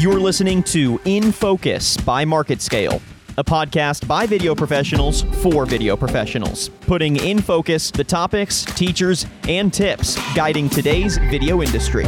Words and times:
You're 0.00 0.18
listening 0.18 0.62
to 0.62 0.98
In 1.04 1.30
Focus 1.30 1.98
by 1.98 2.24
MarketScale, 2.24 3.02
a 3.36 3.44
podcast 3.44 4.08
by 4.08 4.24
video 4.24 4.54
professionals 4.54 5.24
for 5.42 5.66
video 5.66 5.94
professionals, 5.94 6.70
putting 6.70 7.16
in 7.16 7.38
focus 7.38 7.90
the 7.90 8.02
topics, 8.02 8.64
teachers, 8.64 9.26
and 9.46 9.70
tips 9.70 10.16
guiding 10.34 10.70
today's 10.70 11.18
video 11.18 11.60
industry. 11.60 12.06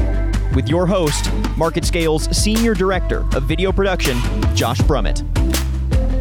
With 0.54 0.70
your 0.70 0.86
host, 0.86 1.26
MarketScale's 1.58 2.34
Senior 2.34 2.72
Director 2.72 3.26
of 3.36 3.42
Video 3.42 3.70
Production, 3.70 4.18
Josh 4.54 4.80
Brummett. 4.80 5.20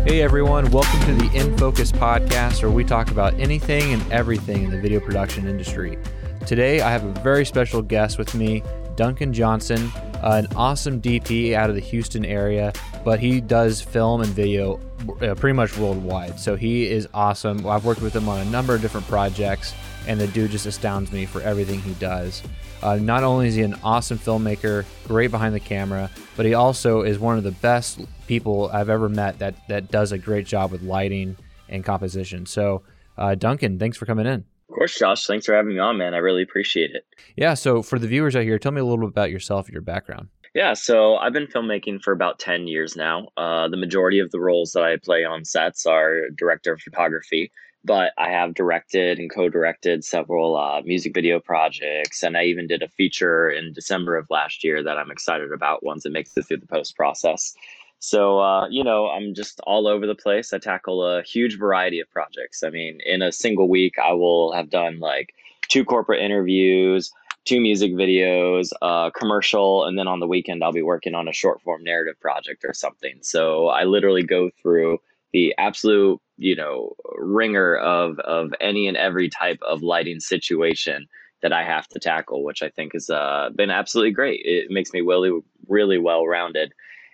Hey 0.06 0.22
everyone, 0.22 0.70
welcome 0.72 1.00
to 1.06 1.14
the 1.14 1.34
In 1.34 1.58
Focus 1.58 1.94
podcast 1.94 2.64
where 2.64 2.72
we 2.72 2.84
talk 2.84 3.12
about 3.12 3.34
anything 3.40 3.94
and 3.94 4.12
everything 4.12 4.64
in 4.64 4.72
the 4.72 4.82
video 4.82 5.00
production 5.00 5.48
industry. 5.48 5.98
Today 6.46 6.82
I 6.82 6.92
have 6.92 7.06
a 7.06 7.14
very 7.22 7.46
special 7.46 7.82
guest 7.82 8.18
with 8.18 8.36
me, 8.36 8.62
Duncan 8.98 9.32
Johnson, 9.32 9.90
an 10.24 10.48
awesome 10.56 11.02
DP 11.02 11.54
out 11.54 11.70
of 11.70 11.76
the 11.76 11.82
Houston 11.82 12.26
area, 12.26 12.74
but 13.04 13.20
he 13.20 13.42
does 13.42 13.82
film 13.82 14.22
and 14.22 14.30
video 14.32 14.80
uh, 15.22 15.36
pretty 15.36 15.54
much 15.54 15.78
worldwide. 15.78 16.40
So 16.40 16.56
he 16.56 16.90
is 16.90 17.08
awesome. 17.14 17.66
I've 17.66 17.86
worked 17.86 18.02
with 18.02 18.16
him 18.16 18.30
on 18.30 18.40
a 18.40 18.46
number 18.46 18.76
of 18.76 18.82
different 18.82 19.08
projects, 19.08 19.74
and 20.08 20.20
the 20.20 20.28
dude 20.28 20.52
just 20.52 20.66
astounds 20.66 21.12
me 21.12 21.26
for 21.26 21.42
everything 21.42 21.82
he 21.82 21.94
does. 21.96 22.44
Uh, 22.82 22.96
not 22.96 23.24
only 23.24 23.48
is 23.48 23.56
he 23.56 23.62
an 23.62 23.76
awesome 23.84 24.18
filmmaker, 24.18 24.86
great 25.08 25.30
behind 25.30 25.54
the 25.54 25.60
camera, 25.60 26.10
but 26.36 26.46
he 26.46 26.54
also 26.54 27.02
is 27.02 27.20
one 27.20 27.38
of 27.38 27.44
the 27.44 27.52
best 27.52 28.02
people 28.28 28.70
I've 28.74 28.90
ever 28.90 29.10
met 29.10 29.40
that 29.40 29.56
that 29.68 29.92
does 29.92 30.12
a 30.12 30.18
great 30.18 30.46
job 30.48 30.72
with 30.72 30.82
lighting 30.82 31.38
and 31.70 31.84
composition. 31.84 32.46
So, 32.46 32.82
uh, 33.18 33.36
Duncan, 33.36 33.78
thanks 33.78 33.98
for 33.98 34.06
coming 34.06 34.26
in. 34.26 34.46
Of 34.72 34.76
course, 34.76 34.98
Josh. 34.98 35.28
Thanks 35.28 35.46
for 35.46 35.54
having 35.54 35.74
me 35.74 35.80
on, 35.80 35.98
man. 35.98 36.14
I 36.14 36.20
really 36.20 36.44
appreciate 36.44 36.92
it. 36.92 37.06
Yeah. 37.36 37.56
So, 37.56 37.82
for 37.82 38.00
the 38.00 38.08
viewers 38.08 38.38
out 38.38 38.44
here, 38.44 38.58
tell 38.58 38.72
me 38.72 38.80
a 38.80 38.86
little 38.86 39.00
bit 39.06 39.10
about 39.10 39.30
yourself, 39.30 39.66
and 39.66 39.74
your 39.74 39.82
background. 39.82 40.30
Yeah, 40.54 40.74
so 40.74 41.18
I've 41.18 41.34
been 41.34 41.48
filmmaking 41.48 42.02
for 42.02 42.12
about 42.12 42.40
10 42.40 42.68
years 42.68 42.96
now. 42.96 43.28
Uh, 43.36 43.68
the 43.68 43.78
majority 43.78 44.20
of 44.20 44.32
the 44.32 44.40
roles 44.40 44.72
that 44.72 44.84
I 44.84 44.98
play 44.98 45.24
on 45.26 45.46
sets 45.46 45.86
are 45.86 46.30
director 46.38 46.74
of 46.74 46.82
photography, 46.82 47.52
but 47.84 48.14
I 48.18 48.30
have 48.30 48.54
directed 48.54 49.20
and 49.20 49.30
co 49.30 49.50
directed 49.50 50.06
several 50.06 50.58
uh, 50.58 50.82
music 50.84 51.14
video 51.14 51.42
projects. 51.42 52.24
And 52.24 52.38
I 52.38 52.44
even 52.44 52.68
did 52.68 52.82
a 52.82 52.88
feature 52.90 53.50
in 53.50 53.74
December 53.74 54.16
of 54.16 54.28
last 54.30 54.64
year 54.64 54.82
that 54.84 54.98
I'm 54.98 55.12
excited 55.12 55.52
about 55.52 55.84
once 55.84 56.06
it 56.06 56.14
makes 56.14 56.36
it 56.38 56.46
through 56.46 56.58
the 56.58 56.68
post 56.68 56.96
process. 56.96 57.54
So, 58.02 58.40
uh, 58.40 58.68
you 58.68 58.84
know, 58.84 59.10
I'm 59.10 59.36
just 59.36 59.60
all 59.62 59.88
over 59.88 60.08
the 60.08 60.16
place. 60.16 60.54
I 60.54 60.58
tackle 60.58 61.06
a 61.06 61.22
huge 61.22 61.60
variety 61.60 62.00
of 62.00 62.10
projects. 62.10 62.64
I 62.64 62.72
mean, 62.72 63.00
in 63.06 63.22
a 63.22 63.32
single 63.32 63.70
week, 63.70 64.00
I 64.00 64.14
will 64.14 64.52
have 64.54 64.72
done 64.72 65.00
like 65.00 65.36
two 65.68 65.86
corporate 65.86 66.20
interviews, 66.20 67.12
two 67.46 67.62
music 67.62 67.94
videos, 67.94 68.72
a 68.82 69.12
commercial, 69.16 69.86
and 69.86 70.00
then 70.00 70.08
on 70.08 70.20
the 70.20 70.26
weekend, 70.26 70.64
I'll 70.64 70.72
be 70.72 70.82
working 70.82 71.14
on 71.14 71.28
a 71.28 71.34
short 71.34 71.62
form 71.62 71.84
narrative 71.84 72.20
project 72.20 72.66
or 72.66 72.74
something. 72.74 73.20
So 73.22 73.68
I 73.68 73.84
literally 73.84 74.24
go 74.24 74.50
through 74.64 74.98
the 75.32 75.54
absolute, 75.60 76.20
you 76.38 76.56
know, 76.56 76.96
ringer 77.20 77.76
of, 77.76 78.18
of 78.18 78.52
any 78.60 78.88
and 78.88 78.98
every 78.98 79.30
type 79.30 79.60
of 79.62 79.84
lighting 79.84 80.20
situation 80.20 81.06
that 81.44 81.54
I 81.54 81.64
have 81.64 81.88
to 81.90 82.00
tackle, 82.00 82.44
which 82.44 82.64
I 82.64 82.70
think 82.70 82.94
has 82.94 83.12
uh, 83.12 83.52
been 83.56 83.70
absolutely 83.70 84.12
great. 84.12 84.42
It 84.44 84.72
makes 84.72 84.92
me 84.92 85.02
really, 85.02 85.40
really 85.68 86.00
well 86.00 86.26
rounded 86.26 86.74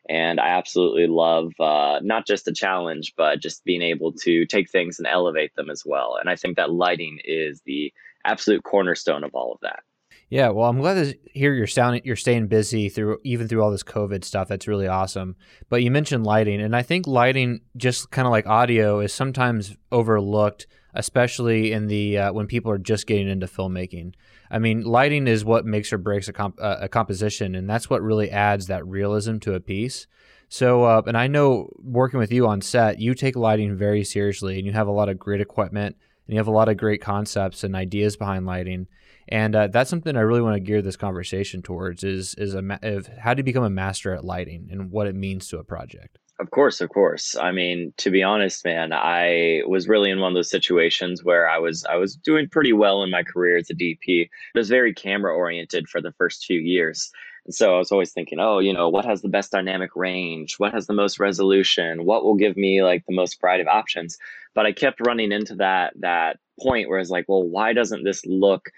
and 0.10 0.40
I 0.40 0.50
absolutely 0.50 1.08
love 1.08 1.54
uh, 1.60 2.00
not 2.02 2.26
just 2.26 2.46
the 2.46 2.54
challenge, 2.54 3.14
but 3.18 3.42
just 3.42 3.64
being 3.66 3.82
able 3.82 4.14
to 4.14 4.46
take 4.46 4.70
things 4.70 5.00
and 5.00 5.08
elevate 5.08 5.56
them 5.56 5.70
as 5.70 5.84
well. 5.86 6.18
And 6.20 6.30
I 6.30 6.36
think 6.36 6.58
that 6.58 6.72
lighting 6.72 7.20
is 7.24 7.62
the 7.66 7.94
absolute 8.26 8.64
cornerstone 8.64 9.24
of 9.24 9.36
all 9.36 9.54
of 9.54 9.60
that. 9.62 9.84
Yeah, 10.30 10.50
well, 10.50 10.70
I'm 10.70 10.80
glad 10.80 10.96
to 10.96 11.18
hear 11.32 11.54
you're 11.54 11.68
sounding 11.68 12.02
you're 12.04 12.18
staying 12.18 12.48
busy 12.48 12.90
through 12.90 13.20
even 13.24 13.48
through 13.48 13.64
all 13.64 13.72
this 13.72 13.84
COVID 13.84 14.26
stuff. 14.26 14.50
That's 14.50 14.68
really 14.68 14.88
awesome. 14.88 15.38
But 15.70 15.84
you 15.84 15.92
mentioned 15.92 16.26
lighting, 16.26 16.62
and 16.62 16.76
I 16.76 16.82
think 16.82 17.08
lighting, 17.08 17.62
just 17.78 18.12
kind 18.12 18.26
of 18.26 18.32
like 18.32 18.46
audio, 18.46 19.00
is 19.00 19.14
sometimes 19.14 19.78
overlooked, 19.90 20.68
especially 20.94 21.72
in 21.72 21.88
the 21.88 22.18
uh, 22.18 22.34
when 22.34 22.46
people 22.46 22.72
are 22.72 22.78
just 22.78 23.08
getting 23.08 23.30
into 23.30 23.48
filmmaking. 23.48 24.16
I 24.52 24.60
mean, 24.60 24.82
lighting 24.82 25.28
is 25.28 25.46
what 25.46 25.66
makes 25.66 25.94
or 25.94 25.98
breaks 25.98 26.28
a, 26.28 26.34
comp- 26.34 26.60
uh, 26.62 26.78
a 26.82 26.90
composition, 26.90 27.56
and 27.56 27.70
that's 27.70 27.90
what 27.90 28.02
really 28.02 28.30
adds 28.30 28.68
that 28.68 28.86
realism 28.86 29.38
to 29.40 29.54
a 29.54 29.62
piece. 29.62 30.08
So, 30.50 30.84
uh, 30.84 31.02
and 31.06 31.18
I 31.18 31.28
know 31.28 31.70
working 31.78 32.20
with 32.20 32.32
you 32.32 32.48
on 32.48 32.62
set, 32.62 33.00
you 33.00 33.14
take 33.14 33.36
lighting 33.38 33.78
very 33.78 34.04
seriously, 34.04 34.58
and 34.58 34.66
you 34.66 34.74
have 34.74 34.88
a 34.88 34.92
lot 34.92 35.08
of 35.08 35.20
great 35.20 35.42
equipment, 35.42 35.96
and 36.28 36.34
you 36.34 36.40
have 36.40 36.48
a 36.48 36.52
lot 36.52 36.70
of 36.70 36.78
great 36.78 37.02
concepts 37.02 37.64
and 37.64 37.76
ideas 37.76 38.18
behind 38.18 38.46
lighting. 38.46 38.88
And 39.30 39.56
uh, 39.56 39.68
that's 39.68 39.90
something 39.90 40.16
I 40.16 40.22
really 40.22 40.42
want 40.42 40.56
to 40.56 40.60
gear 40.60 40.82
this 40.82 40.96
conversation 40.96 41.62
towards 41.62 42.04
is 42.04 42.36
is 42.36 42.54
a 42.54 42.62
ma- 42.62 42.78
how 43.20 43.34
to 43.34 43.44
become 43.44 43.64
a 43.64 43.70
master 43.70 44.14
at 44.14 44.24
lighting 44.24 44.70
and 44.72 44.92
what 44.92 45.08
it 45.08 45.16
means 45.16 45.48
to 45.50 45.60
a 45.60 45.64
project. 45.64 46.20
Of 46.40 46.52
course, 46.52 46.82
of 46.82 46.90
course. 46.90 47.36
I 47.36 47.52
mean, 47.52 47.94
to 47.98 48.12
be 48.12 48.22
honest, 48.22 48.64
man, 48.64 48.94
I 48.94 49.64
was 49.68 49.88
really 49.88 50.12
in 50.12 50.20
one 50.20 50.32
of 50.32 50.36
those 50.36 50.52
situations 50.52 51.24
where 51.24 51.50
I 51.50 51.58
was 51.58 51.84
I 51.86 51.96
was 51.96 52.16
doing 52.16 52.48
pretty 52.48 52.74
well 52.74 53.02
in 53.04 53.10
my 53.10 53.24
career 53.24 53.58
as 53.58 53.70
a 53.70 53.74
DP. 53.74 54.26
I 54.26 54.60
was 54.60 54.70
very 54.70 54.94
camera 54.94 55.34
oriented 55.34 55.90
for 55.90 56.00
the 56.00 56.14
first 56.14 56.46
few 56.46 56.60
years. 56.60 57.10
And 57.48 57.56
so 57.56 57.74
I 57.74 57.78
was 57.78 57.92
always 57.92 58.12
thinking, 58.12 58.40
oh, 58.40 58.60
you 58.60 58.74
know, 58.74 58.90
what 58.90 59.06
has 59.06 59.22
the 59.22 59.30
best 59.30 59.52
dynamic 59.52 59.96
range? 59.96 60.56
What 60.58 60.74
has 60.74 60.86
the 60.86 60.94
most 60.94 61.20
resolution? 61.20 62.06
What 62.06 62.24
will 62.24 62.36
give 62.36 62.58
me 62.58 62.84
like 62.84 63.06
the 63.08 63.16
most 63.16 63.40
variety 63.40 63.62
of 63.62 63.70
options? 63.70 64.18
But 64.54 64.66
I 64.66 64.74
kept 64.74 65.06
running 65.06 65.32
into 65.32 65.56
that 65.56 65.94
that 66.02 66.40
point 66.60 66.90
where 66.90 67.00
it's 67.00 67.10
like, 67.10 67.26
well, 67.28 67.44
why 67.44 67.74
doesn't 67.74 68.04
this 68.04 68.26
look 68.26 68.70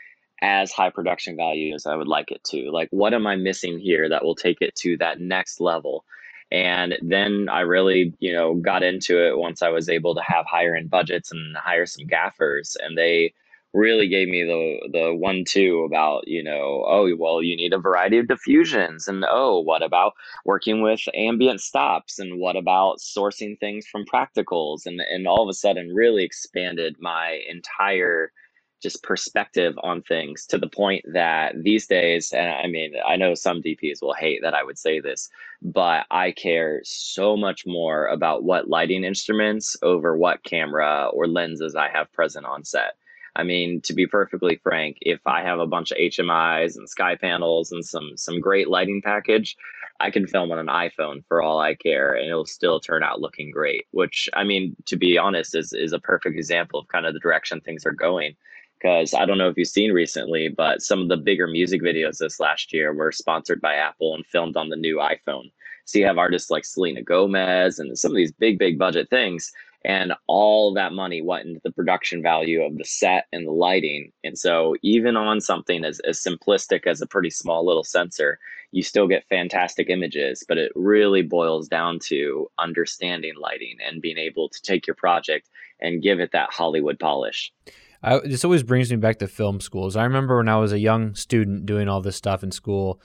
as 0.42 0.72
high 0.72 0.92
production 0.92 1.36
value 1.36 1.74
as 1.74 1.88
I 1.88 1.96
would 1.96 2.08
like 2.08 2.32
it 2.32 2.44
to? 2.46 2.70
Like, 2.72 2.90
what 2.92 3.14
am 3.14 3.26
I 3.26 3.36
missing 3.36 3.80
here 3.80 4.08
that 4.10 4.24
will 4.24 4.36
take 4.36 4.62
it 4.62 4.76
to 4.78 4.98
that 4.98 5.20
next 5.20 5.60
level? 5.60 6.06
And 6.52 6.98
then 7.02 7.48
I 7.50 7.62
really, 7.62 8.14
you 8.20 8.34
know, 8.34 8.56
got 8.56 8.84
into 8.84 9.26
it 9.26 9.38
once 9.38 9.62
I 9.62 9.70
was 9.70 9.90
able 9.90 10.16
to 10.16 10.22
have 10.22 10.46
higher 10.46 10.76
end 10.76 10.90
budgets 10.90 11.32
and 11.32 11.58
hire 11.58 11.86
some 11.86 12.08
gaffers. 12.08 12.78
And 12.80 12.98
they 12.98 13.34
really 13.74 14.08
gave 14.08 14.28
me 14.28 14.44
the 14.44 14.90
the 14.92 15.16
one 15.16 15.44
two 15.48 15.84
about, 15.86 16.28
you 16.28 16.44
know, 16.44 16.84
oh 16.88 17.16
well 17.18 17.42
you 17.44 17.56
need 17.56 17.74
a 17.74 17.80
variety 17.80 18.18
of 18.18 18.28
diffusions 18.28 19.08
and 19.08 19.26
oh, 19.30 19.60
what 19.60 19.84
about 19.84 20.14
working 20.46 20.82
with 20.82 21.02
ambient 21.14 21.62
stops 21.62 22.20
and 22.20 22.40
what 22.40 22.56
about 22.56 23.00
sourcing 23.00 23.60
things 23.60 23.86
from 23.88 24.06
practicals 24.06 24.86
and 24.86 25.02
and 25.02 25.28
all 25.28 25.44
of 25.44 25.50
a 25.50 25.54
sudden 25.54 25.94
really 25.94 26.24
expanded 26.24 26.96
my 27.00 27.42
entire 27.50 28.32
just 28.82 29.04
perspective 29.04 29.74
on 29.84 30.02
things 30.02 30.46
to 30.48 30.58
the 30.58 30.70
point 30.70 31.04
that 31.14 31.54
these 31.62 31.88
days, 31.88 32.32
and 32.32 32.50
I 32.50 32.68
mean, 32.68 32.94
I 33.06 33.18
know 33.18 33.34
some 33.34 33.62
DPs 33.62 34.02
will 34.02 34.14
hate 34.14 34.42
that 34.42 34.54
I 34.54 34.64
would 34.64 34.78
say 34.78 35.00
this, 35.00 35.30
but 35.62 36.06
I 36.10 36.32
care 36.32 36.82
so 36.84 37.36
much 37.36 37.66
more 37.66 38.08
about 38.08 38.44
what 38.44 38.70
lighting 38.70 39.04
instruments 39.04 39.76
over 39.82 40.18
what 40.18 40.44
camera 40.44 41.10
or 41.14 41.28
lenses 41.28 41.76
I 41.76 41.90
have 41.90 42.12
present 42.14 42.46
on 42.46 42.64
set. 42.64 42.96
I 43.36 43.44
mean, 43.44 43.82
to 43.82 43.94
be 43.94 44.08
perfectly 44.08 44.60
frank, 44.64 44.98
if 45.02 45.26
I 45.26 45.42
have 45.42 45.60
a 45.60 45.68
bunch 45.68 45.92
of 45.92 45.98
HMIs 45.98 46.78
and 46.78 46.88
SkyPanels 46.88 47.72
and 47.72 47.86
some 47.86 48.12
some 48.16 48.40
great 48.40 48.70
lighting 48.70 49.02
package, 49.02 49.56
I 50.00 50.12
can 50.12 50.28
film 50.28 50.52
on 50.52 50.60
an 50.60 50.68
iPhone 50.68 51.24
for 51.28 51.42
all 51.42 51.60
I 51.60 51.76
care, 51.76 52.14
and 52.14 52.28
it'll 52.28 52.46
still 52.46 52.80
turn 52.80 53.04
out 53.04 53.22
looking 53.22 53.52
great. 53.52 53.86
Which 53.92 54.30
I 54.34 54.44
mean, 54.44 54.76
to 54.86 54.98
be 54.98 55.18
honest, 55.18 55.56
is 55.56 55.74
is 55.74 55.94
a 55.94 56.00
perfect 56.00 56.38
example 56.38 56.80
of 56.80 56.88
kind 56.88 57.06
of 57.06 57.14
the 57.14 57.20
direction 57.20 57.62
things 57.62 57.86
are 57.86 57.92
going 57.92 58.36
because 58.80 59.14
I 59.14 59.26
don't 59.26 59.38
know 59.38 59.50
if 59.50 59.58
you've 59.58 59.68
seen 59.68 59.92
recently, 59.92 60.48
but 60.48 60.82
some 60.82 61.02
of 61.02 61.10
the 61.10 61.18
bigger 61.18 61.48
music 61.48 61.82
videos 61.82 62.18
this 62.18 62.40
last 62.40 62.72
year 62.74 62.94
were 62.94 63.12
sponsored 63.12 63.60
by 63.60 63.76
Apple 63.76 64.16
and 64.16 64.26
filmed 64.26 64.56
on 64.56 64.70
the 64.70 64.78
new 64.78 64.98
iPhone. 64.98 65.52
So 65.86 66.00
you 66.00 66.06
have 66.06 66.18
artists 66.18 66.50
like 66.50 66.64
Selena 66.64 67.02
Gomez 67.02 67.80
and 67.80 67.98
some 67.98 68.12
of 68.12 68.16
these 68.16 68.32
big, 68.32 68.58
big 68.58 68.78
budget 68.78 69.10
things. 69.10 69.52
And 69.86 70.14
all 70.28 70.74
that 70.74 70.92
money 70.92 71.22
went 71.22 71.48
into 71.48 71.62
the 71.64 71.72
production 71.72 72.22
value 72.22 72.62
of 72.64 72.78
the 72.78 72.84
set 72.84 73.28
and 73.32 73.48
the 73.48 73.52
lighting. 73.52 74.12
And 74.26 74.38
so, 74.38 74.76
even 74.82 75.16
on 75.16 75.40
something 75.40 75.86
as, 75.86 76.00
as 76.02 76.20
simplistic 76.20 76.86
as 76.86 77.02
a 77.02 77.08
pretty 77.08 77.30
small 77.30 77.66
little 77.66 77.86
sensor, 77.86 78.40
you 78.72 78.84
still 78.84 79.08
get 79.08 79.28
fantastic 79.30 79.90
images. 79.90 80.44
But 80.48 80.58
it 80.58 80.74
really 80.76 81.22
boils 81.22 81.70
down 81.70 82.00
to 82.08 82.50
understanding 82.60 83.34
lighting 83.40 83.78
and 83.86 84.02
being 84.02 84.18
able 84.18 84.50
to 84.50 84.62
take 84.62 84.86
your 84.86 84.96
project 84.96 85.50
and 85.80 86.04
give 86.04 86.20
it 86.20 86.34
that 86.34 86.52
Hollywood 86.52 87.00
polish. 87.00 87.54
I, 88.04 88.20
this 88.20 88.46
always 88.46 88.64
brings 88.64 88.92
me 88.92 88.98
back 88.98 89.20
to 89.20 89.28
film 89.28 89.60
schools. 89.60 89.96
I 89.96 90.04
remember 90.04 90.38
when 90.38 90.50
I 90.50 90.58
was 90.58 90.72
a 90.72 90.80
young 90.80 91.16
student 91.16 91.66
doing 91.66 91.90
all 91.90 92.02
this 92.02 92.16
stuff 92.16 92.44
in 92.44 92.52
school, 92.52 93.02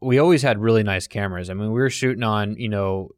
we 0.00 0.18
always 0.18 0.42
had 0.42 0.58
really 0.58 0.82
nice 0.82 1.06
cameras. 1.06 1.48
I 1.48 1.54
mean, 1.54 1.72
we 1.72 1.80
were 1.80 1.90
shooting 1.90 2.24
on, 2.24 2.56
you 2.56 2.68
know, 2.68 3.10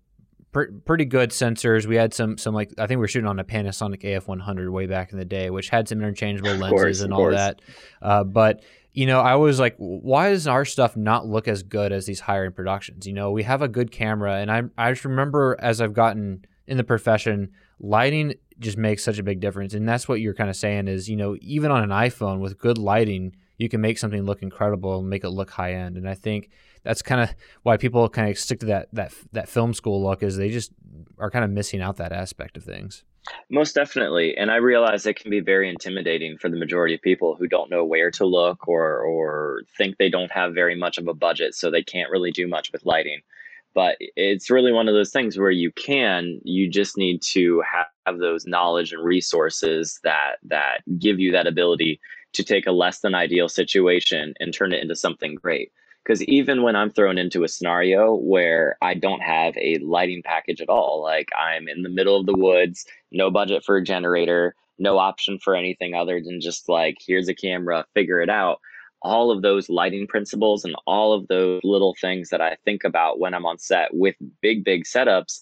pr- 0.54 0.72
pretty 0.86 1.04
good 1.04 1.30
sensors. 1.30 1.84
We 1.84 1.96
had 1.96 2.14
some, 2.14 2.38
some 2.38 2.54
like, 2.54 2.72
I 2.78 2.86
think 2.86 2.96
we 2.98 3.02
were 3.02 3.08
shooting 3.08 3.28
on 3.28 3.38
a 3.38 3.44
Panasonic 3.44 4.02
AF100 4.02 4.70
way 4.70 4.86
back 4.86 5.12
in 5.12 5.18
the 5.18 5.26
day, 5.26 5.50
which 5.50 5.68
had 5.68 5.86
some 5.86 5.98
interchangeable 5.98 6.54
lenses 6.54 6.70
course, 6.70 7.00
and 7.02 7.12
all 7.12 7.20
course. 7.20 7.34
that. 7.34 7.60
Uh, 8.00 8.24
but, 8.24 8.62
you 8.92 9.04
know, 9.04 9.20
I 9.20 9.34
was 9.34 9.60
like, 9.60 9.74
why 9.76 10.30
does 10.30 10.46
our 10.46 10.64
stuff 10.64 10.96
not 10.96 11.26
look 11.26 11.46
as 11.46 11.62
good 11.62 11.92
as 11.92 12.06
these 12.06 12.20
higher 12.20 12.46
end 12.46 12.54
productions? 12.54 13.06
You 13.06 13.12
know, 13.12 13.30
we 13.32 13.42
have 13.42 13.60
a 13.60 13.68
good 13.68 13.90
camera. 13.90 14.36
And 14.36 14.50
I, 14.50 14.62
I 14.78 14.92
just 14.92 15.04
remember 15.04 15.58
as 15.60 15.82
I've 15.82 15.92
gotten 15.92 16.46
in 16.66 16.78
the 16.78 16.84
profession, 16.84 17.50
lighting 17.78 18.34
just 18.60 18.78
makes 18.78 19.02
such 19.02 19.18
a 19.18 19.22
big 19.22 19.40
difference. 19.40 19.74
And 19.74 19.86
that's 19.86 20.08
what 20.08 20.20
you're 20.20 20.34
kind 20.34 20.48
of 20.48 20.56
saying 20.56 20.88
is, 20.88 21.10
you 21.10 21.16
know, 21.16 21.36
even 21.40 21.70
on 21.70 21.82
an 21.82 21.90
iPhone 21.90 22.38
with 22.38 22.56
good 22.56 22.78
lighting, 22.78 23.34
you 23.56 23.68
can 23.68 23.80
make 23.80 23.98
something 23.98 24.24
look 24.24 24.42
incredible 24.42 24.98
and 24.98 25.08
make 25.08 25.24
it 25.24 25.30
look 25.30 25.50
high 25.50 25.74
end. 25.74 25.96
And 25.96 26.08
I 26.08 26.14
think 26.14 26.50
that's 26.82 27.02
kind 27.02 27.20
of 27.20 27.34
why 27.62 27.76
people 27.76 28.08
kind 28.08 28.30
of 28.30 28.38
stick 28.38 28.60
to 28.60 28.66
that 28.66 28.88
that 28.92 29.12
that 29.32 29.48
film 29.48 29.74
school 29.74 30.02
look 30.02 30.22
is 30.22 30.36
they 30.36 30.50
just 30.50 30.72
are 31.18 31.30
kind 31.30 31.44
of 31.44 31.50
missing 31.50 31.80
out 31.80 31.96
that 31.96 32.12
aspect 32.12 32.56
of 32.56 32.64
things. 32.64 33.04
Most 33.50 33.74
definitely. 33.74 34.36
And 34.36 34.50
I 34.50 34.56
realize 34.56 35.06
it 35.06 35.16
can 35.16 35.30
be 35.30 35.40
very 35.40 35.70
intimidating 35.70 36.36
for 36.36 36.50
the 36.50 36.58
majority 36.58 36.94
of 36.94 37.00
people 37.00 37.36
who 37.36 37.48
don't 37.48 37.70
know 37.70 37.84
where 37.84 38.10
to 38.12 38.26
look 38.26 38.68
or 38.68 39.00
or 39.00 39.62
think 39.78 39.96
they 39.96 40.10
don't 40.10 40.32
have 40.32 40.54
very 40.54 40.74
much 40.74 40.98
of 40.98 41.08
a 41.08 41.14
budget 41.14 41.54
so 41.54 41.70
they 41.70 41.82
can't 41.82 42.10
really 42.10 42.32
do 42.32 42.46
much 42.46 42.70
with 42.72 42.84
lighting. 42.84 43.20
But 43.74 43.96
it's 43.98 44.50
really 44.50 44.72
one 44.72 44.88
of 44.88 44.94
those 44.94 45.10
things 45.10 45.36
where 45.36 45.50
you 45.50 45.72
can, 45.72 46.40
you 46.44 46.70
just 46.70 46.96
need 46.96 47.22
to 47.32 47.60
have 48.06 48.18
those 48.18 48.46
knowledge 48.46 48.92
and 48.92 49.04
resources 49.04 49.98
that 50.04 50.36
that 50.44 50.82
give 50.98 51.18
you 51.18 51.32
that 51.32 51.46
ability 51.46 52.00
to 52.34 52.44
take 52.44 52.66
a 52.66 52.72
less 52.72 53.00
than 53.00 53.14
ideal 53.14 53.48
situation 53.48 54.34
and 54.40 54.52
turn 54.52 54.72
it 54.72 54.82
into 54.82 54.96
something 54.96 55.34
great. 55.34 55.72
Because 56.04 56.22
even 56.24 56.62
when 56.62 56.76
I'm 56.76 56.90
thrown 56.90 57.16
into 57.16 57.44
a 57.44 57.48
scenario 57.48 58.14
where 58.14 58.76
I 58.82 58.92
don't 58.92 59.22
have 59.22 59.56
a 59.56 59.78
lighting 59.78 60.22
package 60.22 60.60
at 60.60 60.68
all, 60.68 61.02
like 61.02 61.30
I'm 61.36 61.66
in 61.66 61.82
the 61.82 61.88
middle 61.88 62.20
of 62.20 62.26
the 62.26 62.36
woods, 62.36 62.84
no 63.10 63.30
budget 63.30 63.64
for 63.64 63.78
a 63.78 63.82
generator, 63.82 64.54
no 64.78 64.98
option 64.98 65.38
for 65.38 65.56
anything 65.56 65.94
other 65.94 66.20
than 66.20 66.40
just 66.40 66.68
like, 66.68 66.98
here's 67.00 67.28
a 67.28 67.34
camera, 67.34 67.86
figure 67.94 68.20
it 68.20 68.28
out. 68.28 68.60
All 69.00 69.30
of 69.30 69.42
those 69.42 69.70
lighting 69.70 70.06
principles 70.06 70.64
and 70.64 70.74
all 70.86 71.14
of 71.14 71.26
those 71.28 71.60
little 71.64 71.94
things 71.98 72.28
that 72.30 72.40
I 72.40 72.56
think 72.64 72.84
about 72.84 73.18
when 73.18 73.32
I'm 73.32 73.46
on 73.46 73.58
set 73.58 73.94
with 73.94 74.16
big, 74.42 74.62
big 74.62 74.84
setups, 74.84 75.40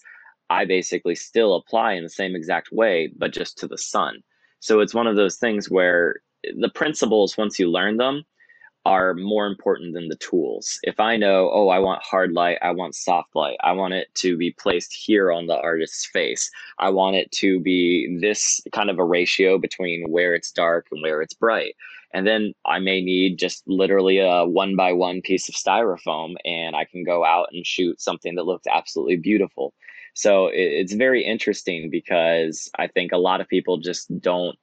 I 0.49 0.65
basically 0.65 1.15
still 1.15 1.55
apply 1.55 1.93
in 1.93 2.03
the 2.03 2.09
same 2.09 2.35
exact 2.35 2.71
way, 2.71 3.11
but 3.17 3.33
just 3.33 3.57
to 3.59 3.67
the 3.67 3.77
sun. 3.77 4.23
So 4.59 4.79
it's 4.79 4.93
one 4.93 5.07
of 5.07 5.17
those 5.17 5.35
things 5.37 5.69
where 5.69 6.21
the 6.59 6.69
principles, 6.69 7.37
once 7.37 7.59
you 7.59 7.69
learn 7.69 7.97
them, 7.97 8.23
are 8.85 9.13
more 9.13 9.47
important 9.47 9.93
than 9.93 10.09
the 10.09 10.17
tools. 10.17 10.77
If 10.83 10.99
I 10.99 11.15
know, 11.15 11.49
oh, 11.53 11.69
I 11.69 11.79
want 11.79 12.03
hard 12.03 12.33
light, 12.33 12.57
I 12.61 12.71
want 12.71 12.95
soft 12.95 13.33
light, 13.33 13.55
I 13.63 13.71
want 13.71 13.93
it 13.93 14.13
to 14.15 14.35
be 14.35 14.51
placed 14.51 14.93
here 14.93 15.31
on 15.31 15.47
the 15.47 15.57
artist's 15.57 16.05
face, 16.05 16.51
I 16.79 16.89
want 16.89 17.15
it 17.15 17.31
to 17.33 17.61
be 17.61 18.17
this 18.19 18.59
kind 18.73 18.89
of 18.89 18.99
a 18.99 19.05
ratio 19.05 19.57
between 19.57 20.09
where 20.09 20.35
it's 20.35 20.51
dark 20.51 20.87
and 20.91 21.01
where 21.01 21.21
it's 21.21 21.33
bright. 21.33 21.75
And 22.13 22.27
then 22.27 22.53
I 22.65 22.79
may 22.79 23.01
need 23.01 23.39
just 23.39 23.63
literally 23.67 24.19
a 24.19 24.45
one 24.45 24.75
by 24.75 24.91
one 24.91 25.21
piece 25.21 25.49
of 25.49 25.55
styrofoam, 25.55 26.35
and 26.45 26.75
I 26.75 26.85
can 26.85 27.03
go 27.03 27.25
out 27.25 27.47
and 27.53 27.65
shoot 27.65 28.01
something 28.01 28.35
that 28.35 28.45
looks 28.45 28.67
absolutely 28.67 29.15
beautiful. 29.15 29.73
So 30.13 30.49
it's 30.53 30.93
very 30.93 31.23
interesting 31.23 31.89
because 31.89 32.69
I 32.77 32.87
think 32.87 33.11
a 33.11 33.17
lot 33.17 33.41
of 33.41 33.47
people 33.47 33.77
just 33.77 34.19
don't 34.19 34.59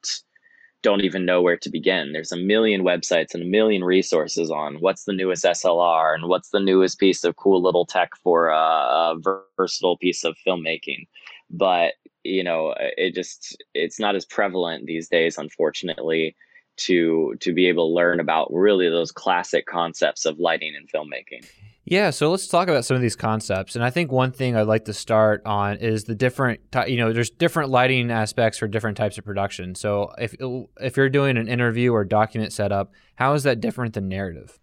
don't 0.83 1.01
even 1.01 1.25
know 1.25 1.41
where 1.41 1.57
to 1.57 1.69
begin. 1.69 2.11
There's 2.11 2.31
a 2.31 2.37
million 2.37 2.83
websites 2.83 3.33
and 3.33 3.43
a 3.43 3.47
million 3.47 3.83
resources 3.83 4.49
on 4.49 4.75
what's 4.75 5.03
the 5.03 5.13
newest 5.13 5.45
SLR 5.45 6.15
and 6.15 6.27
what's 6.27 6.49
the 6.49 6.59
newest 6.59 6.99
piece 6.99 7.23
of 7.23 7.35
cool 7.35 7.61
little 7.61 7.85
tech 7.85 8.11
for 8.23 8.49
a, 8.49 8.57
a 8.57 9.41
versatile 9.57 9.97
piece 9.97 10.23
of 10.23 10.35
filmmaking. 10.45 11.07
But 11.49 11.93
you 12.23 12.43
know, 12.43 12.73
it 12.77 13.15
just 13.15 13.63
it's 13.73 13.99
not 13.99 14.15
as 14.15 14.25
prevalent 14.25 14.85
these 14.85 15.09
days, 15.09 15.37
unfortunately, 15.37 16.35
to 16.77 17.35
to 17.39 17.53
be 17.53 17.67
able 17.67 17.89
to 17.89 17.95
learn 17.95 18.19
about 18.19 18.51
really 18.51 18.89
those 18.89 19.11
classic 19.11 19.65
concepts 19.65 20.25
of 20.25 20.39
lighting 20.39 20.75
and 20.75 20.89
filmmaking. 20.89 21.47
Yeah, 21.83 22.11
so 22.11 22.29
let's 22.29 22.47
talk 22.47 22.67
about 22.67 22.85
some 22.85 22.95
of 22.95 23.01
these 23.01 23.15
concepts. 23.15 23.75
And 23.75 23.83
I 23.83 23.89
think 23.89 24.11
one 24.11 24.31
thing 24.31 24.55
I'd 24.55 24.67
like 24.67 24.85
to 24.85 24.93
start 24.93 25.41
on 25.45 25.77
is 25.77 26.03
the 26.03 26.13
different, 26.13 26.61
you 26.87 26.97
know, 26.97 27.11
there's 27.11 27.31
different 27.31 27.71
lighting 27.71 28.11
aspects 28.11 28.59
for 28.59 28.67
different 28.67 28.97
types 28.97 29.17
of 29.17 29.25
production. 29.25 29.73
So 29.73 30.11
if 30.19 30.35
if 30.79 30.95
you're 30.95 31.09
doing 31.09 31.37
an 31.37 31.47
interview 31.47 31.91
or 31.91 32.05
document 32.05 32.53
setup, 32.53 32.91
how 33.15 33.33
is 33.33 33.43
that 33.43 33.61
different 33.61 33.95
than 33.95 34.07
narrative? 34.07 34.59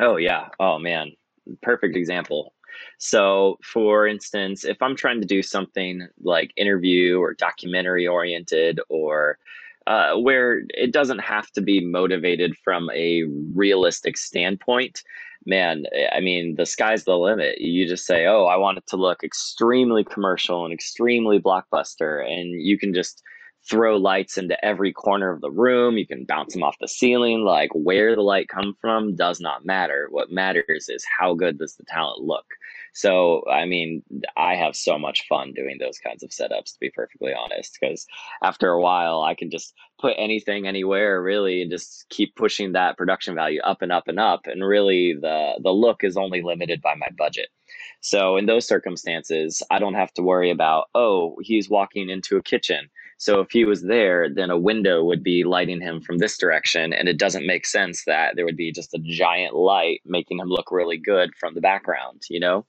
Oh 0.00 0.16
yeah. 0.16 0.48
Oh 0.58 0.78
man, 0.78 1.12
perfect 1.62 1.96
example. 1.96 2.54
So, 2.98 3.58
for 3.62 4.06
instance, 4.06 4.64
if 4.64 4.80
I'm 4.82 4.96
trying 4.96 5.20
to 5.20 5.26
do 5.26 5.42
something 5.42 6.08
like 6.22 6.52
interview 6.56 7.18
or 7.18 7.34
documentary 7.34 8.06
oriented 8.06 8.80
or 8.88 9.38
uh, 9.86 10.14
where 10.14 10.62
it 10.68 10.92
doesn't 10.92 11.18
have 11.18 11.50
to 11.52 11.60
be 11.60 11.84
motivated 11.84 12.56
from 12.64 12.88
a 12.90 13.24
realistic 13.54 14.16
standpoint, 14.16 15.02
man, 15.46 15.84
eh, 15.94 16.08
I 16.12 16.20
mean, 16.20 16.56
the 16.56 16.66
sky's 16.66 17.04
the 17.04 17.16
limit. 17.16 17.60
You 17.60 17.86
just 17.88 18.06
say, 18.06 18.26
oh, 18.26 18.44
I 18.44 18.56
want 18.56 18.78
it 18.78 18.86
to 18.88 18.96
look 18.96 19.22
extremely 19.22 20.04
commercial 20.04 20.64
and 20.64 20.72
extremely 20.72 21.40
blockbuster. 21.40 22.24
And 22.24 22.60
you 22.60 22.78
can 22.78 22.94
just 22.94 23.22
throw 23.68 23.96
lights 23.96 24.38
into 24.38 24.62
every 24.64 24.92
corner 24.92 25.30
of 25.30 25.40
the 25.40 25.50
room. 25.50 25.96
You 25.96 26.06
can 26.06 26.24
bounce 26.24 26.52
them 26.52 26.62
off 26.62 26.78
the 26.80 26.88
ceiling. 26.88 27.44
Like 27.44 27.70
where 27.74 28.14
the 28.14 28.22
light 28.22 28.48
come 28.48 28.74
from 28.80 29.14
does 29.14 29.40
not 29.40 29.64
matter. 29.64 30.08
What 30.10 30.30
matters 30.30 30.88
is 30.88 31.04
how 31.18 31.34
good 31.34 31.58
does 31.58 31.76
the 31.76 31.84
talent 31.84 32.22
look. 32.22 32.46
So, 32.94 33.42
I 33.50 33.64
mean, 33.64 34.02
I 34.36 34.54
have 34.54 34.76
so 34.76 34.98
much 34.98 35.26
fun 35.26 35.54
doing 35.54 35.78
those 35.78 35.98
kinds 35.98 36.22
of 36.22 36.30
setups, 36.30 36.74
to 36.74 36.80
be 36.80 36.90
perfectly 36.90 37.32
honest, 37.32 37.78
because 37.80 38.06
after 38.42 38.68
a 38.68 38.82
while, 38.82 39.22
I 39.22 39.34
can 39.34 39.50
just 39.50 39.74
put 39.98 40.14
anything 40.18 40.66
anywhere 40.66 41.22
really 41.22 41.62
and 41.62 41.70
just 41.70 42.06
keep 42.10 42.36
pushing 42.36 42.72
that 42.72 42.98
production 42.98 43.34
value 43.34 43.62
up 43.62 43.80
and 43.80 43.92
up 43.92 44.08
and 44.08 44.20
up. 44.20 44.46
And 44.46 44.62
really, 44.62 45.14
the, 45.14 45.58
the 45.62 45.70
look 45.70 46.04
is 46.04 46.18
only 46.18 46.42
limited 46.42 46.82
by 46.82 46.94
my 46.94 47.08
budget. 47.16 47.48
So, 48.00 48.36
in 48.36 48.44
those 48.44 48.66
circumstances, 48.66 49.62
I 49.70 49.78
don't 49.78 49.94
have 49.94 50.12
to 50.14 50.22
worry 50.22 50.50
about, 50.50 50.88
oh, 50.94 51.36
he's 51.40 51.70
walking 51.70 52.10
into 52.10 52.36
a 52.36 52.42
kitchen. 52.42 52.90
So 53.22 53.38
if 53.38 53.52
he 53.52 53.64
was 53.64 53.82
there, 53.82 54.28
then 54.28 54.50
a 54.50 54.58
window 54.58 55.04
would 55.04 55.22
be 55.22 55.44
lighting 55.44 55.80
him 55.80 56.00
from 56.00 56.18
this 56.18 56.36
direction. 56.36 56.92
And 56.92 57.08
it 57.08 57.20
doesn't 57.20 57.46
make 57.46 57.66
sense 57.66 58.02
that 58.04 58.34
there 58.34 58.44
would 58.44 58.56
be 58.56 58.72
just 58.72 58.94
a 58.94 58.98
giant 58.98 59.54
light 59.54 60.00
making 60.04 60.40
him 60.40 60.48
look 60.48 60.72
really 60.72 60.96
good 60.96 61.30
from 61.38 61.54
the 61.54 61.60
background, 61.60 62.22
you 62.28 62.40
know? 62.40 62.66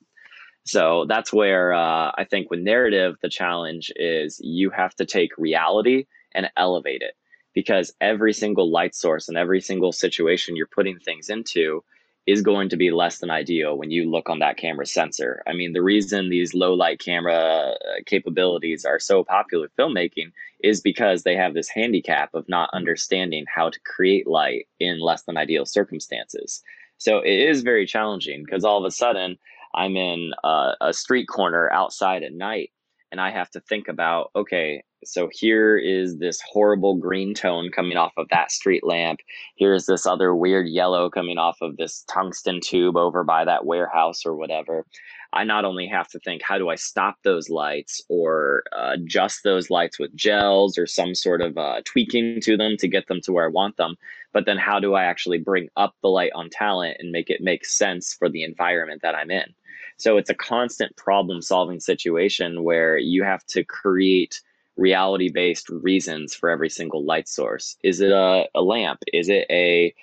So 0.63 1.07
that's 1.09 1.33
where 1.33 1.73
uh, 1.73 2.11
I 2.15 2.27
think 2.29 2.51
with 2.51 2.59
narrative, 2.59 3.15
the 3.23 3.29
challenge 3.29 3.91
is 3.95 4.39
you 4.43 4.69
have 4.69 4.93
to 4.97 5.07
take 5.07 5.35
reality 5.39 6.05
and 6.35 6.51
elevate 6.55 7.01
it 7.01 7.15
because 7.55 7.91
every 7.99 8.31
single 8.31 8.69
light 8.69 8.93
source 8.93 9.29
and 9.29 9.39
every 9.39 9.59
single 9.59 9.91
situation 9.91 10.55
you're 10.55 10.67
putting 10.67 10.99
things 10.99 11.29
into 11.29 11.83
is 12.25 12.41
going 12.41 12.69
to 12.69 12.77
be 12.77 12.89
less 12.91 13.19
than 13.19 13.29
ideal 13.29 13.77
when 13.77 13.91
you 13.91 14.09
look 14.09 14.29
on 14.29 14.39
that 14.39 14.55
camera 14.55 14.85
sensor. 14.85 15.43
I 15.45 15.53
mean, 15.53 15.73
the 15.73 15.81
reason 15.81 16.29
these 16.29 16.53
low 16.53 16.73
light 16.73 16.99
camera 16.99 17.35
uh, 17.35 17.75
capabilities 18.05 18.85
are 18.85 18.99
so 18.99 19.23
popular 19.23 19.69
filmmaking 19.77 20.31
is 20.63 20.79
because 20.79 21.23
they 21.23 21.35
have 21.35 21.53
this 21.53 21.67
handicap 21.67 22.33
of 22.33 22.47
not 22.47 22.69
understanding 22.71 23.45
how 23.53 23.69
to 23.69 23.79
create 23.81 24.25
light 24.25 24.67
in 24.79 24.99
less 24.99 25.23
than 25.23 25.37
ideal 25.37 25.65
circumstances. 25.65 26.63
So 26.97 27.19
it 27.19 27.37
is 27.49 27.61
very 27.61 27.85
challenging 27.85 28.43
because 28.45 28.63
all 28.63 28.77
of 28.77 28.85
a 28.85 28.91
sudden 28.91 29.37
I'm 29.75 29.97
in 29.97 30.31
a, 30.45 30.73
a 30.79 30.93
street 30.93 31.27
corner 31.27 31.69
outside 31.71 32.23
at 32.23 32.33
night 32.33 32.71
and 33.11 33.19
I 33.19 33.31
have 33.31 33.49
to 33.51 33.59
think 33.59 33.89
about, 33.89 34.31
okay, 34.33 34.83
so 35.05 35.29
here 35.31 35.77
is 35.77 36.17
this 36.17 36.41
horrible 36.41 36.95
green 36.95 37.33
tone 37.33 37.69
coming 37.69 37.97
off 37.97 38.13
of 38.17 38.27
that 38.29 38.51
street 38.51 38.83
lamp. 38.83 39.19
Here's 39.55 39.85
this 39.85 40.05
other 40.05 40.35
weird 40.35 40.67
yellow 40.67 41.09
coming 41.09 41.37
off 41.37 41.57
of 41.61 41.77
this 41.77 42.03
tungsten 42.09 42.59
tube 42.61 42.97
over 42.97 43.23
by 43.23 43.45
that 43.45 43.65
warehouse 43.65 44.25
or 44.25 44.35
whatever. 44.35 44.85
I 45.33 45.43
not 45.43 45.65
only 45.65 45.87
have 45.87 46.07
to 46.09 46.19
think, 46.19 46.43
how 46.43 46.57
do 46.59 46.69
I 46.69 46.75
stop 46.75 47.17
those 47.23 47.49
lights 47.49 48.01
or 48.07 48.63
uh, 48.71 48.91
adjust 48.93 49.43
those 49.43 49.69
lights 49.69 49.97
with 49.97 50.15
gels 50.15 50.77
or 50.77 50.85
some 50.85 51.15
sort 51.15 51.41
of 51.41 51.57
uh, 51.57 51.81
tweaking 51.85 52.39
to 52.41 52.55
them 52.55 52.77
to 52.77 52.87
get 52.87 53.07
them 53.07 53.19
to 53.21 53.31
where 53.31 53.45
I 53.45 53.49
want 53.49 53.77
them, 53.77 53.95
but 54.31 54.45
then 54.45 54.57
how 54.57 54.79
do 54.79 54.93
I 54.93 55.05
actually 55.05 55.39
bring 55.39 55.69
up 55.75 55.95
the 56.01 56.09
light 56.09 56.31
on 56.35 56.49
talent 56.51 56.97
and 56.99 57.11
make 57.11 57.29
it 57.31 57.41
make 57.41 57.65
sense 57.65 58.13
for 58.13 58.29
the 58.29 58.43
environment 58.43 59.01
that 59.01 59.15
I'm 59.15 59.31
in? 59.31 59.53
So 59.97 60.17
it's 60.17 60.29
a 60.29 60.35
constant 60.35 60.95
problem 60.97 61.41
solving 61.41 61.79
situation 61.79 62.63
where 62.63 62.97
you 62.97 63.23
have 63.23 63.45
to 63.47 63.63
create 63.63 64.39
reality 64.77 65.29
based 65.29 65.69
reasons 65.69 66.33
for 66.33 66.49
every 66.49 66.69
single 66.69 67.05
light 67.05 67.27
source. 67.27 67.77
Is 67.83 68.01
it 68.01 68.11
a, 68.11 68.47
a 68.55 68.61
lamp? 68.61 68.99
Is 69.13 69.29
it 69.29 69.45
a 69.49 69.93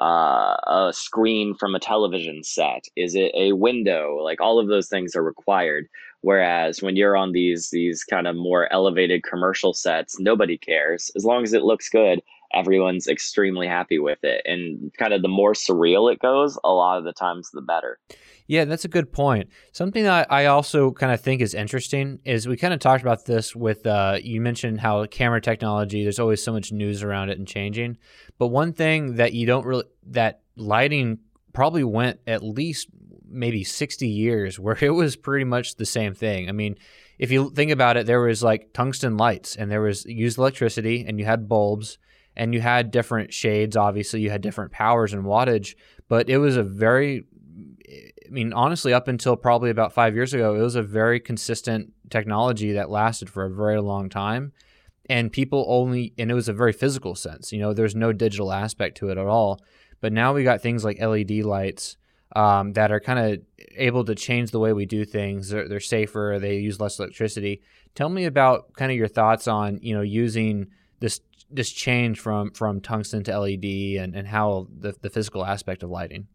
uh, 0.00 0.56
a 0.68 0.92
screen 0.92 1.54
from 1.54 1.74
a 1.74 1.80
television 1.80 2.44
set? 2.44 2.84
Is 2.94 3.16
it 3.16 3.32
a 3.34 3.52
window? 3.52 4.18
Like 4.22 4.40
all 4.40 4.60
of 4.60 4.68
those 4.68 4.88
things 4.88 5.16
are 5.16 5.22
required. 5.24 5.88
Whereas 6.20 6.82
when 6.82 6.96
you're 6.96 7.16
on 7.16 7.32
these 7.32 7.70
these 7.70 8.04
kind 8.04 8.26
of 8.26 8.36
more 8.36 8.72
elevated 8.72 9.22
commercial 9.24 9.72
sets, 9.72 10.18
nobody 10.20 10.56
cares 10.58 11.10
as 11.16 11.24
long 11.24 11.42
as 11.42 11.52
it 11.52 11.62
looks 11.62 11.88
good 11.88 12.20
everyone's 12.54 13.08
extremely 13.08 13.66
happy 13.66 13.98
with 13.98 14.18
it. 14.22 14.42
And 14.44 14.92
kind 14.98 15.12
of 15.12 15.22
the 15.22 15.28
more 15.28 15.52
surreal 15.52 16.12
it 16.12 16.18
goes, 16.20 16.58
a 16.64 16.70
lot 16.70 16.98
of 16.98 17.04
the 17.04 17.12
times 17.12 17.50
the 17.50 17.60
better. 17.60 17.98
Yeah, 18.46 18.64
that's 18.64 18.86
a 18.86 18.88
good 18.88 19.12
point. 19.12 19.50
Something 19.72 20.04
that 20.04 20.32
I 20.32 20.46
also 20.46 20.90
kind 20.92 21.12
of 21.12 21.20
think 21.20 21.42
is 21.42 21.52
interesting 21.52 22.20
is 22.24 22.48
we 22.48 22.56
kind 22.56 22.72
of 22.72 22.80
talked 22.80 23.02
about 23.02 23.26
this 23.26 23.54
with 23.54 23.86
uh, 23.86 24.18
you 24.22 24.40
mentioned 24.40 24.80
how 24.80 25.04
camera 25.06 25.40
technology. 25.40 26.02
There's 26.02 26.18
always 26.18 26.42
so 26.42 26.52
much 26.52 26.72
news 26.72 27.02
around 27.02 27.28
it 27.28 27.38
and 27.38 27.46
changing, 27.46 27.98
but 28.38 28.48
one 28.48 28.72
thing 28.72 29.16
that 29.16 29.34
you 29.34 29.46
don't 29.46 29.66
really 29.66 29.84
that 30.06 30.40
lighting 30.56 31.18
probably 31.52 31.84
went 31.84 32.20
at 32.26 32.42
least 32.42 32.88
maybe 33.30 33.64
60 33.64 34.08
years 34.08 34.58
where 34.60 34.78
it 34.80 34.90
was 34.90 35.16
pretty 35.16 35.44
much 35.44 35.76
the 35.76 35.86
same 35.86 36.14
thing. 36.14 36.48
I 36.48 36.52
mean, 36.52 36.76
if 37.18 37.30
you 37.30 37.50
think 37.50 37.70
about 37.70 37.98
it, 37.98 38.06
there 38.06 38.20
was 38.20 38.42
like 38.42 38.72
tungsten 38.72 39.18
lights 39.18 39.56
and 39.56 39.70
there 39.70 39.82
was 39.82 40.06
used 40.06 40.38
electricity 40.38 41.04
and 41.06 41.18
you 41.18 41.26
had 41.26 41.48
bulbs 41.48 41.98
and 42.38 42.54
you 42.54 42.60
had 42.60 42.90
different 42.90 43.34
shades. 43.34 43.76
Obviously, 43.76 44.20
you 44.20 44.30
had 44.30 44.40
different 44.40 44.72
powers 44.72 45.12
and 45.12 45.24
wattage, 45.24 45.74
but 46.08 46.30
it 46.30 46.38
was 46.38 46.56
a 46.56 46.62
very 46.62 47.24
I 48.28 48.30
mean, 48.30 48.52
honestly, 48.52 48.92
up 48.92 49.08
until 49.08 49.36
probably 49.36 49.70
about 49.70 49.94
five 49.94 50.14
years 50.14 50.34
ago, 50.34 50.54
it 50.54 50.60
was 50.60 50.74
a 50.74 50.82
very 50.82 51.18
consistent 51.18 51.92
technology 52.10 52.72
that 52.72 52.90
lasted 52.90 53.30
for 53.30 53.44
a 53.44 53.50
very 53.50 53.80
long 53.80 54.10
time. 54.10 54.52
And 55.08 55.32
people 55.32 55.64
only, 55.66 56.12
and 56.18 56.30
it 56.30 56.34
was 56.34 56.48
a 56.48 56.52
very 56.52 56.74
physical 56.74 57.14
sense. 57.14 57.52
You 57.52 57.60
know, 57.60 57.72
there's 57.72 57.94
no 57.94 58.12
digital 58.12 58.52
aspect 58.52 58.98
to 58.98 59.08
it 59.08 59.16
at 59.16 59.26
all. 59.26 59.60
But 60.02 60.12
now 60.12 60.34
we 60.34 60.44
got 60.44 60.60
things 60.60 60.84
like 60.84 61.00
LED 61.00 61.30
lights 61.44 61.96
um, 62.36 62.74
that 62.74 62.92
are 62.92 63.00
kind 63.00 63.18
of 63.18 63.40
able 63.76 64.04
to 64.04 64.14
change 64.14 64.50
the 64.50 64.60
way 64.60 64.74
we 64.74 64.84
do 64.84 65.06
things. 65.06 65.48
They're, 65.48 65.66
they're 65.66 65.80
safer. 65.80 66.36
They 66.38 66.58
use 66.58 66.78
less 66.78 66.98
electricity. 66.98 67.62
Tell 67.94 68.10
me 68.10 68.26
about 68.26 68.74
kind 68.74 68.92
of 68.92 68.98
your 68.98 69.08
thoughts 69.08 69.48
on 69.48 69.78
you 69.80 69.94
know 69.94 70.02
using 70.02 70.68
this 71.00 71.20
this 71.50 71.70
change 71.70 72.20
from 72.20 72.50
from 72.52 72.80
tungsten 72.80 73.24
to 73.24 73.38
LED 73.38 73.64
and, 73.98 74.14
and 74.14 74.28
how 74.28 74.68
the, 74.78 74.94
the 75.00 75.10
physical 75.10 75.44
aspect 75.44 75.82
of 75.82 75.90
lighting. 75.90 76.26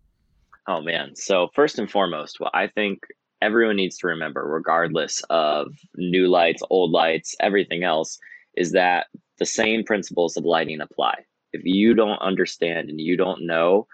Oh 0.68 0.82
man. 0.82 1.16
So 1.16 1.50
first 1.54 1.80
and 1.80 1.90
foremost, 1.90 2.40
what 2.40 2.52
I 2.54 2.68
think 2.68 3.00
everyone 3.42 3.76
needs 3.76 3.98
to 4.00 4.08
remember, 4.08 4.46
regardless 4.46 5.22
of 5.30 5.74
new 5.96 6.28
lights, 6.28 6.64
old 6.70 6.92
lights, 6.92 7.36
everything 7.40 7.84
else, 7.84 8.18
is 8.56 8.72
that 8.72 9.08
the 9.40 9.46
same 9.46 9.84
principles 9.84 10.38
of 10.38 10.46
lighting 10.46 10.80
apply. 10.80 11.26
If 11.52 11.62
you 11.66 11.94
don't 11.94 12.22
understand 12.22 12.90
and 12.90 13.00
you 13.00 13.18
don't 13.18 13.46
know 13.46 13.88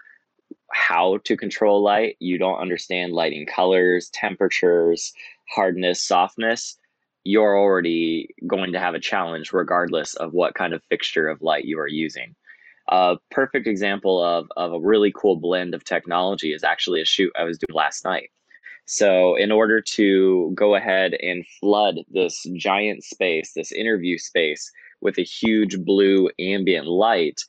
how 0.71 1.17
to 1.23 1.35
control 1.35 1.81
light, 1.81 2.15
you 2.19 2.37
don't 2.37 2.59
understand 2.59 3.13
lighting 3.13 3.47
colors, 3.47 4.09
temperatures, 4.13 5.13
hardness, 5.49 6.01
softness, 6.03 6.77
you're 7.23 7.57
already 7.57 8.29
going 8.47 8.71
to 8.73 8.79
have 8.79 8.95
a 8.95 8.99
challenge 8.99 9.51
regardless 9.53 10.15
of 10.15 10.33
what 10.33 10.55
kind 10.55 10.73
of 10.73 10.83
fixture 10.89 11.27
of 11.27 11.41
light 11.41 11.65
you 11.65 11.79
are 11.79 11.87
using. 11.87 12.35
A 12.89 13.17
perfect 13.29 13.67
example 13.67 14.23
of, 14.23 14.47
of 14.57 14.73
a 14.73 14.79
really 14.79 15.13
cool 15.15 15.35
blend 15.35 15.75
of 15.75 15.83
technology 15.83 16.53
is 16.53 16.63
actually 16.63 17.01
a 17.01 17.05
shoot 17.05 17.31
I 17.37 17.43
was 17.43 17.59
doing 17.59 17.75
last 17.75 18.03
night. 18.03 18.31
So, 18.85 19.35
in 19.35 19.51
order 19.51 19.81
to 19.81 20.51
go 20.55 20.73
ahead 20.73 21.13
and 21.21 21.45
flood 21.59 21.99
this 22.09 22.43
giant 22.55 23.03
space, 23.03 23.53
this 23.53 23.71
interview 23.71 24.17
space, 24.17 24.71
with 25.01 25.19
a 25.19 25.23
huge 25.23 25.79
blue 25.85 26.29
ambient 26.39 26.87
light, 26.87 27.39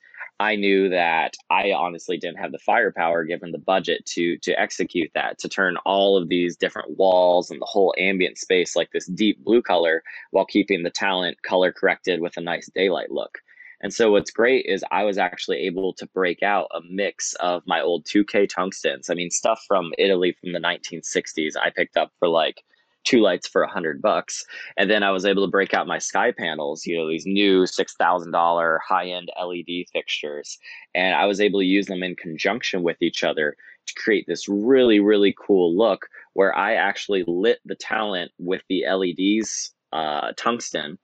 I 0.41 0.57
knew 0.57 0.89
that 0.89 1.37
I 1.51 1.73
honestly 1.73 2.17
didn't 2.17 2.39
have 2.39 2.51
the 2.51 2.59
firepower 2.59 3.25
given 3.25 3.53
the 3.53 3.59
budget 3.59 4.07
to 4.07 4.39
to 4.39 4.59
execute 4.59 5.11
that 5.15 5.39
to 5.41 5.51
turn 5.51 5.77
all 5.85 6.17
of 6.17 6.31
these 6.31 6.57
different 6.57 6.97
walls 6.97 7.51
and 7.51 7.61
the 7.61 7.67
whole 7.67 7.95
ambient 7.99 8.39
space 8.39 8.75
like 8.75 8.91
this 8.91 9.05
deep 9.07 9.45
blue 9.45 9.61
color 9.61 10.03
while 10.31 10.47
keeping 10.47 10.83
the 10.83 10.91
talent 10.91 11.43
color 11.43 11.71
corrected 11.71 12.23
with 12.23 12.39
a 12.39 12.41
nice 12.41 12.71
daylight 12.75 13.11
look. 13.11 13.41
And 13.83 13.93
so 13.93 14.13
what's 14.13 14.31
great 14.31 14.65
is 14.65 14.83
I 14.91 15.05
was 15.05 15.19
actually 15.19 15.59
able 15.67 15.93
to 15.95 16.07
break 16.07 16.43
out 16.43 16.69
a 16.75 16.81
mix 16.89 17.35
of 17.35 17.63
my 17.67 17.83
old 17.83 18.07
2K 18.07 18.51
tungstens. 18.51 19.11
I 19.11 19.15
mean 19.15 19.31
stuff 19.31 19.63
from 19.69 19.93
Italy 19.99 20.35
from 20.41 20.53
the 20.53 20.59
1960s 20.59 21.53
I 21.63 21.69
picked 21.69 21.99
up 21.99 22.13
for 22.19 22.29
like 22.29 22.63
two 23.05 23.21
lights 23.21 23.49
for 23.49 23.63
a 23.63 23.71
hundred 23.71 24.03
bucks. 24.03 24.45
And 24.77 24.91
then 24.91 25.03
I 25.03 25.11
was 25.11 25.25
able 25.25 25.45
to 25.45 25.51
break 25.51 25.75
out 25.75 25.87
my 25.87 25.99
SkyPanels, 25.99 26.87
you 26.87 26.97
know, 26.97 27.09
these 27.09 27.27
new 27.27 27.67
six 27.67 27.95
thousand 27.95 28.33
dollar 28.33 28.81
high 28.87 29.09
end 29.09 29.31
LED 29.41 29.87
fixtures. 29.93 30.59
And 30.95 31.15
I 31.15 31.27
was 31.27 31.41
able 31.41 31.61
to 31.61 31.67
use 31.67 31.87
them 31.87 32.03
in 32.03 32.17
conjunction 32.17 32.83
with 32.83 32.97
each 33.01 33.25
other 33.25 33.57
to 33.87 33.95
create 33.95 34.27
this 34.27 34.49
really, 34.49 35.01
really 35.01 35.35
cool 35.39 35.77
look 35.77 36.09
where 36.35 36.57
I 36.57 36.75
actually 36.75 37.25
lit 37.27 37.61
the 37.65 37.75
talent 37.75 38.33
with 38.39 38.63
the 38.69 38.85
LEDs 38.87 39.73
uh, 39.93 40.33
tungsten. 40.37 40.99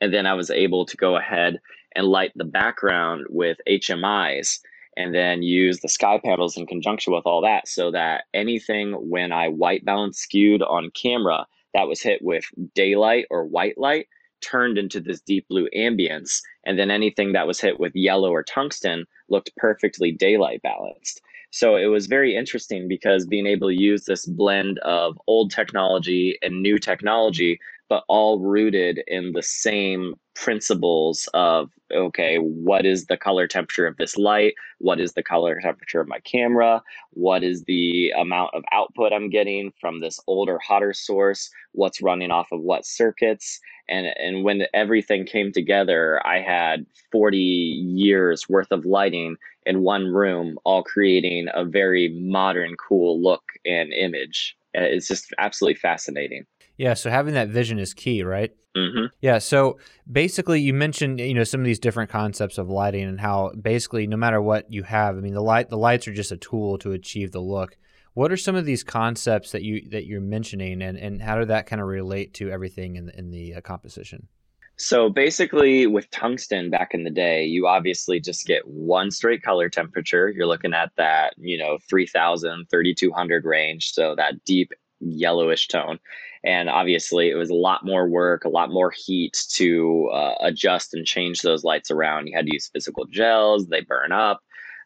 And 0.00 0.14
then 0.14 0.26
I 0.26 0.34
was 0.34 0.50
able 0.50 0.86
to 0.86 0.96
go 0.96 1.16
ahead 1.16 1.58
and 1.96 2.06
light 2.06 2.32
the 2.36 2.44
background 2.44 3.26
with 3.28 3.58
HMIs 3.68 4.60
and 4.98 5.14
then 5.14 5.42
use 5.42 5.78
the 5.78 5.88
SkyPanels 5.88 6.56
in 6.56 6.66
conjunction 6.66 7.12
with 7.14 7.24
all 7.24 7.40
that 7.40 7.68
so 7.68 7.92
that 7.92 8.24
anything 8.34 8.92
when 8.94 9.30
I 9.30 9.48
white 9.48 9.84
balance 9.84 10.18
skewed 10.18 10.60
on 10.60 10.90
camera 10.90 11.46
that 11.72 11.86
was 11.86 12.02
hit 12.02 12.20
with 12.20 12.44
daylight 12.74 13.26
or 13.30 13.44
white 13.44 13.78
light 13.78 14.08
turned 14.40 14.76
into 14.76 15.00
this 15.00 15.20
deep 15.20 15.46
blue 15.48 15.68
ambience. 15.74 16.40
And 16.64 16.78
then 16.78 16.90
anything 16.90 17.32
that 17.32 17.46
was 17.46 17.60
hit 17.60 17.78
with 17.78 17.94
yellow 17.94 18.30
or 18.30 18.42
tungsten 18.42 19.06
looked 19.28 19.54
perfectly 19.56 20.10
daylight 20.10 20.62
balanced. 20.62 21.22
So 21.50 21.76
it 21.76 21.86
was 21.86 22.08
very 22.08 22.34
interesting 22.36 22.88
because 22.88 23.24
being 23.24 23.46
able 23.46 23.68
to 23.68 23.80
use 23.80 24.04
this 24.04 24.26
blend 24.26 24.80
of 24.80 25.18
old 25.28 25.52
technology 25.52 26.38
and 26.42 26.60
new 26.60 26.76
technology 26.76 27.60
but 27.88 28.04
all 28.08 28.38
rooted 28.38 29.02
in 29.06 29.32
the 29.32 29.42
same 29.42 30.14
principles 30.34 31.28
of 31.34 31.70
okay 31.92 32.36
what 32.36 32.86
is 32.86 33.06
the 33.06 33.16
color 33.16 33.46
temperature 33.46 33.86
of 33.86 33.96
this 33.96 34.16
light? 34.16 34.54
What 34.78 35.00
is 35.00 35.14
the 35.14 35.22
color 35.22 35.60
temperature 35.60 36.00
of 36.00 36.08
my 36.08 36.20
camera? 36.20 36.82
What 37.10 37.42
is 37.42 37.64
the 37.64 38.10
amount 38.16 38.54
of 38.54 38.62
output 38.72 39.12
i'm 39.12 39.30
getting 39.30 39.72
from 39.80 40.00
this 40.00 40.20
older 40.26 40.58
hotter 40.58 40.92
source? 40.92 41.50
What's 41.72 42.02
running 42.02 42.30
off 42.30 42.52
of 42.52 42.60
what 42.60 42.86
circuits? 42.86 43.60
And 43.88 44.06
and 44.18 44.44
when 44.44 44.62
everything 44.74 45.24
came 45.26 45.52
together 45.52 46.20
i 46.26 46.40
had 46.40 46.86
40 47.10 47.38
years 47.38 48.48
worth 48.48 48.70
of 48.70 48.84
lighting 48.84 49.36
in 49.66 49.82
one 49.82 50.06
room 50.06 50.58
all 50.64 50.82
creating 50.82 51.48
a 51.54 51.64
very 51.64 52.08
modern 52.20 52.74
cool 52.76 53.20
look 53.20 53.42
and 53.66 53.92
image. 53.92 54.56
Uh, 54.76 54.82
it's 54.82 55.08
just 55.08 55.32
absolutely 55.38 55.74
fascinating 55.74 56.44
yeah, 56.78 56.94
so 56.94 57.10
having 57.10 57.34
that 57.34 57.48
vision 57.48 57.78
is 57.78 57.92
key, 57.92 58.22
right? 58.22 58.52
Mm-hmm. 58.76 59.06
Yeah, 59.20 59.38
so 59.38 59.78
basically, 60.10 60.60
you 60.60 60.72
mentioned 60.72 61.18
you 61.18 61.34
know 61.34 61.44
some 61.44 61.60
of 61.60 61.66
these 61.66 61.80
different 61.80 62.10
concepts 62.10 62.56
of 62.56 62.70
lighting 62.70 63.04
and 63.04 63.20
how 63.20 63.50
basically 63.60 64.06
no 64.06 64.16
matter 64.16 64.40
what 64.40 64.72
you 64.72 64.84
have, 64.84 65.16
I 65.16 65.20
mean 65.20 65.34
the 65.34 65.42
light 65.42 65.68
the 65.68 65.76
lights 65.76 66.06
are 66.06 66.14
just 66.14 66.32
a 66.32 66.36
tool 66.36 66.78
to 66.78 66.92
achieve 66.92 67.32
the 67.32 67.40
look. 67.40 67.76
What 68.14 68.32
are 68.32 68.36
some 68.36 68.54
of 68.54 68.64
these 68.64 68.84
concepts 68.84 69.52
that 69.52 69.62
you 69.62 69.88
that 69.90 70.06
you're 70.06 70.20
mentioning, 70.20 70.80
and 70.80 70.96
and 70.96 71.20
how 71.20 71.38
do 71.38 71.46
that 71.46 71.66
kind 71.66 71.82
of 71.82 71.88
relate 71.88 72.34
to 72.34 72.50
everything 72.50 72.96
in 72.96 73.06
the, 73.06 73.18
in 73.18 73.30
the 73.30 73.54
uh, 73.54 73.60
composition? 73.60 74.28
So 74.76 75.10
basically, 75.10 75.88
with 75.88 76.08
tungsten 76.12 76.70
back 76.70 76.94
in 76.94 77.02
the 77.02 77.10
day, 77.10 77.44
you 77.44 77.66
obviously 77.66 78.20
just 78.20 78.46
get 78.46 78.62
one 78.68 79.10
straight 79.10 79.42
color 79.42 79.68
temperature. 79.68 80.28
You're 80.28 80.46
looking 80.46 80.72
at 80.72 80.92
that, 80.96 81.34
you 81.36 81.58
know, 81.58 81.78
3000, 81.90 82.66
3200 82.70 83.44
range. 83.44 83.92
So 83.92 84.14
that 84.14 84.44
deep 84.44 84.72
yellowish 85.00 85.66
tone. 85.66 85.98
And 86.44 86.68
obviously, 86.68 87.30
it 87.30 87.34
was 87.34 87.50
a 87.50 87.54
lot 87.54 87.84
more 87.84 88.08
work, 88.08 88.44
a 88.44 88.48
lot 88.48 88.70
more 88.70 88.92
heat 88.96 89.36
to 89.50 90.08
uh, 90.12 90.34
adjust 90.40 90.94
and 90.94 91.04
change 91.04 91.42
those 91.42 91.64
lights 91.64 91.90
around. 91.90 92.26
You 92.26 92.36
had 92.36 92.46
to 92.46 92.52
use 92.52 92.70
physical 92.72 93.04
gels, 93.06 93.66
they 93.66 93.80
burn 93.80 94.12
up. 94.12 94.40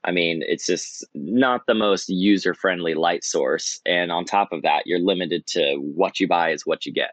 I 0.05 0.11
mean, 0.11 0.43
it's 0.47 0.67
just 0.67 1.05
not 1.15 1.67
the 1.67 1.75
most 1.75 2.09
user 2.09 2.55
friendly 2.55 2.95
light 2.95 3.23
source. 3.23 3.81
And 3.87 4.11
on 4.11 4.25
top 4.25 4.53
of 4.53 4.63
that, 4.63 4.87
you're 4.87 4.99
limited 4.99 5.47
to 5.49 5.77
what 5.77 6.19
you 6.19 6.27
buy 6.27 6.51
is 6.51 6.67
what 6.67 6.85
you 6.85 6.93
get. 6.93 7.13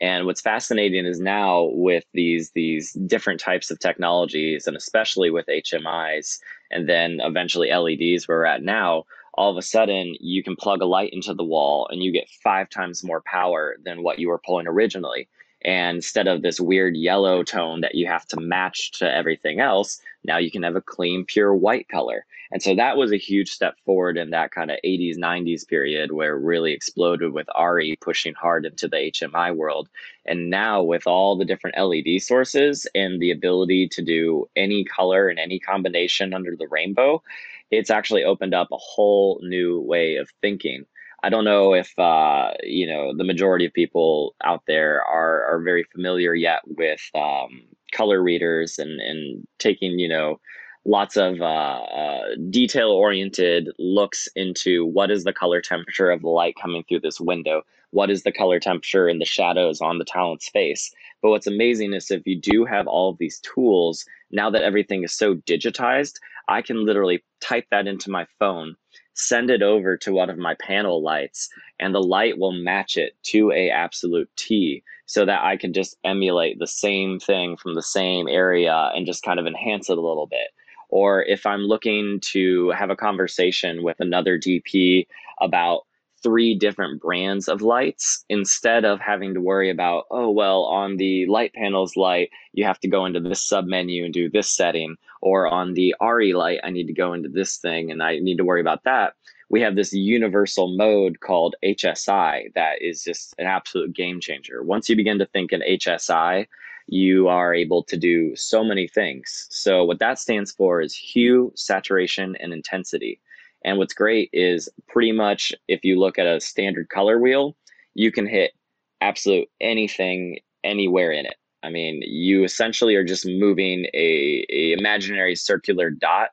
And 0.00 0.26
what's 0.26 0.40
fascinating 0.40 1.06
is 1.06 1.20
now 1.20 1.70
with 1.72 2.04
these 2.12 2.50
these 2.50 2.92
different 3.06 3.40
types 3.40 3.70
of 3.70 3.78
technologies, 3.78 4.66
and 4.66 4.76
especially 4.76 5.30
with 5.30 5.46
HMIs, 5.46 6.38
and 6.70 6.88
then 6.88 7.18
eventually 7.22 7.72
LEDs, 7.72 8.28
where 8.28 8.38
we're 8.38 8.44
at 8.44 8.62
now, 8.62 9.04
all 9.36 9.50
of 9.50 9.56
a 9.56 9.62
sudden 9.62 10.14
you 10.20 10.42
can 10.42 10.56
plug 10.56 10.82
a 10.82 10.86
light 10.86 11.12
into 11.12 11.34
the 11.34 11.44
wall 11.44 11.88
and 11.90 12.02
you 12.02 12.12
get 12.12 12.28
five 12.42 12.68
times 12.70 13.04
more 13.04 13.22
power 13.22 13.76
than 13.84 14.02
what 14.02 14.18
you 14.18 14.28
were 14.28 14.40
pulling 14.44 14.66
originally. 14.66 15.28
And 15.64 15.96
instead 15.96 16.28
of 16.28 16.42
this 16.42 16.60
weird 16.60 16.96
yellow 16.96 17.42
tone 17.42 17.80
that 17.80 17.94
you 17.94 18.06
have 18.06 18.26
to 18.28 18.40
match 18.40 18.92
to 18.98 19.12
everything 19.12 19.58
else, 19.60 20.00
now 20.24 20.38
you 20.38 20.50
can 20.50 20.62
have 20.62 20.76
a 20.76 20.80
clean, 20.80 21.24
pure 21.24 21.54
white 21.54 21.88
color. 21.88 22.24
And 22.52 22.62
so 22.62 22.74
that 22.76 22.96
was 22.96 23.12
a 23.12 23.18
huge 23.18 23.50
step 23.50 23.74
forward 23.84 24.16
in 24.16 24.30
that 24.30 24.52
kind 24.52 24.70
of 24.70 24.78
80s, 24.84 25.18
90s 25.18 25.66
period 25.66 26.12
where 26.12 26.36
it 26.36 26.44
really 26.44 26.72
exploded 26.72 27.32
with 27.32 27.48
ARRI 27.56 27.96
pushing 28.00 28.34
hard 28.34 28.64
into 28.64 28.86
the 28.86 28.96
HMI 28.96 29.54
world. 29.54 29.88
And 30.24 30.50
now, 30.50 30.82
with 30.82 31.06
all 31.06 31.36
the 31.36 31.44
different 31.44 31.76
LED 31.78 32.22
sources 32.22 32.86
and 32.94 33.20
the 33.20 33.32
ability 33.32 33.88
to 33.88 34.02
do 34.02 34.48
any 34.54 34.84
color 34.84 35.28
and 35.28 35.38
any 35.38 35.58
combination 35.58 36.32
under 36.34 36.54
the 36.56 36.68
rainbow, 36.68 37.22
it's 37.70 37.90
actually 37.90 38.24
opened 38.24 38.54
up 38.54 38.68
a 38.72 38.78
whole 38.78 39.40
new 39.42 39.80
way 39.80 40.16
of 40.16 40.30
thinking. 40.40 40.84
I 41.22 41.28
don't 41.28 41.44
know 41.44 41.74
if 41.74 41.98
uh, 41.98 42.52
you 42.62 42.86
know 42.86 43.16
the 43.16 43.24
majority 43.24 43.66
of 43.66 43.72
people 43.72 44.34
out 44.44 44.62
there 44.66 45.02
are 45.04 45.44
are 45.44 45.62
very 45.62 45.84
familiar 45.84 46.34
yet 46.34 46.60
with 46.66 47.00
um, 47.14 47.62
color 47.92 48.22
readers 48.22 48.78
and 48.78 49.00
and 49.00 49.46
taking 49.58 49.98
you 49.98 50.08
know 50.08 50.40
lots 50.84 51.16
of 51.16 51.40
uh, 51.40 51.44
uh, 51.44 52.22
detail 52.48 52.90
oriented 52.90 53.68
looks 53.78 54.28
into 54.36 54.86
what 54.86 55.10
is 55.10 55.24
the 55.24 55.32
color 55.32 55.60
temperature 55.60 56.10
of 56.10 56.22
the 56.22 56.28
light 56.28 56.54
coming 56.60 56.84
through 56.88 57.00
this 57.00 57.20
window 57.20 57.62
what 57.90 58.10
is 58.10 58.22
the 58.22 58.32
color 58.32 58.60
temperature 58.60 59.08
and 59.08 59.20
the 59.20 59.24
shadows 59.24 59.80
on 59.80 59.98
the 59.98 60.04
talent's 60.04 60.48
face 60.48 60.94
but 61.22 61.30
what's 61.30 61.46
amazing 61.46 61.92
is 61.92 62.10
if 62.10 62.22
you 62.24 62.40
do 62.40 62.64
have 62.64 62.86
all 62.86 63.10
of 63.10 63.18
these 63.18 63.40
tools 63.40 64.04
now 64.30 64.48
that 64.48 64.62
everything 64.62 65.02
is 65.02 65.12
so 65.12 65.34
digitized 65.34 66.18
I 66.48 66.62
can 66.62 66.84
literally 66.84 67.22
type 67.40 67.66
that 67.70 67.86
into 67.86 68.10
my 68.10 68.26
phone, 68.38 68.76
send 69.14 69.50
it 69.50 69.62
over 69.62 69.96
to 69.98 70.12
one 70.12 70.30
of 70.30 70.38
my 70.38 70.54
panel 70.54 71.02
lights, 71.02 71.48
and 71.80 71.94
the 71.94 72.02
light 72.02 72.38
will 72.38 72.52
match 72.52 72.96
it 72.96 73.14
to 73.24 73.52
a 73.52 73.70
absolute 73.70 74.30
T 74.36 74.82
so 75.06 75.24
that 75.24 75.42
I 75.42 75.56
can 75.56 75.72
just 75.72 75.96
emulate 76.04 76.58
the 76.58 76.66
same 76.66 77.18
thing 77.18 77.56
from 77.56 77.74
the 77.74 77.82
same 77.82 78.28
area 78.28 78.90
and 78.94 79.06
just 79.06 79.22
kind 79.22 79.38
of 79.38 79.46
enhance 79.46 79.88
it 79.88 79.98
a 79.98 80.00
little 80.00 80.26
bit. 80.26 80.48
Or 80.88 81.24
if 81.24 81.46
I'm 81.46 81.62
looking 81.62 82.20
to 82.32 82.70
have 82.70 82.90
a 82.90 82.96
conversation 82.96 83.82
with 83.82 83.98
another 84.00 84.38
DP 84.38 85.06
about 85.40 85.82
three 86.22 86.54
different 86.54 87.00
brands 87.00 87.48
of 87.48 87.62
lights 87.62 88.24
instead 88.28 88.84
of 88.84 89.00
having 89.00 89.34
to 89.34 89.40
worry 89.40 89.70
about, 89.70 90.04
oh, 90.10 90.30
well, 90.30 90.62
on 90.64 90.96
the 90.96 91.26
Litepanels 91.28 91.96
light, 91.96 92.30
you 92.52 92.64
have 92.64 92.80
to 92.80 92.88
go 92.88 93.04
into 93.04 93.20
this 93.20 93.42
sub 93.42 93.66
menu 93.66 94.04
and 94.04 94.12
do 94.12 94.30
this 94.30 94.50
setting. 94.50 94.96
Or 95.22 95.48
on 95.48 95.74
the 95.74 95.94
ARRI 96.00 96.34
light, 96.34 96.60
I 96.62 96.70
need 96.70 96.86
to 96.86 96.92
go 96.92 97.12
into 97.12 97.28
this 97.28 97.56
thing 97.58 97.90
and 97.90 98.02
I 98.02 98.18
need 98.18 98.36
to 98.36 98.44
worry 98.44 98.60
about 98.60 98.84
that. 98.84 99.14
We 99.48 99.60
have 99.60 99.76
this 99.76 99.92
universal 99.92 100.76
mode 100.76 101.20
called 101.20 101.54
HSI 101.64 102.52
that 102.54 102.82
is 102.82 103.04
just 103.04 103.34
an 103.38 103.46
absolute 103.46 103.94
game 103.94 104.20
changer. 104.20 104.62
Once 104.62 104.88
you 104.88 104.96
begin 104.96 105.18
to 105.18 105.26
think 105.26 105.52
in 105.52 105.60
HSI, 105.60 106.46
you 106.88 107.28
are 107.28 107.54
able 107.54 107.82
to 107.84 107.96
do 107.96 108.34
so 108.36 108.64
many 108.64 108.88
things. 108.88 109.46
So, 109.50 109.84
what 109.84 109.98
that 109.98 110.18
stands 110.18 110.52
for 110.52 110.80
is 110.80 110.94
hue, 110.94 111.52
saturation, 111.56 112.36
and 112.36 112.52
intensity. 112.52 113.20
And 113.66 113.78
what's 113.78 113.92
great 113.92 114.30
is 114.32 114.68
pretty 114.88 115.12
much 115.12 115.52
if 115.66 115.84
you 115.84 115.98
look 115.98 116.18
at 116.18 116.26
a 116.26 116.40
standard 116.40 116.88
color 116.88 117.18
wheel, 117.18 117.56
you 117.94 118.12
can 118.12 118.26
hit 118.26 118.52
absolute 119.00 119.48
anything 119.60 120.38
anywhere 120.62 121.10
in 121.10 121.26
it. 121.26 121.34
I 121.64 121.70
mean, 121.70 122.00
you 122.02 122.44
essentially 122.44 122.94
are 122.94 123.04
just 123.04 123.26
moving 123.26 123.86
a, 123.92 124.46
a 124.48 124.72
imaginary 124.72 125.34
circular 125.34 125.90
dot 125.90 126.28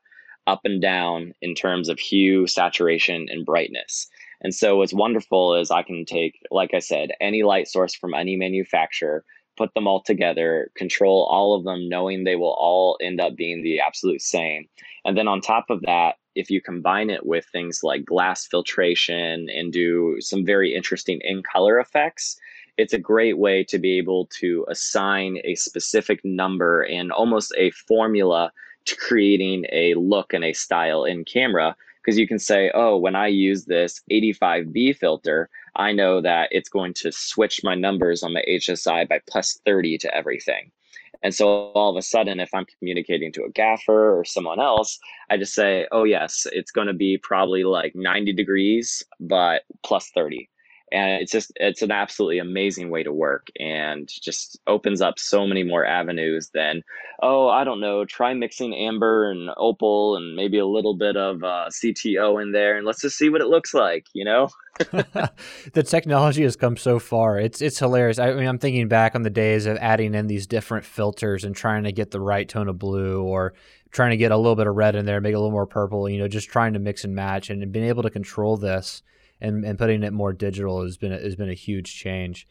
up 0.46 0.60
and 0.64 0.80
down 0.80 1.34
in 1.42 1.56
terms 1.56 1.88
of 1.88 1.98
hue, 1.98 2.46
saturation, 2.46 3.26
and 3.28 3.44
brightness. 3.44 4.06
And 4.40 4.54
so 4.54 4.76
what's 4.76 4.92
wonderful 4.92 5.54
is 5.54 5.70
I 5.70 5.82
can 5.82 6.04
take, 6.04 6.38
like 6.52 6.72
I 6.72 6.78
said, 6.78 7.10
any 7.20 7.42
light 7.42 7.66
source 7.66 7.96
from 7.96 8.14
any 8.14 8.36
manufacturer, 8.36 9.24
put 9.56 9.74
them 9.74 9.88
all 9.88 10.02
together, 10.02 10.70
control 10.76 11.26
all 11.30 11.56
of 11.56 11.64
them, 11.64 11.88
knowing 11.88 12.22
they 12.22 12.36
will 12.36 12.54
all 12.58 12.96
end 13.00 13.20
up 13.20 13.34
being 13.34 13.62
the 13.62 13.80
absolute 13.80 14.22
same. 14.22 14.68
And 15.04 15.16
then 15.16 15.26
on 15.26 15.40
top 15.40 15.66
of 15.70 15.80
that, 15.82 16.16
if 16.34 16.50
you 16.50 16.60
combine 16.60 17.10
it 17.10 17.26
with 17.26 17.46
things 17.46 17.82
like 17.82 18.04
glass 18.04 18.46
filtration 18.46 19.48
and 19.48 19.72
do 19.72 20.16
some 20.20 20.44
very 20.44 20.74
interesting 20.74 21.20
in 21.22 21.42
color 21.42 21.78
effects, 21.78 22.38
it's 22.76 22.92
a 22.92 22.98
great 22.98 23.38
way 23.38 23.62
to 23.64 23.78
be 23.78 23.98
able 23.98 24.26
to 24.26 24.66
assign 24.68 25.38
a 25.44 25.54
specific 25.54 26.20
number 26.24 26.82
and 26.82 27.12
almost 27.12 27.54
a 27.56 27.70
formula 27.70 28.52
to 28.86 28.96
creating 28.96 29.64
a 29.72 29.94
look 29.94 30.32
and 30.32 30.44
a 30.44 30.52
style 30.52 31.04
in 31.04 31.24
camera. 31.24 31.76
Because 32.02 32.18
you 32.18 32.28
can 32.28 32.38
say, 32.38 32.70
oh, 32.74 32.98
when 32.98 33.16
I 33.16 33.28
use 33.28 33.64
this 33.64 34.02
85B 34.10 34.96
filter, 34.98 35.48
I 35.76 35.92
know 35.92 36.20
that 36.20 36.48
it's 36.50 36.68
going 36.68 36.92
to 36.94 37.10
switch 37.10 37.64
my 37.64 37.74
numbers 37.74 38.22
on 38.22 38.34
the 38.34 38.44
HSI 38.46 39.08
by 39.08 39.20
plus 39.26 39.58
30 39.64 39.98
to 39.98 40.14
everything. 40.14 40.70
And 41.24 41.34
so 41.34 41.72
all 41.72 41.90
of 41.90 41.96
a 41.96 42.02
sudden, 42.02 42.38
if 42.38 42.50
I'm 42.54 42.66
communicating 42.78 43.32
to 43.32 43.44
a 43.44 43.50
gaffer 43.50 44.16
or 44.16 44.24
someone 44.24 44.60
else, 44.60 44.98
I 45.30 45.38
just 45.38 45.54
say, 45.54 45.88
oh, 45.90 46.04
yes, 46.04 46.46
it's 46.52 46.70
going 46.70 46.86
to 46.86 46.92
be 46.92 47.16
probably 47.16 47.64
like 47.64 47.96
90 47.96 48.34
degrees, 48.34 49.02
but 49.18 49.62
plus 49.82 50.10
30 50.14 50.48
and 50.92 51.22
it's 51.22 51.32
just 51.32 51.52
it's 51.56 51.82
an 51.82 51.90
absolutely 51.90 52.38
amazing 52.38 52.90
way 52.90 53.02
to 53.02 53.12
work 53.12 53.48
and 53.58 54.08
just 54.08 54.58
opens 54.66 55.00
up 55.00 55.18
so 55.18 55.46
many 55.46 55.62
more 55.62 55.84
avenues 55.84 56.50
than 56.54 56.82
oh 57.22 57.48
i 57.48 57.64
don't 57.64 57.80
know 57.80 58.04
try 58.04 58.34
mixing 58.34 58.74
amber 58.74 59.30
and 59.30 59.50
opal 59.56 60.16
and 60.16 60.36
maybe 60.36 60.58
a 60.58 60.66
little 60.66 60.94
bit 60.94 61.16
of 61.16 61.42
uh, 61.42 61.66
cto 61.70 62.40
in 62.42 62.52
there 62.52 62.76
and 62.76 62.86
let's 62.86 63.00
just 63.00 63.16
see 63.16 63.28
what 63.28 63.40
it 63.40 63.48
looks 63.48 63.74
like 63.74 64.06
you 64.12 64.24
know? 64.24 64.48
The 65.72 65.82
technology 65.82 66.42
has 66.42 66.56
come 66.56 66.76
so 66.76 66.98
far. 66.98 67.38
It's 67.38 67.62
it's 67.62 67.78
hilarious. 67.78 68.18
I 68.18 68.32
mean 68.34 68.46
i'm 68.46 68.58
thinking 68.58 68.88
back 68.88 69.14
on 69.14 69.22
the 69.22 69.30
days 69.30 69.66
of 69.66 69.76
adding 69.78 70.14
in 70.14 70.26
these 70.26 70.46
different 70.46 70.84
filters 70.84 71.44
and 71.44 71.54
trying 71.54 71.84
to 71.84 71.92
get 71.92 72.10
the 72.10 72.20
right 72.20 72.48
tone 72.48 72.68
of 72.68 72.78
blue 72.78 73.22
or 73.22 73.54
trying 73.90 74.10
to 74.10 74.16
get 74.16 74.32
a 74.32 74.36
little 74.36 74.56
bit 74.56 74.66
of 74.66 74.74
red 74.74 74.96
in 74.96 75.06
there 75.06 75.20
make 75.20 75.32
it 75.32 75.36
a 75.36 75.38
little 75.38 75.50
more 75.50 75.66
purple 75.66 76.08
you 76.08 76.18
know 76.18 76.28
just 76.28 76.48
trying 76.48 76.72
to 76.72 76.78
mix 76.78 77.04
and 77.04 77.14
match 77.14 77.50
and 77.50 77.72
being 77.72 77.86
able 77.86 78.02
to 78.02 78.10
control 78.10 78.56
this 78.56 79.02
and, 79.44 79.64
and 79.64 79.78
putting 79.78 80.02
it 80.02 80.12
more 80.12 80.32
digital 80.32 80.82
has 80.82 80.96
been 80.96 81.12
a, 81.12 81.18
has 81.18 81.36
been 81.36 81.50
a 81.50 81.54
huge 81.54 81.94
change. 81.94 82.46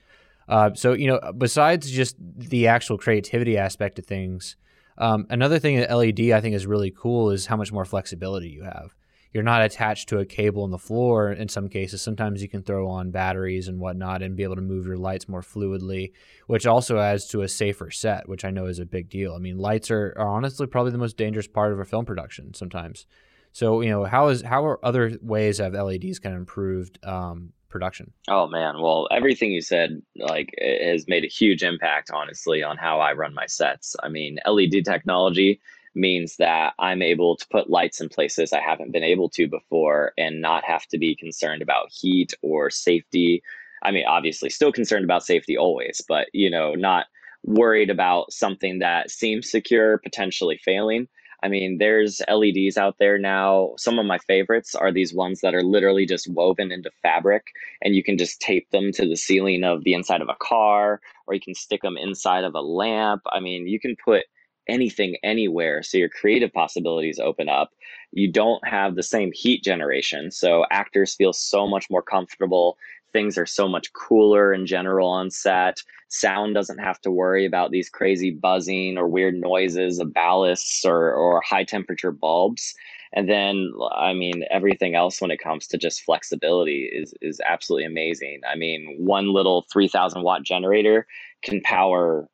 Uh, 0.47 0.73
so 0.73 0.93
you 0.93 1.07
know, 1.07 1.19
besides 1.37 1.89
just 1.89 2.15
the 2.19 2.67
actual 2.67 2.97
creativity 2.97 3.57
aspect 3.57 3.99
of 3.99 4.05
things, 4.05 4.55
um, 4.97 5.25
another 5.29 5.59
thing 5.59 5.77
that 5.77 5.95
LED 5.95 6.31
I 6.31 6.41
think 6.41 6.55
is 6.55 6.65
really 6.65 6.91
cool 6.91 7.31
is 7.31 7.47
how 7.47 7.57
much 7.57 7.71
more 7.71 7.85
flexibility 7.85 8.49
you 8.49 8.63
have. 8.63 8.93
You're 9.33 9.41
not 9.41 9.63
attached 9.63 10.09
to 10.09 10.19
a 10.19 10.25
cable 10.25 10.61
on 10.61 10.69
the 10.69 10.77
floor 10.77 11.31
in 11.31 11.49
some 11.49 11.67
cases. 11.67 12.03
Sometimes 12.03 12.43
you 12.43 12.47
can 12.47 12.61
throw 12.61 12.87
on 12.87 13.09
batteries 13.09 13.67
and 13.67 13.79
whatnot 13.79 14.21
and 14.21 14.35
be 14.35 14.43
able 14.43 14.55
to 14.55 14.61
move 14.61 14.85
your 14.85 14.97
lights 14.97 15.27
more 15.27 15.41
fluidly, 15.41 16.11
which 16.45 16.67
also 16.67 16.99
adds 16.99 17.27
to 17.29 17.41
a 17.41 17.47
safer 17.47 17.89
set, 17.89 18.29
which 18.29 18.45
I 18.45 18.51
know 18.51 18.67
is 18.67 18.77
a 18.77 18.85
big 18.85 19.09
deal. 19.09 19.33
I 19.33 19.39
mean, 19.39 19.57
lights 19.57 19.89
are, 19.89 20.13
are 20.17 20.27
honestly 20.27 20.67
probably 20.67 20.91
the 20.91 20.99
most 20.99 21.17
dangerous 21.17 21.47
part 21.47 21.73
of 21.73 21.79
a 21.79 21.85
film 21.85 22.05
production 22.05 22.53
sometimes. 22.53 23.07
So 23.53 23.81
you 23.81 23.89
know, 23.89 24.03
how 24.03 24.27
is 24.27 24.41
how 24.41 24.65
are 24.65 24.83
other 24.83 25.17
ways 25.21 25.59
have 25.59 25.73
LEDs 25.73 26.19
kind 26.19 26.35
of 26.35 26.39
improved 26.39 26.99
um, 27.05 27.53
production? 27.69 28.11
Oh 28.27 28.47
man, 28.47 28.81
well 28.81 29.07
everything 29.11 29.51
you 29.51 29.61
said 29.61 30.01
like 30.17 30.53
has 30.59 31.07
made 31.07 31.23
a 31.23 31.27
huge 31.27 31.63
impact, 31.63 32.11
honestly, 32.11 32.63
on 32.63 32.77
how 32.77 32.99
I 32.99 33.13
run 33.13 33.33
my 33.33 33.45
sets. 33.45 33.95
I 34.03 34.09
mean, 34.09 34.39
LED 34.45 34.83
technology 34.83 35.61
means 35.95 36.37
that 36.37 36.73
I'm 36.79 37.03
able 37.03 37.35
to 37.35 37.47
put 37.49 37.69
lights 37.69 38.01
in 38.01 38.09
places 38.09 38.51
I 38.51 38.59
haven't 38.59 38.91
been 38.91 39.03
able 39.03 39.29
to 39.29 39.47
before 39.47 40.13
and 40.17 40.41
not 40.41 40.63
have 40.65 40.87
to 40.87 40.97
be 40.97 41.15
concerned 41.15 41.61
about 41.61 41.91
heat 41.91 42.33
or 42.41 42.71
safety. 42.71 43.43
I 43.83 43.91
mean, 43.91 44.05
obviously, 44.07 44.49
still 44.49 44.71
concerned 44.71 45.05
about 45.05 45.23
safety 45.23 45.55
always, 45.55 46.01
but 46.07 46.27
you 46.33 46.49
know, 46.49 46.73
not 46.73 47.05
worried 47.43 47.91
about 47.91 48.31
something 48.33 48.79
that 48.79 49.11
seems 49.11 49.51
secure 49.51 49.99
potentially 49.99 50.57
failing. 50.57 51.07
I 51.43 51.49
mean, 51.49 51.77
there's 51.77 52.21
LEDs 52.31 52.77
out 52.77 52.95
there 52.99 53.17
now. 53.17 53.73
Some 53.77 53.99
of 53.99 54.05
my 54.05 54.17
favorites 54.19 54.75
are 54.75 54.93
these 54.93 55.13
ones 55.13 55.41
that 55.41 55.53
are 55.53 55.61
literally 55.61 56.05
just 56.05 56.31
woven 56.31 56.71
into 56.71 56.89
fabric, 57.01 57.47
and 57.81 57.95
you 57.95 58.01
can 58.01 58.17
just 58.17 58.39
tape 58.39 58.69
them 58.71 58.93
to 58.93 59.07
the 59.07 59.17
ceiling 59.17 59.65
of 59.65 59.83
the 59.83 59.93
inside 59.93 60.21
of 60.21 60.29
a 60.29 60.37
car, 60.39 61.01
or 61.27 61.33
you 61.33 61.41
can 61.41 61.53
stick 61.53 61.81
them 61.81 61.97
inside 61.97 62.45
of 62.45 62.55
a 62.55 62.61
lamp. 62.61 63.23
I 63.31 63.41
mean, 63.41 63.67
you 63.67 63.79
can 63.79 63.97
put 64.03 64.23
anything 64.69 65.17
anywhere. 65.23 65.83
So 65.83 65.97
your 65.97 66.07
creative 66.07 66.53
possibilities 66.53 67.19
open 67.19 67.49
up. 67.49 67.71
You 68.13 68.31
don't 68.31 68.65
have 68.65 68.95
the 68.95 69.03
same 69.03 69.31
heat 69.33 69.63
generation. 69.63 70.31
So 70.31 70.65
actors 70.71 71.15
feel 71.15 71.33
so 71.33 71.67
much 71.67 71.89
more 71.89 72.01
comfortable 72.01 72.77
things 73.13 73.37
are 73.37 73.45
so 73.45 73.67
much 73.67 73.93
cooler 73.93 74.53
in 74.53 74.65
general 74.65 75.07
on 75.07 75.29
set. 75.29 75.77
Sound 76.09 76.53
doesn't 76.53 76.79
have 76.79 76.99
to 77.01 77.11
worry 77.11 77.45
about 77.45 77.71
these 77.71 77.89
crazy 77.89 78.31
buzzing 78.31 78.97
or 78.97 79.07
weird 79.07 79.35
noises 79.35 79.99
of 79.99 80.09
ballasts 80.09 80.85
or, 80.85 81.13
or 81.13 81.41
high 81.41 81.63
temperature 81.63 82.11
bulbs. 82.11 82.73
And 83.15 83.29
then, 83.29 83.71
I 83.95 84.13
mean, 84.13 84.43
everything 84.49 84.95
else 84.95 85.21
when 85.21 85.31
it 85.31 85.39
comes 85.39 85.67
to 85.67 85.77
just 85.77 86.01
flexibility 86.01 86.89
is, 86.91 87.13
is 87.21 87.39
absolutely 87.45 87.85
amazing. 87.85 88.41
I 88.51 88.55
mean, 88.55 88.95
one 88.97 89.31
little 89.31 89.65
3000 89.71 90.23
watt 90.23 90.43
generator 90.43 91.05
can 91.43 91.61
power, 91.61 92.27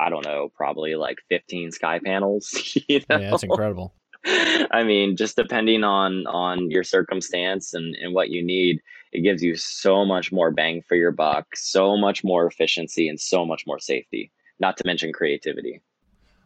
I 0.00 0.08
don't 0.08 0.24
know, 0.24 0.50
probably 0.54 0.94
like 0.94 1.18
15 1.28 1.70
SkyPanels. 1.70 2.82
You 2.88 3.00
know? 3.10 3.18
Yeah, 3.18 3.30
that's 3.30 3.42
incredible. 3.42 3.94
I 4.26 4.84
mean, 4.84 5.16
just 5.16 5.36
depending 5.36 5.84
on 5.84 6.26
on 6.26 6.70
your 6.70 6.82
circumstance 6.82 7.74
and, 7.74 7.94
and 7.96 8.14
what 8.14 8.30
you 8.30 8.42
need, 8.42 8.80
it 9.14 9.22
gives 9.22 9.42
you 9.42 9.56
so 9.56 10.04
much 10.04 10.32
more 10.32 10.50
bang 10.50 10.82
for 10.86 10.96
your 10.96 11.12
buck, 11.12 11.56
so 11.56 11.96
much 11.96 12.24
more 12.24 12.46
efficiency, 12.46 13.08
and 13.08 13.18
so 13.18 13.46
much 13.46 13.64
more 13.66 13.78
safety. 13.78 14.30
Not 14.60 14.76
to 14.76 14.86
mention 14.86 15.12
creativity. 15.12 15.80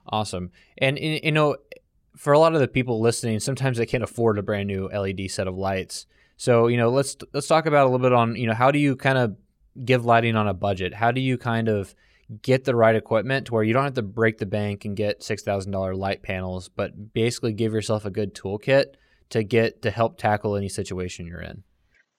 Awesome, 0.06 0.50
and 0.78 0.98
you 0.98 1.32
know, 1.32 1.56
for 2.16 2.32
a 2.32 2.38
lot 2.38 2.54
of 2.54 2.60
the 2.60 2.68
people 2.68 3.00
listening, 3.00 3.40
sometimes 3.40 3.78
they 3.78 3.86
can't 3.86 4.04
afford 4.04 4.38
a 4.38 4.42
brand 4.42 4.68
new 4.68 4.88
LED 4.88 5.30
set 5.30 5.48
of 5.48 5.56
lights. 5.56 6.06
So 6.36 6.68
you 6.68 6.76
know, 6.76 6.90
let's 6.90 7.16
let's 7.34 7.48
talk 7.48 7.66
about 7.66 7.86
a 7.86 7.90
little 7.90 8.06
bit 8.06 8.12
on 8.12 8.36
you 8.36 8.46
know 8.46 8.54
how 8.54 8.70
do 8.70 8.78
you 8.78 8.96
kind 8.96 9.18
of 9.18 9.36
give 9.84 10.04
lighting 10.04 10.36
on 10.36 10.48
a 10.48 10.54
budget? 10.54 10.94
How 10.94 11.10
do 11.10 11.20
you 11.20 11.38
kind 11.38 11.68
of 11.68 11.94
get 12.42 12.64
the 12.64 12.74
right 12.74 12.94
equipment 12.94 13.46
to 13.46 13.54
where 13.54 13.62
you 13.62 13.72
don't 13.72 13.84
have 13.84 13.94
to 13.94 14.02
break 14.02 14.38
the 14.38 14.46
bank 14.46 14.84
and 14.84 14.96
get 14.96 15.20
$6,000 15.20 15.96
light 15.96 16.22
panels, 16.22 16.68
but 16.68 17.14
basically 17.14 17.52
give 17.54 17.72
yourself 17.72 18.04
a 18.04 18.10
good 18.10 18.34
toolkit 18.34 18.94
to 19.30 19.42
get 19.42 19.82
to 19.82 19.90
help 19.90 20.18
tackle 20.18 20.56
any 20.56 20.68
situation 20.68 21.26
you're 21.26 21.40
in. 21.40 21.62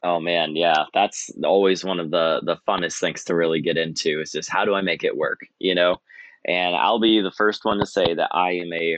Oh 0.03 0.19
man, 0.19 0.55
yeah, 0.55 0.85
that's 0.93 1.29
always 1.43 1.83
one 1.83 1.99
of 1.99 2.11
the 2.11 2.41
the 2.45 2.57
funnest 2.67 2.99
things 2.99 3.23
to 3.25 3.35
really 3.35 3.61
get 3.61 3.77
into 3.77 4.21
is 4.21 4.31
just 4.31 4.49
how 4.49 4.63
do 4.63 4.73
I 4.73 4.81
make 4.81 5.03
it 5.03 5.17
work, 5.17 5.39
you 5.59 5.75
know? 5.75 5.97
And 6.45 6.75
I'll 6.75 6.99
be 6.99 7.21
the 7.21 7.31
first 7.31 7.65
one 7.65 7.79
to 7.79 7.85
say 7.85 8.13
that 8.13 8.29
I 8.31 8.51
am 8.51 8.71
a 8.73 8.97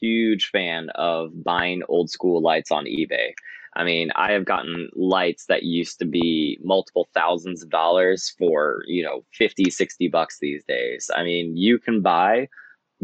huge 0.00 0.50
fan 0.50 0.90
of 0.96 1.42
buying 1.42 1.82
old 1.88 2.10
school 2.10 2.42
lights 2.42 2.70
on 2.70 2.84
eBay. 2.84 3.32
I 3.76 3.84
mean, 3.84 4.10
I 4.16 4.32
have 4.32 4.44
gotten 4.44 4.88
lights 4.94 5.46
that 5.46 5.62
used 5.64 5.98
to 6.00 6.04
be 6.04 6.58
multiple 6.62 7.08
thousands 7.14 7.62
of 7.62 7.70
dollars 7.70 8.34
for, 8.38 8.82
you 8.86 9.02
know, 9.02 9.24
50, 9.32 9.70
60 9.70 10.08
bucks 10.08 10.38
these 10.40 10.62
days. 10.64 11.10
I 11.16 11.24
mean, 11.24 11.56
you 11.56 11.78
can 11.78 12.02
buy 12.02 12.48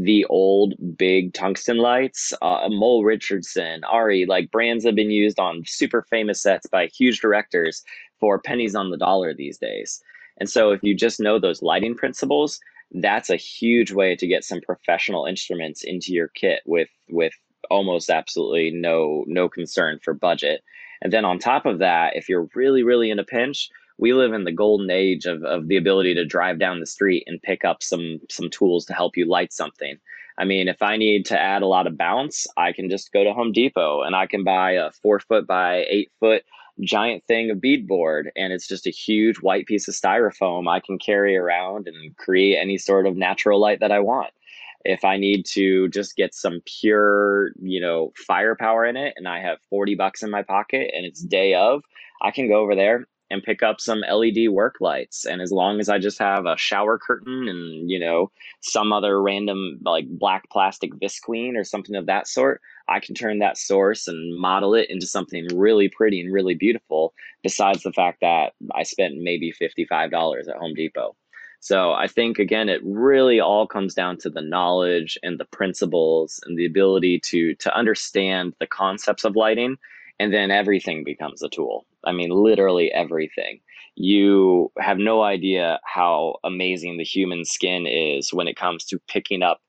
the 0.04 0.24
old 0.26 0.74
big 0.96 1.34
tungsten 1.34 1.76
lights, 1.76 2.32
uh, 2.40 2.68
Mole 2.70 3.04
Richardson, 3.04 3.82
ARRI, 3.84 4.26
like 4.26 4.50
brands 4.50 4.84
have 4.84 4.94
been 4.94 5.10
used 5.10 5.38
on 5.38 5.62
super 5.66 6.02
famous 6.08 6.40
sets 6.42 6.66
by 6.66 6.86
huge 6.86 7.20
directors 7.20 7.82
for 8.18 8.38
pennies 8.38 8.74
on 8.74 8.90
the 8.90 8.96
dollar 8.96 9.34
these 9.34 9.58
days. 9.58 10.02
And 10.38 10.48
so 10.48 10.70
if 10.70 10.82
you 10.82 10.94
just 10.94 11.20
know 11.20 11.38
those 11.38 11.60
lighting 11.60 11.94
principles, 11.94 12.60
that's 12.92 13.28
a 13.28 13.36
huge 13.36 13.92
way 13.92 14.16
to 14.16 14.26
get 14.26 14.42
some 14.42 14.60
professional 14.62 15.26
instruments 15.26 15.84
into 15.84 16.12
your 16.12 16.28
kit 16.28 16.62
with 16.66 16.88
with 17.10 17.34
almost 17.70 18.10
absolutely 18.10 18.70
no 18.70 19.24
no 19.26 19.48
concern 19.48 19.98
for 20.02 20.14
budget. 20.14 20.62
And 21.02 21.12
then 21.12 21.24
on 21.24 21.38
top 21.38 21.66
of 21.66 21.78
that, 21.78 22.16
if 22.16 22.28
you're 22.28 22.48
really 22.54 22.82
really 22.82 23.10
in 23.10 23.18
a 23.18 23.24
pinch, 23.24 23.68
we 24.00 24.14
live 24.14 24.32
in 24.32 24.44
the 24.44 24.52
golden 24.52 24.90
age 24.90 25.26
of, 25.26 25.44
of 25.44 25.68
the 25.68 25.76
ability 25.76 26.14
to 26.14 26.24
drive 26.24 26.58
down 26.58 26.80
the 26.80 26.86
street 26.86 27.22
and 27.26 27.40
pick 27.42 27.64
up 27.64 27.82
some 27.82 28.18
some 28.30 28.48
tools 28.48 28.86
to 28.86 28.94
help 28.94 29.16
you 29.16 29.26
light 29.26 29.52
something. 29.52 29.98
I 30.38 30.44
mean, 30.46 30.68
if 30.68 30.80
I 30.80 30.96
need 30.96 31.26
to 31.26 31.38
add 31.38 31.60
a 31.60 31.66
lot 31.66 31.86
of 31.86 31.98
bounce, 31.98 32.46
I 32.56 32.72
can 32.72 32.88
just 32.88 33.12
go 33.12 33.22
to 33.22 33.34
Home 33.34 33.52
Depot 33.52 34.00
and 34.00 34.16
I 34.16 34.26
can 34.26 34.42
buy 34.42 34.72
a 34.72 34.90
four 34.90 35.20
foot 35.20 35.46
by 35.46 35.84
eight 35.88 36.10
foot 36.18 36.44
giant 36.80 37.22
thing 37.26 37.50
of 37.50 37.58
beadboard 37.58 38.30
and 38.36 38.54
it's 38.54 38.66
just 38.66 38.86
a 38.86 38.90
huge 38.90 39.36
white 39.42 39.66
piece 39.66 39.86
of 39.86 39.94
styrofoam 39.94 40.66
I 40.66 40.80
can 40.80 40.98
carry 40.98 41.36
around 41.36 41.86
and 41.86 42.16
create 42.16 42.56
any 42.56 42.78
sort 42.78 43.06
of 43.06 43.16
natural 43.16 43.60
light 43.60 43.80
that 43.80 43.92
I 43.92 43.98
want. 43.98 44.30
If 44.86 45.04
I 45.04 45.18
need 45.18 45.44
to 45.52 45.90
just 45.90 46.16
get 46.16 46.32
some 46.32 46.62
pure, 46.64 47.50
you 47.60 47.82
know, 47.82 48.12
firepower 48.16 48.86
in 48.86 48.96
it 48.96 49.12
and 49.18 49.28
I 49.28 49.40
have 49.40 49.58
40 49.68 49.94
bucks 49.94 50.22
in 50.22 50.30
my 50.30 50.42
pocket 50.42 50.90
and 50.96 51.04
it's 51.04 51.20
day 51.20 51.52
of, 51.52 51.82
I 52.22 52.30
can 52.30 52.48
go 52.48 52.60
over 52.60 52.74
there 52.74 53.06
and 53.30 53.42
pick 53.42 53.62
up 53.62 53.80
some 53.80 54.00
LED 54.00 54.48
work 54.50 54.76
lights. 54.80 55.24
And 55.24 55.40
as 55.40 55.52
long 55.52 55.80
as 55.80 55.88
I 55.88 55.98
just 55.98 56.18
have 56.18 56.46
a 56.46 56.56
shower 56.56 56.98
curtain 56.98 57.48
and, 57.48 57.90
you 57.90 57.98
know, 57.98 58.30
some 58.60 58.92
other 58.92 59.22
random 59.22 59.78
like 59.84 60.06
black 60.08 60.48
plastic 60.50 60.92
visqueen 60.94 61.56
or 61.56 61.64
something 61.64 61.94
of 61.94 62.06
that 62.06 62.26
sort, 62.26 62.60
I 62.88 63.00
can 63.00 63.14
turn 63.14 63.38
that 63.38 63.56
source 63.58 64.08
and 64.08 64.38
model 64.38 64.74
it 64.74 64.90
into 64.90 65.06
something 65.06 65.46
really 65.54 65.88
pretty 65.88 66.20
and 66.20 66.32
really 66.32 66.54
beautiful, 66.54 67.14
besides 67.42 67.82
the 67.82 67.92
fact 67.92 68.20
that 68.20 68.52
I 68.74 68.82
spent 68.82 69.14
maybe 69.18 69.52
$55 69.52 70.48
at 70.48 70.56
Home 70.56 70.74
Depot. 70.74 71.14
So 71.60 71.92
I 71.92 72.06
think 72.08 72.38
again, 72.38 72.70
it 72.70 72.80
really 72.82 73.38
all 73.38 73.66
comes 73.66 73.94
down 73.94 74.16
to 74.18 74.30
the 74.30 74.40
knowledge 74.40 75.18
and 75.22 75.38
the 75.38 75.44
principles 75.44 76.40
and 76.46 76.58
the 76.58 76.64
ability 76.64 77.20
to 77.26 77.54
to 77.56 77.76
understand 77.76 78.54
the 78.58 78.66
concepts 78.66 79.24
of 79.24 79.36
lighting, 79.36 79.76
and 80.20 80.34
then 80.34 80.52
everything 80.52 81.04
becomes 81.04 81.42
a 81.42 81.50
tool. 81.50 81.86
I 82.04 82.12
mean, 82.12 82.30
literally 82.30 82.92
everything. 82.92 83.60
You 83.96 84.72
have 84.78 84.98
no 84.98 85.22
idea 85.24 85.80
how 85.84 86.36
amazing 86.44 86.98
the 86.98 87.04
human 87.04 87.44
skin 87.46 87.86
is 87.88 88.32
when 88.34 88.48
it 88.48 88.56
comes 88.56 88.84
to 88.86 89.00
picking 89.08 89.42
up 89.42 89.60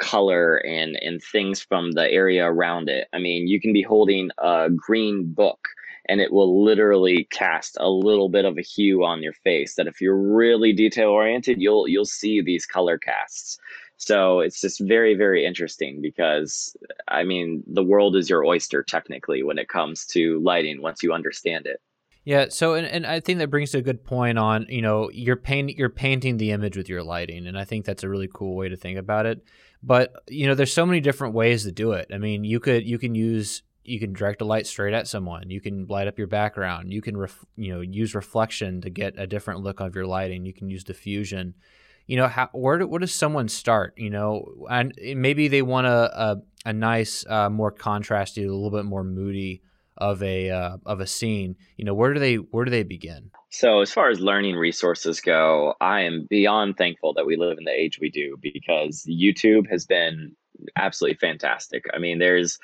color 0.00 0.56
and 0.58 0.96
and 1.02 1.22
things 1.22 1.62
from 1.62 1.92
the 1.92 2.10
area 2.10 2.46
around 2.46 2.90
it. 2.90 3.08
I 3.14 3.20
mean, 3.20 3.48
you 3.48 3.60
can 3.62 3.72
be 3.72 3.82
holding 3.82 4.30
a 4.38 4.68
green 4.76 5.32
book 5.32 5.60
and 6.08 6.20
it 6.20 6.32
will 6.32 6.64
literally 6.64 7.28
cast 7.32 7.76
a 7.80 7.88
little 7.90 8.28
bit 8.30 8.44
of 8.46 8.58
a 8.58 8.62
hue 8.62 9.04
on 9.04 9.22
your 9.22 9.34
face 9.44 9.76
that 9.76 9.86
if 9.88 10.00
you're 10.00 10.18
really 10.18 10.72
detail 10.72 11.10
oriented, 11.10 11.62
you'll 11.62 11.88
you'll 11.88 12.04
see 12.04 12.42
these 12.42 12.66
color 12.66 12.98
casts. 12.98 13.58
So 14.00 14.40
it's 14.40 14.62
just 14.62 14.80
very 14.80 15.14
very 15.14 15.44
interesting 15.44 16.00
because 16.00 16.74
I 17.06 17.22
mean, 17.22 17.62
the 17.66 17.84
world 17.84 18.16
is 18.16 18.30
your 18.30 18.44
oyster 18.46 18.82
technically 18.82 19.42
when 19.42 19.58
it 19.58 19.68
comes 19.68 20.06
to 20.06 20.40
lighting 20.40 20.80
once 20.80 21.02
you 21.02 21.12
understand 21.12 21.66
it. 21.66 21.82
Yeah, 22.24 22.46
so 22.48 22.74
and, 22.74 22.86
and 22.86 23.06
I 23.06 23.20
think 23.20 23.38
that 23.38 23.50
brings 23.50 23.72
to 23.72 23.78
a 23.78 23.82
good 23.82 24.02
point 24.02 24.38
on, 24.38 24.66
you 24.70 24.80
know, 24.80 25.10
you're 25.12 25.36
painting 25.36 25.76
you're 25.76 25.90
painting 25.90 26.38
the 26.38 26.50
image 26.50 26.78
with 26.78 26.88
your 26.88 27.02
lighting 27.02 27.46
and 27.46 27.58
I 27.58 27.64
think 27.64 27.84
that's 27.84 28.02
a 28.02 28.08
really 28.08 28.28
cool 28.32 28.56
way 28.56 28.70
to 28.70 28.76
think 28.76 28.98
about 28.98 29.26
it. 29.26 29.44
But, 29.82 30.14
you 30.28 30.46
know, 30.46 30.54
there's 30.54 30.72
so 30.72 30.86
many 30.86 31.00
different 31.00 31.34
ways 31.34 31.64
to 31.64 31.72
do 31.72 31.92
it. 31.92 32.10
I 32.12 32.16
mean, 32.16 32.42
you 32.42 32.58
could 32.58 32.86
you 32.86 32.98
can 32.98 33.14
use 33.14 33.62
you 33.84 34.00
can 34.00 34.14
direct 34.14 34.40
a 34.40 34.46
light 34.46 34.66
straight 34.66 34.94
at 34.94 35.08
someone. 35.08 35.50
You 35.50 35.60
can 35.60 35.86
light 35.88 36.08
up 36.08 36.16
your 36.16 36.26
background. 36.26 36.90
You 36.90 37.02
can 37.02 37.18
ref, 37.18 37.44
you 37.56 37.74
know, 37.74 37.82
use 37.82 38.14
reflection 38.14 38.80
to 38.80 38.88
get 38.88 39.18
a 39.18 39.26
different 39.26 39.60
look 39.60 39.80
of 39.80 39.94
your 39.94 40.06
lighting. 40.06 40.46
You 40.46 40.54
can 40.54 40.70
use 40.70 40.84
diffusion. 40.84 41.54
You 42.10 42.16
know, 42.16 42.26
how 42.26 42.48
where 42.52 42.78
do, 42.78 42.86
where 42.88 42.98
does 42.98 43.14
someone 43.14 43.48
start, 43.48 43.94
you 43.96 44.10
know, 44.10 44.66
and 44.68 44.92
maybe 45.14 45.46
they 45.46 45.62
want 45.62 45.86
a 45.86 46.20
a, 46.20 46.42
a 46.66 46.72
nice 46.72 47.24
uh, 47.28 47.48
more 47.48 47.72
contrasty, 47.72 48.38
a 48.38 48.52
little 48.52 48.72
bit 48.72 48.84
more 48.84 49.04
moody 49.04 49.62
of 50.00 50.22
a 50.22 50.50
uh, 50.50 50.78
of 50.86 51.00
a 51.00 51.06
scene, 51.06 51.56
you 51.76 51.84
know, 51.84 51.94
where 51.94 52.12
do 52.12 52.18
they 52.18 52.36
where 52.36 52.64
do 52.64 52.70
they 52.70 52.82
begin? 52.82 53.30
So, 53.50 53.80
as 53.80 53.92
far 53.92 54.08
as 54.08 54.20
learning 54.20 54.56
resources 54.56 55.20
go, 55.20 55.74
I 55.80 56.00
am 56.02 56.26
beyond 56.28 56.76
thankful 56.76 57.14
that 57.14 57.26
we 57.26 57.36
live 57.36 57.58
in 57.58 57.64
the 57.64 57.72
age 57.72 57.98
we 58.00 58.10
do 58.10 58.36
because 58.40 59.06
YouTube 59.08 59.70
has 59.70 59.86
been 59.86 60.34
absolutely 60.76 61.18
fantastic. 61.18 61.84
I 61.94 61.98
mean, 61.98 62.18
there's 62.18 62.58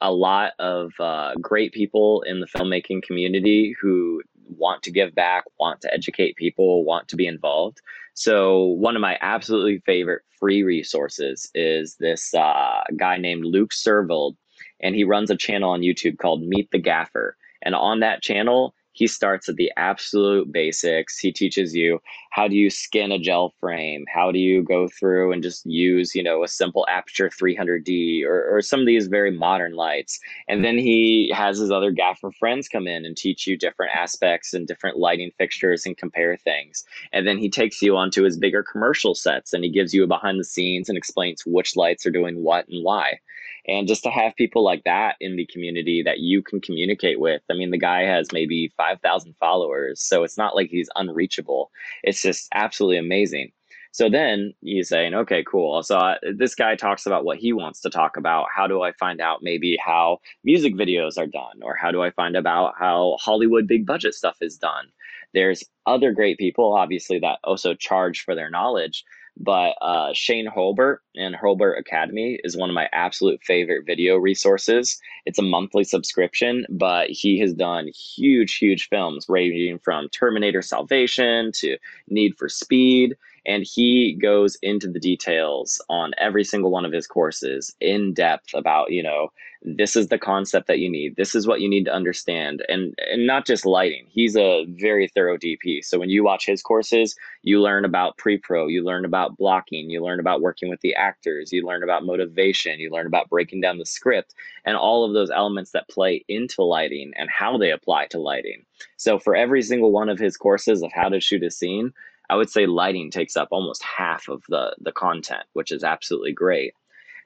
a 0.00 0.12
lot 0.12 0.52
of 0.58 0.92
uh, 1.00 1.34
great 1.40 1.72
people 1.72 2.22
in 2.22 2.40
the 2.40 2.46
filmmaking 2.46 3.02
community 3.02 3.74
who 3.80 4.22
want 4.48 4.82
to 4.84 4.90
give 4.90 5.14
back, 5.14 5.44
want 5.58 5.80
to 5.82 5.92
educate 5.92 6.36
people, 6.36 6.84
want 6.84 7.08
to 7.08 7.16
be 7.16 7.26
involved. 7.26 7.80
So, 8.14 8.64
one 8.64 8.96
of 8.96 9.02
my 9.02 9.16
absolutely 9.20 9.78
favorite 9.86 10.22
free 10.38 10.62
resources 10.62 11.50
is 11.54 11.96
this 11.96 12.34
uh, 12.34 12.82
guy 12.96 13.16
named 13.16 13.44
Luke 13.44 13.70
Servold 13.70 14.36
and 14.80 14.94
he 14.94 15.04
runs 15.04 15.30
a 15.30 15.36
channel 15.36 15.70
on 15.70 15.80
YouTube 15.80 16.18
called 16.18 16.42
Meet 16.42 16.70
the 16.70 16.78
Gaffer. 16.78 17.36
And 17.62 17.74
on 17.74 18.00
that 18.00 18.22
channel, 18.22 18.74
he 18.98 19.06
starts 19.06 19.48
at 19.48 19.54
the 19.54 19.70
absolute 19.76 20.50
basics. 20.50 21.20
He 21.20 21.30
teaches 21.30 21.72
you 21.72 22.00
how 22.30 22.48
do 22.48 22.56
you 22.56 22.68
skin 22.68 23.12
a 23.12 23.18
gel 23.18 23.54
frame, 23.60 24.04
how 24.12 24.32
do 24.32 24.40
you 24.40 24.64
go 24.64 24.88
through 24.88 25.30
and 25.30 25.40
just 25.40 25.64
use, 25.64 26.16
you 26.16 26.22
know, 26.22 26.42
a 26.42 26.48
simple 26.48 26.84
Aputure 26.90 27.30
300D 27.30 28.24
or, 28.24 28.56
or 28.56 28.60
some 28.60 28.80
of 28.80 28.86
these 28.86 29.06
very 29.06 29.30
modern 29.30 29.74
lights. 29.74 30.18
And 30.48 30.64
then 30.64 30.78
he 30.78 31.32
has 31.32 31.58
his 31.58 31.70
other 31.70 31.92
gaffer 31.92 32.32
friends 32.32 32.66
come 32.68 32.88
in 32.88 33.04
and 33.04 33.16
teach 33.16 33.46
you 33.46 33.56
different 33.56 33.94
aspects 33.94 34.52
and 34.52 34.66
different 34.66 34.98
lighting 34.98 35.30
fixtures 35.38 35.86
and 35.86 35.96
compare 35.96 36.36
things. 36.36 36.84
And 37.12 37.24
then 37.24 37.38
he 37.38 37.48
takes 37.48 37.80
you 37.80 37.96
onto 37.96 38.24
his 38.24 38.36
bigger 38.36 38.64
commercial 38.64 39.14
sets 39.14 39.52
and 39.52 39.62
he 39.62 39.70
gives 39.70 39.94
you 39.94 40.02
a 40.02 40.08
behind 40.08 40.40
the 40.40 40.44
scenes 40.44 40.88
and 40.88 40.98
explains 40.98 41.46
which 41.46 41.76
lights 41.76 42.04
are 42.04 42.10
doing 42.10 42.42
what 42.42 42.66
and 42.66 42.82
why 42.84 43.20
and 43.68 43.86
just 43.86 44.02
to 44.02 44.10
have 44.10 44.34
people 44.36 44.64
like 44.64 44.82
that 44.84 45.16
in 45.20 45.36
the 45.36 45.46
community 45.46 46.02
that 46.02 46.20
you 46.20 46.42
can 46.42 46.60
communicate 46.60 47.20
with 47.20 47.42
i 47.50 47.54
mean 47.54 47.70
the 47.70 47.78
guy 47.78 48.02
has 48.02 48.32
maybe 48.32 48.72
5000 48.76 49.34
followers 49.38 50.00
so 50.00 50.24
it's 50.24 50.38
not 50.38 50.56
like 50.56 50.70
he's 50.70 50.88
unreachable. 50.96 51.70
It's 52.02 52.22
just 52.22 52.48
absolutely 52.54 52.98
amazing. 52.98 53.52
So 53.92 54.08
then 54.08 54.54
you 54.60 54.84
saying 54.84 55.14
okay 55.14 55.42
cool. 55.44 55.82
So 55.82 55.96
uh, 55.96 56.16
this 56.36 56.54
guy 56.54 56.76
talks 56.76 57.06
about 57.06 57.24
what 57.24 57.38
he 57.38 57.52
wants 57.52 57.80
to 57.80 57.90
talk 57.90 58.16
about. 58.16 58.46
How 58.54 58.66
do 58.66 58.82
i 58.82 58.92
find 58.92 59.20
out 59.20 59.42
maybe 59.42 59.76
how 59.84 60.18
music 60.44 60.74
videos 60.74 61.18
are 61.18 61.26
done? 61.26 61.62
Or 61.62 61.74
how 61.74 61.90
do 61.90 62.02
i 62.02 62.10
find 62.10 62.36
about 62.36 62.74
how 62.78 63.16
hollywood 63.20 63.66
big 63.66 63.86
budget 63.86 64.14
stuff 64.14 64.38
is 64.40 64.56
done? 64.56 64.88
There's 65.34 65.62
other 65.86 66.12
great 66.12 66.38
people 66.38 66.74
obviously 66.74 67.18
that 67.20 67.38
also 67.44 67.74
charge 67.74 68.22
for 68.22 68.34
their 68.34 68.50
knowledge 68.50 69.04
but 69.40 69.76
uh, 69.80 70.12
Shane 70.12 70.48
Hurlbut 70.48 70.98
and 71.16 71.34
Hurlbut 71.34 71.78
Academy 71.78 72.38
is 72.44 72.56
one 72.56 72.70
of 72.70 72.74
my 72.74 72.88
absolute 72.92 73.42
favorite 73.42 73.86
video 73.86 74.16
resources. 74.16 75.00
It's 75.26 75.38
a 75.38 75.42
monthly 75.42 75.84
subscription, 75.84 76.66
but 76.68 77.10
he 77.10 77.38
has 77.40 77.54
done 77.54 77.88
huge, 77.88 78.56
huge 78.56 78.88
films 78.88 79.26
ranging 79.28 79.78
from 79.78 80.08
Terminator 80.08 80.62
Salvation 80.62 81.52
to 81.56 81.78
Need 82.08 82.36
for 82.36 82.48
Speed 82.48 83.16
and 83.48 83.64
he 83.64 84.12
goes 84.20 84.56
into 84.62 84.86
the 84.86 85.00
details 85.00 85.80
on 85.88 86.12
every 86.18 86.44
single 86.44 86.70
one 86.70 86.84
of 86.84 86.92
his 86.92 87.06
courses 87.06 87.74
in 87.80 88.12
depth 88.14 88.54
about 88.54 88.92
you 88.92 89.02
know 89.02 89.32
this 89.62 89.96
is 89.96 90.06
the 90.06 90.18
concept 90.18 90.68
that 90.68 90.78
you 90.78 90.88
need 90.88 91.16
this 91.16 91.34
is 91.34 91.46
what 91.46 91.60
you 91.60 91.68
need 91.68 91.84
to 91.84 91.92
understand 91.92 92.64
and 92.68 92.94
and 93.10 93.26
not 93.26 93.46
just 93.46 93.66
lighting 93.66 94.06
he's 94.08 94.36
a 94.36 94.64
very 94.68 95.08
thorough 95.08 95.36
dp 95.36 95.82
so 95.84 95.98
when 95.98 96.10
you 96.10 96.22
watch 96.22 96.46
his 96.46 96.62
courses 96.62 97.16
you 97.42 97.60
learn 97.60 97.84
about 97.84 98.16
pre-pro 98.18 98.68
you 98.68 98.84
learn 98.84 99.04
about 99.04 99.36
blocking 99.36 99.90
you 99.90 100.00
learn 100.02 100.20
about 100.20 100.40
working 100.40 100.68
with 100.68 100.80
the 100.82 100.94
actors 100.94 101.52
you 101.52 101.66
learn 101.66 101.82
about 101.82 102.04
motivation 102.04 102.78
you 102.78 102.90
learn 102.90 103.06
about 103.06 103.28
breaking 103.28 103.60
down 103.60 103.78
the 103.78 103.86
script 103.86 104.34
and 104.68 104.76
all 104.76 105.04
of 105.04 105.14
those 105.14 105.30
elements 105.30 105.70
that 105.70 105.88
play 105.88 106.22
into 106.28 106.62
lighting 106.62 107.10
and 107.16 107.30
how 107.30 107.56
they 107.56 107.70
apply 107.70 108.06
to 108.06 108.18
lighting. 108.18 108.66
So 108.98 109.18
for 109.18 109.34
every 109.34 109.62
single 109.62 109.92
one 109.92 110.10
of 110.10 110.18
his 110.18 110.36
courses 110.36 110.82
of 110.82 110.92
how 110.92 111.08
to 111.08 111.20
shoot 111.20 111.42
a 111.42 111.50
scene 111.50 111.94
I 112.30 112.36
would 112.36 112.50
say 112.50 112.66
lighting 112.66 113.10
takes 113.10 113.36
up 113.36 113.48
almost 113.50 113.82
half 113.82 114.28
of 114.28 114.42
the 114.48 114.74
the 114.80 114.92
content, 114.92 115.44
which 115.52 115.72
is 115.72 115.84
absolutely 115.84 116.32
great. 116.32 116.74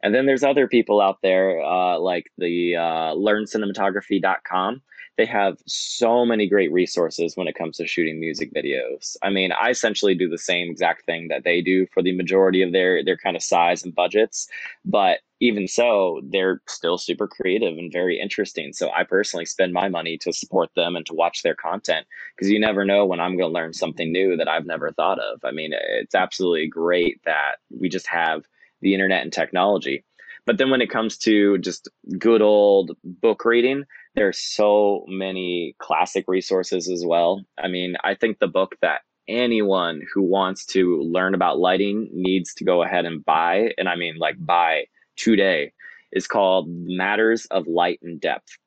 And 0.02 0.14
then 0.14 0.26
there's 0.26 0.42
other 0.42 0.66
people 0.66 1.00
out 1.00 1.18
there 1.22 1.62
uh, 1.62 1.98
like 1.98 2.30
the 2.36 2.76
uh, 2.76 3.14
learncinematography.com. 3.14 4.82
They 5.16 5.26
have 5.26 5.58
so 5.66 6.24
many 6.24 6.48
great 6.48 6.72
resources 6.72 7.36
when 7.36 7.46
it 7.46 7.54
comes 7.54 7.76
to 7.76 7.86
shooting 7.86 8.18
music 8.18 8.52
videos. 8.52 9.16
I 9.22 9.30
mean, 9.30 9.52
I 9.52 9.70
essentially 9.70 10.14
do 10.14 10.28
the 10.28 10.38
same 10.38 10.70
exact 10.70 11.04
thing 11.04 11.28
that 11.28 11.44
they 11.44 11.60
do 11.60 11.86
for 11.86 12.02
the 12.02 12.16
majority 12.16 12.62
of 12.62 12.72
their 12.72 13.04
their 13.04 13.16
kind 13.16 13.36
of 13.36 13.42
size 13.42 13.84
and 13.84 13.94
budgets, 13.94 14.48
but 14.84 15.20
even 15.42 15.66
so, 15.66 16.20
they're 16.30 16.62
still 16.68 16.96
super 16.96 17.26
creative 17.26 17.76
and 17.76 17.92
very 17.92 18.20
interesting. 18.20 18.72
So 18.72 18.90
I 18.92 19.02
personally 19.02 19.44
spend 19.44 19.72
my 19.72 19.88
money 19.88 20.16
to 20.18 20.32
support 20.32 20.70
them 20.76 20.94
and 20.94 21.04
to 21.06 21.14
watch 21.14 21.42
their 21.42 21.56
content 21.56 22.06
because 22.36 22.48
you 22.48 22.60
never 22.60 22.84
know 22.84 23.04
when 23.04 23.18
I'm 23.18 23.36
going 23.36 23.50
to 23.50 23.54
learn 23.54 23.72
something 23.72 24.12
new 24.12 24.36
that 24.36 24.46
I've 24.46 24.66
never 24.66 24.92
thought 24.92 25.18
of. 25.18 25.40
I 25.44 25.50
mean, 25.50 25.72
it's 25.74 26.14
absolutely 26.14 26.68
great 26.68 27.20
that 27.24 27.56
we 27.76 27.88
just 27.88 28.06
have 28.06 28.44
the 28.82 28.94
internet 28.94 29.24
and 29.24 29.32
technology. 29.32 30.04
But 30.46 30.58
then 30.58 30.70
when 30.70 30.80
it 30.80 30.90
comes 30.90 31.18
to 31.18 31.58
just 31.58 31.88
good 32.18 32.40
old 32.40 32.92
book 33.02 33.44
reading, 33.44 33.82
there's 34.14 34.38
so 34.38 35.04
many 35.08 35.74
classic 35.80 36.24
resources 36.28 36.88
as 36.88 37.04
well. 37.04 37.42
I 37.58 37.66
mean, 37.66 37.96
I 38.04 38.14
think 38.14 38.38
the 38.38 38.46
book 38.46 38.76
that 38.80 39.00
anyone 39.26 40.02
who 40.14 40.22
wants 40.22 40.66
to 40.66 41.02
learn 41.02 41.34
about 41.34 41.58
lighting 41.58 42.10
needs 42.12 42.54
to 42.54 42.64
go 42.64 42.84
ahead 42.84 43.06
and 43.06 43.24
buy, 43.24 43.72
and 43.76 43.88
I 43.88 43.96
mean 43.96 44.18
like 44.18 44.36
buy 44.38 44.84
today, 45.16 45.72
is 46.12 46.26
called 46.26 46.68
Matters 46.68 47.46
of 47.46 47.66
Light 47.66 47.98
and 48.02 48.20
Depth. 48.20 48.58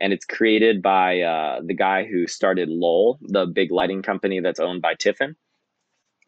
And 0.00 0.12
it's 0.12 0.24
created 0.24 0.82
by 0.82 1.20
uh, 1.20 1.60
the 1.64 1.74
guy 1.74 2.04
who 2.04 2.26
started 2.26 2.68
Lowel, 2.68 3.18
the 3.22 3.46
big 3.46 3.70
lighting 3.70 4.02
company 4.02 4.40
that's 4.40 4.60
owned 4.60 4.82
by 4.82 4.94
Tiffen 4.94 5.36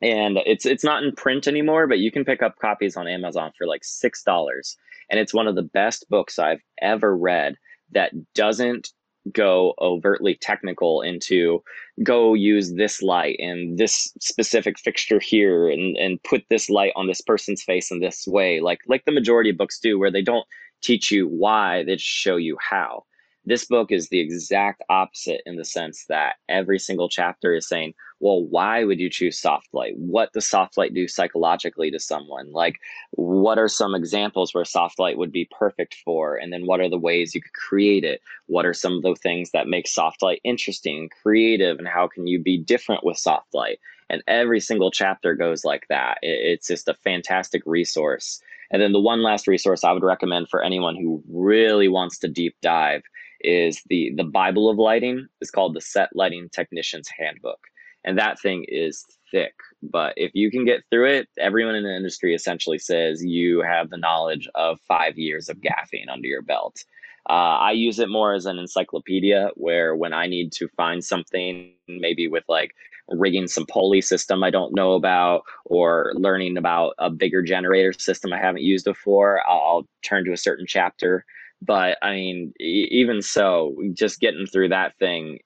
and 0.03 0.39
it's 0.45 0.67
it's 0.67 0.85
not 0.85 1.03
in 1.03 1.15
print 1.15 1.47
anymore 1.47 1.87
but 1.87 1.99
you 1.99 2.11
can 2.11 2.25
pick 2.25 2.43
up 2.43 2.59
copies 2.59 2.97
on 2.97 3.09
amazon 3.09 3.51
for 3.57 3.67
like 3.67 3.83
six 3.85 4.23
dollars 4.23 4.77
and 5.11 5.19
it's 5.19 5.33
one 5.33 5.47
of 5.47 5.55
the 5.55 5.63
best 5.63 6.09
books 6.11 6.39
i've 6.39 6.61
ever 6.83 7.17
read 7.17 7.57
that 7.93 8.13
doesn't 8.35 8.91
go 9.33 9.75
overtly 9.81 10.37
technical 10.41 11.03
into 11.03 11.63
go 12.03 12.35
use 12.35 12.75
this 12.75 13.03
light 13.03 13.37
and 13.41 13.79
this 13.79 14.13
specific 14.21 14.79
fixture 14.79 15.19
here 15.19 15.69
and 15.69 15.97
and 15.97 16.23
put 16.23 16.45
this 16.49 16.71
light 16.71 16.93
on 16.95 17.07
this 17.07 17.21
person's 17.21 17.63
face 17.63 17.91
in 17.91 18.01
this 18.01 18.27
way 18.27 18.61
like 18.61 18.81
like 18.87 19.05
the 19.05 19.13
majority 19.13 19.51
of 19.51 19.57
books 19.57 19.81
do 19.81 19.99
where 19.99 20.11
they 20.11 20.23
don't 20.23 20.47
teach 20.83 21.11
you 21.11 21.27
why 21.29 21.83
they 21.85 21.97
just 21.97 22.07
show 22.07 22.37
you 22.37 22.57
how. 22.61 23.05
This 23.45 23.65
book 23.65 23.93
is 23.93 24.09
the 24.09 24.21
exact 24.21 24.83
opposite 24.89 25.43
in 25.47 25.57
the 25.57 25.65
sense 25.65 26.05
that 26.09 26.37
every 26.49 26.79
single 26.79 27.09
chapter 27.09 27.55
is 27.55 27.69
saying, 27.69 27.95
well, 28.21 28.45
why 28.45 28.85
would 28.85 28.99
you 28.99 29.11
choose 29.11 29.39
soft 29.39 29.69
light? 29.73 29.97
What 29.97 30.33
does 30.33 30.49
soft 30.49 30.77
light 30.77 30.95
do 30.95 31.07
psychologically 31.07 31.91
to 31.91 32.01
someone? 32.01 32.51
Like, 32.53 32.77
what 33.13 33.59
are 33.59 33.69
some 33.69 33.95
examples 33.95 34.55
where 34.55 34.65
soft 34.65 34.99
light 34.99 35.19
would 35.19 35.33
be 35.33 35.49
perfect 35.51 35.97
for? 36.05 36.37
And 36.37 36.53
then 36.53 36.67
what 36.67 36.81
are 36.81 36.89
the 36.89 36.99
ways 36.99 37.35
you 37.35 37.43
could 37.43 37.53
create 37.53 38.05
it? 38.05 38.23
What 38.47 38.65
are 38.65 38.75
some 38.75 38.95
of 38.95 39.03
the 39.03 39.15
things 39.17 39.51
that 39.51 39.69
make 39.69 39.87
soft 39.87 40.23
light 40.23 40.41
interesting, 40.45 41.11
creative, 41.23 41.79
and 41.79 41.89
how 41.89 42.09
can 42.09 42.27
you 42.27 42.39
be 42.39 42.57
different 42.57 43.05
with 43.05 43.19
soft 43.19 43.53
light? 43.55 43.79
And 44.09 44.23
every 44.27 44.61
single 44.61 44.91
chapter 44.91 45.35
goes 45.35 45.65
like 45.65 45.87
that. 45.89 46.19
It's 46.23 46.69
just 46.69 46.89
a 46.89 46.95
fantastic 46.95 47.63
resource. 47.67 48.41
And 48.71 48.81
then 48.81 48.93
the 48.93 49.01
one 49.01 49.23
last 49.23 49.47
resource 49.47 49.85
I 49.85 49.93
would 49.93 50.03
recommend 50.03 50.49
for 50.49 50.63
anyone 50.63 50.97
who 50.97 51.23
really 51.29 51.89
wants 51.89 52.19
to 52.19 52.29
deep 52.29 52.57
dive 52.63 53.03
is 53.41 53.83
the 53.89 54.13
the 54.17 54.25
Bible 54.25 54.69
of 54.71 54.79
lighting. 54.79 55.27
It's 55.41 55.51
called 55.51 55.75
the 55.75 55.81
Set 55.81 56.11
Lighting 56.15 56.49
Technician's 56.51 57.09
Handbook, 57.09 57.61
and 58.07 58.19
that 58.19 58.41
thing 58.41 58.65
is 58.69 59.05
thick. 59.31 59.55
But 59.83 60.15
if 60.17 60.31
you 60.35 60.51
can 60.51 60.65
get 60.65 60.85
through 60.91 61.07
it, 61.11 61.29
everyone 61.39 61.75
in 61.75 61.85
the 61.85 61.95
industry 61.95 62.35
essentially 62.35 62.79
says 62.79 63.25
you 63.25 63.63
have 63.63 63.91
the 63.91 63.97
knowledge 63.97 64.49
of 64.55 64.81
five 64.81 65.19
years 65.19 65.49
of 65.49 65.59
gaffing 65.59 66.09
under 66.11 66.27
your 66.27 66.43
belt. 66.43 66.85
Uh, 67.29 67.59
I 67.59 67.73
use 67.73 67.99
it 67.99 68.09
more 68.09 68.35
as 68.35 68.47
an 68.47 68.59
encyclopedia 68.59 69.51
where 69.57 69.97
when 69.97 70.13
I 70.13 70.29
need 70.29 70.53
to 70.53 70.69
find 70.69 71.05
something, 71.05 71.73
maybe 71.89 72.29
with 72.29 72.45
like 72.49 72.73
rigging 73.09 73.49
some 73.49 73.67
pulley 73.67 74.01
system 74.01 74.43
I 74.43 74.51
don't 74.51 74.75
know 74.75 74.93
about 74.93 75.43
or 75.65 76.13
learning 76.15 76.57
about 76.57 76.95
a 76.99 77.11
bigger 77.11 77.43
generator 77.43 77.93
system 77.93 78.33
I 78.33 78.39
haven't 78.39 78.63
used 78.63 78.85
before, 78.85 79.41
I'll, 79.49 79.61
I'll 79.61 79.89
turn 80.03 80.25
to 80.27 80.33
a 80.33 80.37
certain 80.37 80.67
chapter. 80.67 81.25
But 81.63 81.99
I 82.03 82.13
mean, 82.13 82.53
even 82.61 83.23
so, 83.23 83.75
just 83.95 84.21
getting 84.21 84.47
through 84.47 84.69
that 84.71 84.97
thing, 84.99 85.39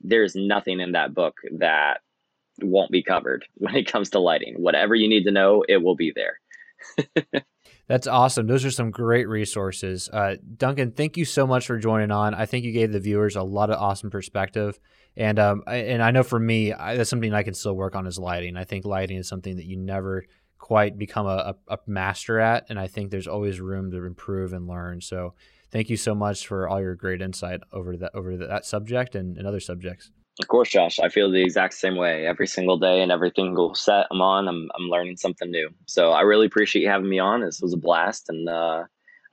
there's 0.00 0.34
nothing 0.34 0.80
in 0.80 0.92
that 0.92 1.14
book 1.14 1.36
that 1.58 2.00
won't 2.62 2.90
be 2.90 3.02
covered 3.02 3.44
when 3.54 3.74
it 3.76 3.90
comes 3.90 4.10
to 4.10 4.18
lighting. 4.18 4.54
Whatever 4.58 4.94
you 4.94 5.08
need 5.08 5.24
to 5.24 5.30
know, 5.30 5.64
it 5.68 5.82
will 5.82 5.96
be 5.96 6.12
there. 6.14 6.40
That's 7.88 8.08
awesome. 8.08 8.48
Those 8.48 8.64
are 8.64 8.70
some 8.70 8.90
great 8.90 9.28
resources. 9.28 10.08
Uh, 10.12 10.36
Duncan, 10.56 10.90
thank 10.90 11.16
you 11.16 11.24
so 11.24 11.46
much 11.46 11.66
for 11.68 11.78
joining 11.78 12.10
on. 12.10 12.34
I 12.34 12.44
think 12.44 12.64
you 12.64 12.72
gave 12.72 12.90
the 12.90 12.98
viewers 12.98 13.36
a 13.36 13.42
lot 13.42 13.70
of 13.70 13.80
awesome 13.80 14.10
perspective. 14.10 14.80
And 15.16 15.38
um, 15.38 15.62
I, 15.68 15.76
and 15.76 16.02
I 16.02 16.10
know 16.10 16.24
for 16.24 16.40
me, 16.40 16.72
I, 16.72 16.96
that's 16.96 17.08
something 17.08 17.32
I 17.32 17.44
can 17.44 17.54
still 17.54 17.76
work 17.76 17.94
on 17.94 18.08
is 18.08 18.18
lighting. 18.18 18.56
I 18.56 18.64
think 18.64 18.84
lighting 18.84 19.18
is 19.18 19.28
something 19.28 19.56
that 19.56 19.66
you 19.66 19.76
never 19.76 20.24
quite 20.58 20.98
become 20.98 21.26
a, 21.26 21.54
a, 21.68 21.74
a 21.74 21.78
master 21.86 22.40
at, 22.40 22.66
and 22.68 22.78
I 22.78 22.86
think 22.86 23.10
there's 23.10 23.26
always 23.26 23.60
room 23.60 23.90
to 23.90 24.04
improve 24.04 24.52
and 24.52 24.66
learn. 24.66 25.00
So 25.00 25.34
thank 25.70 25.90
you 25.90 25.96
so 25.96 26.14
much 26.14 26.46
for 26.46 26.68
all 26.68 26.80
your 26.80 26.94
great 26.94 27.22
insight 27.22 27.60
over 27.72 27.96
that 27.96 28.14
over 28.14 28.36
that 28.36 28.64
subject 28.64 29.14
and, 29.14 29.36
and 29.36 29.46
other 29.46 29.60
subjects. 29.60 30.10
Of 30.40 30.48
course, 30.48 30.68
Josh. 30.68 30.98
I 30.98 31.08
feel 31.08 31.30
the 31.30 31.42
exact 31.42 31.74
same 31.74 31.96
way 31.96 32.26
every 32.26 32.46
single 32.46 32.78
day 32.78 33.00
and 33.00 33.10
every 33.10 33.32
single 33.34 33.74
set 33.74 34.06
I'm 34.10 34.20
on. 34.20 34.48
I'm 34.48 34.68
I'm 34.74 34.88
learning 34.88 35.16
something 35.16 35.50
new. 35.50 35.70
So 35.86 36.10
I 36.10 36.22
really 36.22 36.46
appreciate 36.46 36.82
you 36.82 36.88
having 36.88 37.08
me 37.08 37.18
on. 37.18 37.40
This 37.40 37.60
was 37.60 37.72
a 37.72 37.78
blast, 37.78 38.28
and 38.28 38.48
uh, 38.48 38.84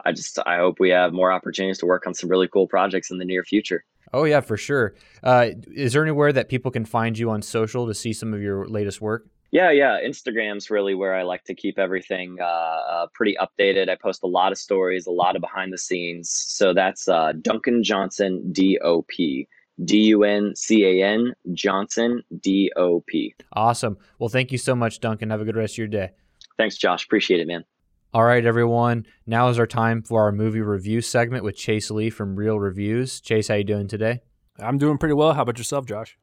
I 0.06 0.12
just 0.14 0.40
I 0.46 0.58
hope 0.58 0.80
we 0.80 0.90
have 0.92 1.12
more 1.14 1.32
opportunities 1.32 1.80
to 1.80 1.86
work 1.86 2.08
on 2.08 2.14
some 2.14 2.30
really 2.30 2.48
cool 2.48 2.68
projects 2.68 3.12
in 3.12 3.18
the 3.18 3.26
near 3.26 3.44
future. 3.44 3.84
Oh 4.14 4.24
yeah, 4.24 4.42
for 4.42 4.58
sure. 4.58 4.94
Uh, 5.24 5.50
is 5.68 5.94
there 5.94 6.04
anywhere 6.04 6.32
that 6.32 6.48
people 6.48 6.72
can 6.72 6.86
find 6.86 7.18
you 7.18 7.32
on 7.32 7.42
social 7.42 7.88
to 7.88 7.94
see 7.94 8.14
some 8.14 8.34
of 8.34 8.42
your 8.42 8.66
latest 8.68 9.02
work? 9.02 9.28
Yeah, 9.54 9.70
yeah. 9.70 10.00
Instagram's 10.04 10.72
really 10.72 10.96
where 10.96 11.14
I 11.14 11.22
like 11.22 11.44
to 11.44 11.54
keep 11.54 11.78
everything 11.78 12.38
uh, 12.42 12.44
uh, 12.44 13.08
pretty 13.14 13.38
updated. 13.40 13.88
I 13.88 13.94
post 13.94 14.24
a 14.24 14.28
lot 14.28 14.52
of 14.52 14.58
stories, 14.58 15.06
a 15.06 15.12
lot 15.12 15.36
of 15.36 15.42
behind 15.42 15.72
the 15.72 15.78
scenes. 15.78 16.32
So 16.32 16.74
that's 16.74 17.08
uh, 17.08 17.34
Duncan 17.40 17.84
Johnson 17.84 18.52
D 18.52 18.80
O 18.84 19.04
P. 19.04 19.48
D 19.86 19.98
U 20.06 20.24
N 20.24 20.56
C 20.56 20.84
A 20.86 21.06
N 21.06 21.34
Johnson 21.54 22.24
D 22.42 22.72
O 22.76 23.04
P. 23.06 23.36
Awesome. 23.54 24.00
Well, 24.18 24.30
thank 24.30 24.52
you 24.52 24.58
so 24.58 24.76
much, 24.76 25.00
Duncan. 25.00 25.30
Have 25.30 25.42
a 25.42 25.46
good 25.46 25.56
rest 25.56 25.76
of 25.76 25.78
your 25.78 25.88
day. 25.88 26.10
Thanks, 26.58 26.76
Josh. 26.76 27.06
Appreciate 27.06 27.40
it, 27.40 27.46
man. 27.46 27.64
All 28.12 28.24
right, 28.24 28.44
everyone. 28.44 29.06
Now 29.28 29.50
is 29.50 29.60
our 29.60 29.68
time 29.68 30.02
for 30.02 30.24
our 30.24 30.32
movie 30.32 30.62
review 30.62 31.02
segment 31.02 31.44
with 31.44 31.56
Chase 31.56 31.92
Lee 31.92 32.10
from 32.10 32.36
Real 32.36 32.60
Reviews. 32.60 33.22
Chase, 33.22 33.50
how 33.50 33.56
you 33.56 33.64
doing 33.64 33.88
today? 33.88 34.22
I'm 34.60 34.80
doing 34.80 34.98
pretty 34.98 35.14
well. 35.14 35.34
How 35.34 35.44
about 35.44 35.60
yourself, 35.60 35.86
Josh? 35.86 36.18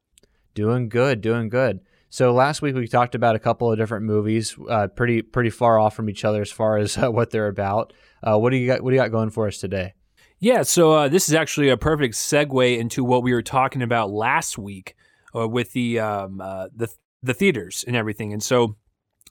Doing 0.55 0.89
good, 0.89 1.21
doing 1.21 1.49
good. 1.49 1.81
So 2.11 2.33
last 2.33 2.61
week 2.61 2.75
we 2.75 2.89
talked 2.89 3.15
about 3.15 3.37
a 3.37 3.39
couple 3.39 3.71
of 3.71 3.79
different 3.79 4.05
movies, 4.05 4.57
uh, 4.69 4.89
pretty 4.89 5.23
pretty 5.23 5.51
far 5.51 5.79
off 5.79 5.95
from 5.95 6.11
each 6.11 6.25
other 6.25 6.43
as 6.43 6.51
far 6.51 6.77
as 6.77 6.99
uh, 7.03 7.11
what 7.11 7.31
they're 7.31 7.47
about. 7.47 7.93
Uh, 8.23 8.37
what 8.37 8.51
do 8.51 8.57
you 8.57 8.67
got? 8.67 8.83
What 8.83 8.91
do 8.91 8.97
you 8.97 9.03
got 9.03 9.13
going 9.13 9.31
for 9.31 9.47
us 9.47 9.59
today? 9.59 9.95
Yeah, 10.41 10.63
so 10.63 10.93
uh, 10.93 11.09
this 11.09 11.29
is 11.29 11.35
actually 11.35 11.69
a 11.69 11.77
perfect 11.77 12.15
segue 12.15 12.79
into 12.79 13.05
what 13.05 13.23
we 13.23 13.33
were 13.33 13.43
talking 13.43 13.83
about 13.83 14.11
last 14.11 14.57
week 14.57 14.97
uh, 15.37 15.47
with 15.47 15.73
the 15.73 16.01
um, 16.01 16.41
uh, 16.41 16.69
the 16.75 16.93
the 17.23 17.35
theaters 17.35 17.85
and 17.87 17.95
everything. 17.95 18.33
And 18.33 18.43
so 18.43 18.77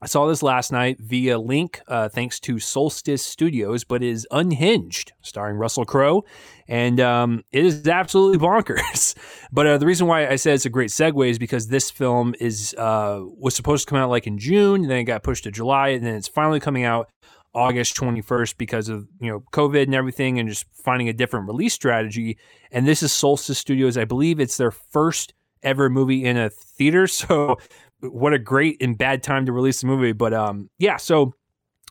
I 0.01 0.05
saw 0.05 0.27
this 0.27 0.41
last 0.41 0.71
night 0.71 0.97
via 0.99 1.37
link, 1.37 1.81
uh, 1.87 2.07
thanks 2.07 2.39
to 2.41 2.57
Solstice 2.57 3.25
Studios, 3.25 3.83
but 3.83 4.01
is 4.01 4.25
Unhinged, 4.31 5.11
starring 5.21 5.57
Russell 5.57 5.83
Crowe, 5.83 6.23
and 6.69 7.01
um, 7.01 7.43
it 7.51 7.65
is 7.65 7.85
absolutely 7.85 8.37
bonkers. 8.37 9.17
but 9.51 9.67
uh, 9.67 9.77
the 9.77 9.85
reason 9.85 10.07
why 10.07 10.25
I 10.27 10.37
said 10.37 10.53
it's 10.53 10.65
a 10.65 10.69
great 10.69 10.89
segue 10.89 11.29
is 11.29 11.37
because 11.37 11.67
this 11.67 11.91
film 11.91 12.33
is 12.39 12.73
uh, 12.77 13.19
was 13.37 13.55
supposed 13.55 13.87
to 13.87 13.89
come 13.89 13.99
out 13.99 14.09
like 14.09 14.25
in 14.25 14.37
June, 14.37 14.87
then 14.87 14.99
it 14.99 15.03
got 15.03 15.21
pushed 15.21 15.43
to 15.43 15.51
July, 15.51 15.89
and 15.89 16.05
then 16.05 16.15
it's 16.15 16.29
finally 16.29 16.61
coming 16.61 16.85
out 16.85 17.09
August 17.53 17.97
21st 17.97 18.57
because 18.57 18.87
of 18.87 19.05
you 19.19 19.29
know 19.29 19.43
COVID 19.51 19.83
and 19.83 19.95
everything, 19.95 20.39
and 20.39 20.47
just 20.47 20.65
finding 20.71 21.09
a 21.09 21.13
different 21.13 21.45
release 21.45 21.73
strategy. 21.73 22.37
And 22.71 22.87
this 22.87 23.03
is 23.03 23.11
Solstice 23.11 23.59
Studios, 23.59 23.97
I 23.97 24.05
believe 24.05 24.39
it's 24.39 24.55
their 24.55 24.71
first 24.71 25.33
ever 25.61 25.89
movie 25.89 26.23
in 26.23 26.37
a 26.37 26.49
theater, 26.49 27.05
so 27.07 27.57
what 28.01 28.33
a 28.33 28.39
great 28.39 28.81
and 28.81 28.97
bad 28.97 29.23
time 29.23 29.45
to 29.45 29.51
release 29.51 29.81
the 29.81 29.87
movie. 29.87 30.11
But 30.11 30.33
um, 30.33 30.69
yeah, 30.77 30.97
so 30.97 31.33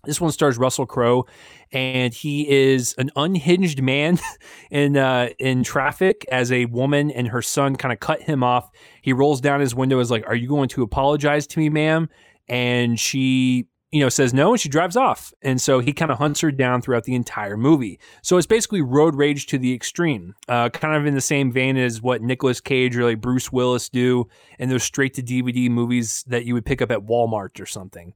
this 0.05 0.21
one 0.21 0.31
stars 0.31 0.59
Russell 0.59 0.87
Crowe, 0.87 1.27
and 1.73 2.14
he 2.14 2.49
is 2.49 2.94
an 2.99 3.11
unhinged 3.16 3.83
man 3.83 4.18
in 4.71 4.97
uh, 4.97 5.31
in 5.38 5.64
traffic 5.64 6.25
as 6.31 6.53
a 6.53 6.66
woman 6.66 7.11
and 7.11 7.29
her 7.29 7.42
son 7.42 7.77
kind 7.77 7.92
of 7.92 8.01
cut 8.01 8.23
him 8.23 8.42
off. 8.42 8.71
He 9.03 9.12
rolls 9.12 9.40
down 9.40 9.61
his 9.61 9.75
window, 9.75 9.99
is 9.99 10.11
like, 10.11 10.27
"Are 10.27 10.37
you 10.37 10.49
going 10.49 10.68
to 10.71 10.83
apologize 10.83 11.47
to 11.49 11.59
me, 11.59 11.68
ma'am?" 11.68 12.09
And 12.49 12.99
she 12.99 13.66
you 13.90 14.01
know, 14.01 14.09
says 14.09 14.35
no 14.35 14.53
and 14.53 14.61
she 14.61 14.68
drives 14.68 14.96
off. 14.96 15.33
And 15.42 15.61
so 15.61 15.81
he 15.81 15.92
kind 15.92 16.11
of 16.11 16.18
hunts 16.18 16.40
her 16.40 16.51
down 16.51 16.83
throughout 16.83 17.05
the 17.05 17.14
entire 17.14 17.57
movie. 17.57 17.98
So 18.22 18.37
it's 18.37 18.46
basically 18.46 18.83
road 18.83 19.14
rage 19.14 19.46
to 19.46 19.59
the 19.59 19.72
extreme, 19.72 20.35
uh, 20.46 20.68
kind 20.68 20.94
of 20.94 21.07
in 21.07 21.14
the 21.14 21.20
same 21.20 21.51
vein 21.51 21.77
as 21.77 22.03
what 22.03 22.20
Nicolas 22.20 22.61
Cage 22.61 22.96
or 22.96 23.05
like 23.05 23.20
Bruce 23.20 23.51
Willis 23.51 23.88
do 23.88 24.29
in 24.59 24.68
those 24.68 24.83
straight 24.83 25.14
to 25.14 25.22
DVD 25.22 25.70
movies 25.70 26.22
that 26.27 26.44
you 26.44 26.55
would 26.55 26.66
pick 26.66 26.83
up 26.83 26.90
at 26.90 27.07
Walmart 27.07 27.61
or 27.61 27.66
something. 27.66 28.12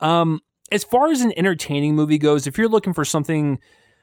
Um, 0.00 0.40
as 0.70 0.84
far 0.84 1.10
as 1.10 1.22
an 1.22 1.32
entertaining 1.36 1.94
movie 1.94 2.18
goes, 2.18 2.46
if 2.46 2.58
you're 2.58 2.68
looking 2.68 2.92
for 2.92 3.04
something 3.04 3.58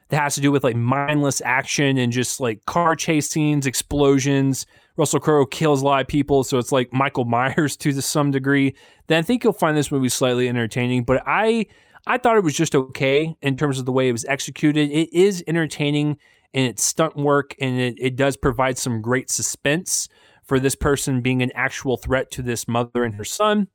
that 0.08 0.20
has 0.20 0.34
to 0.34 0.40
do 0.40 0.50
with 0.50 0.64
like 0.64 0.76
mindless 0.76 1.40
action 1.40 1.98
and 1.98 2.12
just 2.12 2.40
like 2.40 2.64
car 2.66 2.96
chase 2.96 3.28
scenes, 3.28 3.66
explosions, 3.66 4.66
Russell 4.96 5.20
Crowe 5.20 5.46
kills 5.46 5.82
a 5.82 5.84
lot 5.84 6.00
of 6.00 6.08
people, 6.08 6.44
so 6.44 6.58
it's 6.58 6.72
like 6.72 6.92
Michael 6.92 7.24
Myers 7.26 7.76
to 7.78 8.00
some 8.00 8.30
degree. 8.30 8.74
Then 9.06 9.18
I 9.18 9.22
think 9.22 9.44
you'll 9.44 9.52
find 9.52 9.76
this 9.76 9.90
movie 9.90 10.08
slightly 10.08 10.48
entertaining. 10.48 11.04
But 11.04 11.22
I 11.26 11.66
I 12.06 12.18
thought 12.18 12.36
it 12.36 12.44
was 12.44 12.54
just 12.54 12.74
okay 12.74 13.36
in 13.42 13.56
terms 13.56 13.78
of 13.78 13.86
the 13.86 13.92
way 13.92 14.08
it 14.08 14.12
was 14.12 14.24
executed. 14.24 14.90
It 14.90 15.12
is 15.12 15.44
entertaining 15.46 16.18
in 16.52 16.64
its 16.64 16.82
stunt 16.82 17.16
work, 17.16 17.54
and 17.60 17.78
it, 17.80 17.94
it 17.98 18.16
does 18.16 18.36
provide 18.36 18.76
some 18.76 19.00
great 19.00 19.30
suspense 19.30 20.08
for 20.42 20.58
this 20.58 20.74
person 20.74 21.20
being 21.22 21.42
an 21.42 21.52
actual 21.54 21.96
threat 21.96 22.30
to 22.32 22.42
this 22.42 22.66
mother 22.66 23.04
and 23.04 23.14
her 23.14 23.24
son. 23.24 23.68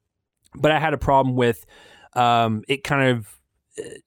But 0.56 0.72
I 0.72 0.80
had 0.80 0.94
a 0.94 0.98
problem 0.98 1.36
with 1.36 1.66
um, 2.14 2.64
it 2.68 2.84
kind 2.84 3.10
of 3.10 3.37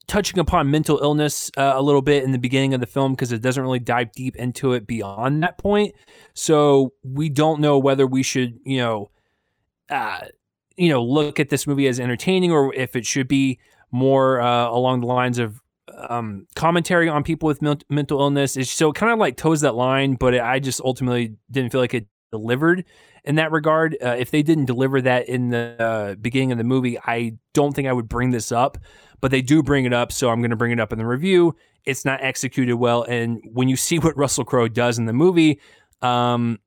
touching 0.06 0.38
upon 0.38 0.70
mental 0.70 0.98
illness 0.98 1.50
uh, 1.56 1.72
a 1.74 1.82
little 1.82 2.02
bit 2.02 2.24
in 2.24 2.32
the 2.32 2.38
beginning 2.38 2.74
of 2.74 2.80
the 2.80 2.86
film 2.86 3.12
because 3.12 3.32
it 3.32 3.40
doesn't 3.42 3.62
really 3.62 3.78
dive 3.78 4.12
deep 4.12 4.36
into 4.36 4.72
it 4.72 4.86
beyond 4.86 5.42
that 5.42 5.58
point. 5.58 5.94
So 6.34 6.92
we 7.02 7.28
don't 7.28 7.60
know 7.60 7.78
whether 7.78 8.06
we 8.06 8.22
should, 8.22 8.58
you 8.64 8.78
know, 8.78 9.10
uh, 9.88 10.20
you 10.76 10.88
know, 10.88 11.02
look 11.02 11.38
at 11.40 11.48
this 11.48 11.66
movie 11.66 11.86
as 11.86 12.00
entertaining 12.00 12.52
or 12.52 12.74
if 12.74 12.96
it 12.96 13.06
should 13.06 13.28
be 13.28 13.58
more 13.90 14.40
uh, 14.40 14.68
along 14.68 15.00
the 15.00 15.06
lines 15.06 15.38
of 15.38 15.60
um, 16.08 16.46
commentary 16.54 17.08
on 17.08 17.22
people 17.22 17.46
with 17.46 17.60
mental 17.62 18.20
illness. 18.20 18.56
It's 18.56 18.70
so 18.70 18.92
kind 18.92 19.12
of 19.12 19.18
like 19.18 19.36
toes 19.36 19.60
that 19.60 19.74
line, 19.74 20.14
but 20.14 20.38
I 20.38 20.58
just 20.58 20.80
ultimately 20.80 21.36
didn't 21.50 21.72
feel 21.72 21.80
like 21.80 21.94
it 21.94 22.06
delivered 22.30 22.84
in 23.24 23.36
that 23.36 23.52
regard. 23.52 23.96
Uh, 24.02 24.16
if 24.18 24.30
they 24.30 24.42
didn't 24.42 24.66
deliver 24.66 25.00
that 25.02 25.28
in 25.28 25.50
the 25.50 25.76
uh, 25.78 26.14
beginning 26.16 26.52
of 26.52 26.58
the 26.58 26.64
movie, 26.64 26.98
I 26.98 27.34
don't 27.54 27.74
think 27.74 27.88
I 27.88 27.92
would 27.92 28.08
bring 28.08 28.30
this 28.30 28.52
up. 28.52 28.78
But 29.20 29.30
they 29.30 29.42
do 29.42 29.62
bring 29.62 29.84
it 29.84 29.92
up, 29.92 30.12
so 30.12 30.30
I'm 30.30 30.40
going 30.40 30.50
to 30.50 30.56
bring 30.56 30.72
it 30.72 30.80
up 30.80 30.92
in 30.92 30.98
the 30.98 31.06
review. 31.06 31.54
It's 31.84 32.06
not 32.06 32.22
executed 32.22 32.76
well, 32.76 33.02
and 33.02 33.40
when 33.52 33.68
you 33.68 33.76
see 33.76 33.98
what 34.00 34.16
Russell 34.16 34.44
Crowe 34.44 34.68
does 34.68 34.98
in 34.98 35.04
the 35.04 35.12
movie, 35.12 35.60
um, 36.00 36.58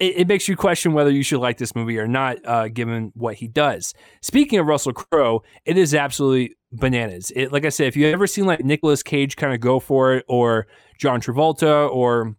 it, 0.00 0.16
it, 0.16 0.26
makes 0.26 0.48
you 0.48 0.56
question 0.56 0.94
whether 0.94 1.10
you 1.10 1.22
should 1.22 1.38
like 1.38 1.58
this 1.58 1.76
movie 1.76 1.96
or 1.96 2.08
not, 2.08 2.38
uh, 2.44 2.66
given 2.66 3.12
what 3.14 3.36
he 3.36 3.46
does. 3.46 3.94
Speaking 4.20 4.58
of 4.58 4.66
Russell 4.66 4.92
Crowe, 4.92 5.44
it 5.64 5.78
is 5.78 5.94
absolutely 5.94 6.56
bananas. 6.72 7.30
It, 7.36 7.52
like 7.52 7.64
I 7.64 7.68
said, 7.68 7.86
if 7.86 7.96
you've 7.96 8.12
ever 8.12 8.26
seen 8.26 8.46
like 8.46 8.64
Nicolas 8.64 9.04
Cage 9.04 9.36
kind 9.36 9.54
of 9.54 9.60
go 9.60 9.78
for 9.78 10.14
it, 10.14 10.24
or 10.26 10.66
John 10.98 11.20
Travolta, 11.20 11.88
or 11.88 12.34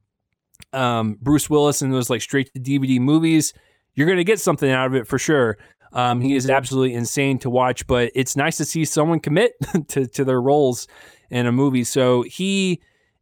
um, 0.72 1.18
Bruce 1.22 1.50
Willis 1.50 1.82
and 1.82 1.94
those 1.94 2.10
like 2.10 2.22
straight 2.22 2.54
to 2.54 2.60
DVD 2.60 3.00
movies, 3.00 3.54
you're 3.96 4.08
going 4.08 4.18
to 4.18 4.24
get 4.24 4.40
something 4.40 4.70
out 4.70 4.88
of 4.88 4.96
it 4.96 5.08
for 5.08 5.20
sure. 5.20 5.58
Um, 5.94 6.22
he 6.22 6.36
is 6.36 6.50
absolutely 6.50 6.96
insane 6.96 7.38
to 7.40 7.50
watch, 7.50 7.86
but 7.86 8.12
it's 8.16 8.36
nice 8.36 8.58
to 8.58 8.66
see 8.66 8.84
someone 8.86 9.20
commit 9.20 9.54
to, 9.90 10.08
to 10.08 10.26
their 10.26 10.42
roles 10.42 10.88
in 11.30 11.46
a 11.46 11.52
movie. 11.52 11.84
So 11.84 12.24
he 12.24 12.82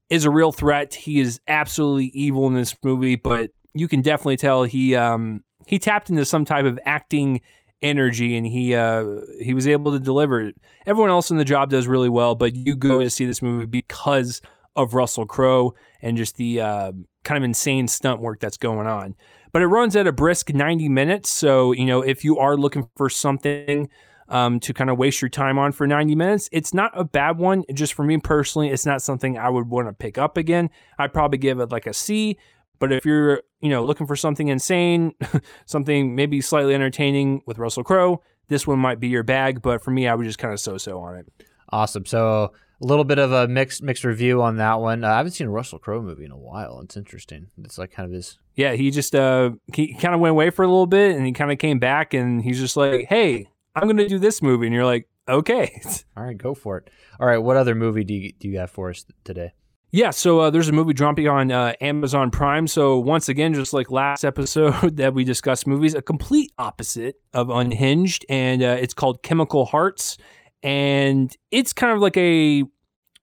is 0.09 0.25
a 0.25 0.29
real 0.29 0.51
threat. 0.51 0.93
He 0.93 1.19
is 1.19 1.39
absolutely 1.47 2.07
evil 2.07 2.47
in 2.47 2.53
this 2.53 2.75
movie, 2.83 3.15
but 3.15 3.51
you 3.73 3.87
can 3.87 4.01
definitely 4.01 4.37
tell 4.37 4.63
he 4.63 4.95
um, 4.95 5.43
he 5.67 5.79
tapped 5.79 6.09
into 6.09 6.25
some 6.25 6.45
type 6.45 6.65
of 6.65 6.79
acting 6.85 7.41
energy 7.81 8.37
and 8.37 8.45
he 8.45 8.75
uh, 8.75 9.05
he 9.41 9.53
was 9.53 9.67
able 9.67 9.91
to 9.91 9.99
deliver. 9.99 10.41
it. 10.41 10.55
Everyone 10.85 11.09
else 11.09 11.31
in 11.31 11.37
the 11.37 11.45
job 11.45 11.69
does 11.69 11.87
really 11.87 12.09
well, 12.09 12.35
but 12.35 12.55
you 12.55 12.75
go 12.75 12.99
to 12.99 13.09
see 13.09 13.25
this 13.25 13.41
movie 13.41 13.65
because 13.65 14.41
of 14.75 14.93
Russell 14.93 15.25
Crowe 15.25 15.73
and 16.01 16.17
just 16.17 16.37
the 16.37 16.61
uh, 16.61 16.91
kind 17.23 17.37
of 17.37 17.43
insane 17.43 17.87
stunt 17.87 18.21
work 18.21 18.39
that's 18.39 18.57
going 18.57 18.87
on. 18.87 19.15
But 19.51 19.61
it 19.61 19.67
runs 19.67 19.95
at 19.95 20.07
a 20.07 20.11
brisk 20.11 20.53
90 20.53 20.89
minutes, 20.89 21.29
so 21.29 21.71
you 21.71 21.85
know 21.85 22.01
if 22.01 22.23
you 22.23 22.37
are 22.37 22.55
looking 22.55 22.89
for 22.95 23.09
something 23.09 23.89
um, 24.29 24.61
to 24.61 24.73
kind 24.73 24.89
of 24.89 24.97
waste 24.97 25.21
your 25.21 25.29
time 25.29 25.59
on 25.59 25.73
for 25.73 25.85
90 25.85 26.15
minutes, 26.15 26.49
it's 26.53 26.73
not 26.73 26.91
a 26.95 27.03
bad 27.03 27.37
one. 27.37 27.65
Just 27.73 27.93
for 27.93 28.03
me 28.03 28.17
personally, 28.17 28.69
it's 28.69 28.85
not 28.85 29.01
something 29.01 29.37
I 29.37 29.49
would 29.49 29.67
want 29.67 29.89
to 29.89 29.93
pick 29.93 30.17
up 30.17 30.37
again. 30.37 30.69
I'd 30.97 31.13
probably 31.13 31.37
give 31.37 31.59
it 31.59 31.71
like 31.71 31.85
a 31.85 31.93
C. 31.93 32.37
But 32.79 32.91
if 32.91 33.05
you're, 33.05 33.43
you 33.59 33.69
know, 33.69 33.83
looking 33.85 34.07
for 34.07 34.15
something 34.15 34.47
insane, 34.47 35.13
something 35.65 36.15
maybe 36.15 36.41
slightly 36.41 36.73
entertaining 36.73 37.43
with 37.45 37.59
Russell 37.59 37.83
Crowe, 37.83 38.23
this 38.47 38.65
one 38.65 38.79
might 38.79 38.99
be 38.99 39.09
your 39.09 39.21
bag. 39.21 39.61
But 39.61 39.83
for 39.83 39.91
me, 39.91 40.07
I 40.07 40.15
would 40.15 40.25
just 40.25 40.39
kind 40.39 40.53
of 40.53 40.59
so-so 40.59 40.99
on 40.99 41.17
it. 41.17 41.27
Awesome. 41.69 42.05
So 42.05 42.53
a 42.81 42.85
little 42.85 43.03
bit 43.03 43.19
of 43.19 43.31
a 43.31 43.47
mixed 43.47 43.83
mixed 43.83 44.03
review 44.03 44.41
on 44.41 44.57
that 44.57 44.79
one. 44.79 45.03
Uh, 45.03 45.09
I 45.09 45.17
haven't 45.17 45.33
seen 45.33 45.47
a 45.47 45.51
Russell 45.51 45.79
Crowe 45.79 46.01
movie 46.01 46.25
in 46.25 46.31
a 46.31 46.37
while. 46.37 46.79
It's 46.81 46.97
interesting. 46.97 47.47
It's 47.63 47.77
like 47.77 47.91
kind 47.91 48.07
of 48.07 48.13
his. 48.13 48.37
Yeah, 48.55 48.73
he 48.73 48.91
just 48.91 49.15
uh 49.15 49.51
he 49.73 49.93
kind 49.93 50.13
of 50.13 50.19
went 50.19 50.31
away 50.31 50.49
for 50.49 50.63
a 50.63 50.67
little 50.67 50.87
bit, 50.87 51.15
and 51.15 51.25
he 51.25 51.31
kind 51.31 51.51
of 51.51 51.59
came 51.59 51.79
back, 51.79 52.13
and 52.13 52.41
he's 52.41 52.59
just 52.59 52.75
like, 52.75 53.05
"Hey, 53.07 53.47
I'm 53.75 53.83
going 53.83 53.97
to 53.97 54.07
do 54.07 54.19
this 54.19 54.41
movie," 54.41 54.65
and 54.67 54.75
you're 54.75 54.85
like, 54.85 55.07
"Okay." 55.29 55.81
All 56.17 56.23
right, 56.23 56.37
go 56.37 56.53
for 56.53 56.77
it. 56.77 56.89
All 57.19 57.27
right, 57.27 57.37
what 57.37 57.57
other 57.57 57.75
movie 57.75 58.03
do 58.03 58.13
you 58.13 58.33
do 58.33 58.49
you 58.49 58.57
have 58.57 58.71
for 58.71 58.89
us 58.89 59.05
today? 59.23 59.53
Yeah, 59.93 60.11
so 60.11 60.39
uh, 60.39 60.49
there's 60.49 60.69
a 60.69 60.71
movie 60.71 60.93
dropping 60.93 61.27
on 61.27 61.51
uh, 61.51 61.73
Amazon 61.81 62.31
Prime. 62.31 62.65
So 62.65 62.97
once 62.97 63.27
again, 63.27 63.53
just 63.53 63.73
like 63.73 63.91
last 63.91 64.23
episode 64.25 64.95
that 64.97 65.13
we 65.13 65.25
discussed 65.25 65.67
movies, 65.67 65.93
a 65.93 66.01
complete 66.01 66.51
opposite 66.57 67.17
of 67.33 67.49
Unhinged, 67.49 68.25
and 68.29 68.63
uh, 68.63 68.77
it's 68.79 68.93
called 68.93 69.21
Chemical 69.21 69.65
Hearts, 69.65 70.17
and 70.63 71.35
it's 71.51 71.73
kind 71.73 71.93
of 71.93 71.99
like 71.99 72.17
a 72.17 72.63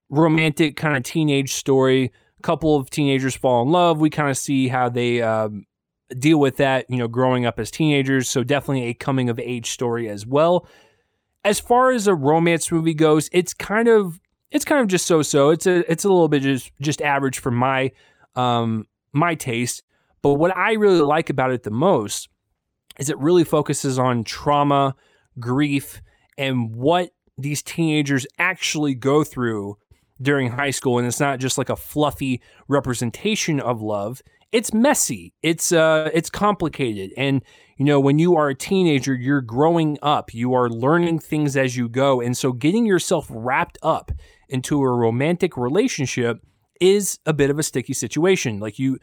romantic 0.09 0.75
kind 0.75 0.97
of 0.97 1.03
teenage 1.03 1.53
story. 1.53 2.11
A 2.37 2.41
couple 2.41 2.75
of 2.75 2.89
teenagers 2.89 3.35
fall 3.35 3.61
in 3.63 3.69
love. 3.69 3.99
We 3.99 4.09
kind 4.09 4.29
of 4.29 4.37
see 4.37 4.67
how 4.67 4.89
they 4.89 5.21
um, 5.21 5.65
deal 6.17 6.39
with 6.39 6.57
that, 6.57 6.89
you 6.89 6.97
know, 6.97 7.07
growing 7.07 7.45
up 7.45 7.59
as 7.59 7.71
teenagers. 7.71 8.29
So 8.29 8.43
definitely 8.43 8.83
a 8.85 8.93
coming 8.93 9.29
of 9.29 9.39
age 9.39 9.71
story 9.71 10.09
as 10.09 10.25
well. 10.25 10.67
As 11.43 11.59
far 11.59 11.91
as 11.91 12.07
a 12.07 12.15
romance 12.15 12.71
movie 12.71 12.93
goes, 12.93 13.29
it's 13.31 13.53
kind 13.53 13.87
of 13.87 14.19
it's 14.51 14.65
kind 14.65 14.81
of 14.81 14.87
just 14.87 15.05
so 15.05 15.21
so. 15.21 15.49
It's 15.49 15.67
a 15.67 15.89
it's 15.89 16.03
a 16.03 16.09
little 16.09 16.27
bit 16.27 16.41
just 16.41 16.71
just 16.81 17.01
average 17.01 17.39
for 17.39 17.51
my 17.51 17.91
um 18.35 18.87
my 19.13 19.35
taste. 19.35 19.83
But 20.21 20.33
what 20.33 20.55
I 20.55 20.73
really 20.73 21.01
like 21.01 21.29
about 21.29 21.51
it 21.51 21.63
the 21.63 21.71
most 21.71 22.27
is 22.97 23.09
it 23.09 23.17
really 23.17 23.45
focuses 23.45 23.97
on 23.97 24.25
trauma, 24.25 24.95
grief, 25.39 26.01
and 26.37 26.75
what 26.75 27.11
these 27.41 27.61
teenagers 27.61 28.25
actually 28.37 28.95
go 28.95 29.23
through 29.23 29.77
during 30.21 30.51
high 30.51 30.71
school. 30.71 30.97
And 30.97 31.07
it's 31.07 31.19
not 31.19 31.39
just 31.39 31.57
like 31.57 31.69
a 31.69 31.75
fluffy 31.75 32.41
representation 32.67 33.59
of 33.59 33.81
love. 33.81 34.21
It's 34.51 34.73
messy. 34.73 35.33
It's 35.43 35.71
uh 35.71 36.09
it's 36.13 36.29
complicated. 36.29 37.11
And 37.15 37.43
you 37.77 37.85
know, 37.85 37.99
when 37.99 38.19
you 38.19 38.35
are 38.35 38.49
a 38.49 38.55
teenager, 38.55 39.13
you're 39.13 39.41
growing 39.41 39.97
up. 40.01 40.33
You 40.33 40.53
are 40.53 40.69
learning 40.69 41.19
things 41.19 41.55
as 41.55 41.77
you 41.77 41.87
go. 41.87 42.19
And 42.19 42.35
so 42.35 42.51
getting 42.51 42.85
yourself 42.85 43.27
wrapped 43.29 43.77
up 43.81 44.11
into 44.49 44.81
a 44.81 44.89
romantic 44.89 45.55
relationship 45.55 46.39
is 46.81 47.19
a 47.25 47.33
bit 47.33 47.49
of 47.49 47.59
a 47.59 47.63
sticky 47.63 47.93
situation. 47.93 48.59
Like 48.59 48.79
you 48.79 48.99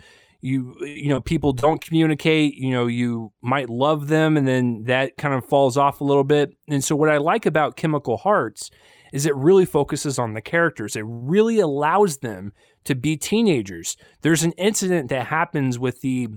you 0.46 0.76
you 0.80 1.08
know 1.08 1.20
people 1.20 1.52
don't 1.52 1.84
communicate 1.84 2.54
you 2.54 2.70
know 2.70 2.86
you 2.86 3.32
might 3.42 3.68
love 3.68 4.06
them 4.06 4.36
and 4.36 4.46
then 4.46 4.84
that 4.84 5.16
kind 5.16 5.34
of 5.34 5.44
falls 5.44 5.76
off 5.76 6.00
a 6.00 6.04
little 6.04 6.24
bit. 6.24 6.56
And 6.68 6.82
so 6.82 6.94
what 6.94 7.10
i 7.10 7.16
like 7.16 7.46
about 7.46 7.76
chemical 7.76 8.16
hearts 8.16 8.70
is 9.12 9.26
it 9.26 9.34
really 9.34 9.64
focuses 9.64 10.18
on 10.18 10.34
the 10.34 10.40
characters. 10.40 10.94
It 10.94 11.04
really 11.06 11.58
allows 11.58 12.18
them 12.18 12.52
to 12.84 12.94
be 12.94 13.16
teenagers. 13.16 13.96
There's 14.22 14.42
an 14.42 14.52
incident 14.52 15.08
that 15.10 15.26
happens 15.26 15.78
with 15.78 16.00
the 16.00 16.28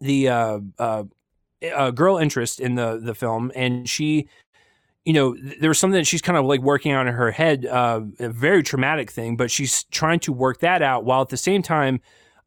the 0.00 0.28
uh, 0.28 0.58
uh, 0.78 1.04
uh, 1.74 1.90
girl 1.90 2.16
interest 2.16 2.58
in 2.58 2.74
the 2.74 2.98
the 3.02 3.14
film 3.14 3.52
and 3.54 3.88
she 3.88 4.28
you 5.04 5.14
know, 5.14 5.34
there 5.60 5.70
was 5.70 5.78
something 5.78 5.98
that 5.98 6.06
she's 6.06 6.20
kind 6.20 6.36
of 6.36 6.44
like 6.44 6.60
working 6.60 6.92
on 6.92 7.08
in 7.08 7.14
her 7.14 7.30
head, 7.30 7.64
uh, 7.64 8.02
a 8.18 8.28
very 8.28 8.62
traumatic 8.62 9.10
thing, 9.10 9.34
but 9.34 9.50
she's 9.50 9.84
trying 9.84 10.20
to 10.20 10.32
work 10.32 10.60
that 10.60 10.82
out 10.82 11.04
while 11.04 11.22
at 11.22 11.30
the 11.30 11.38
same 11.38 11.62
time, 11.62 12.00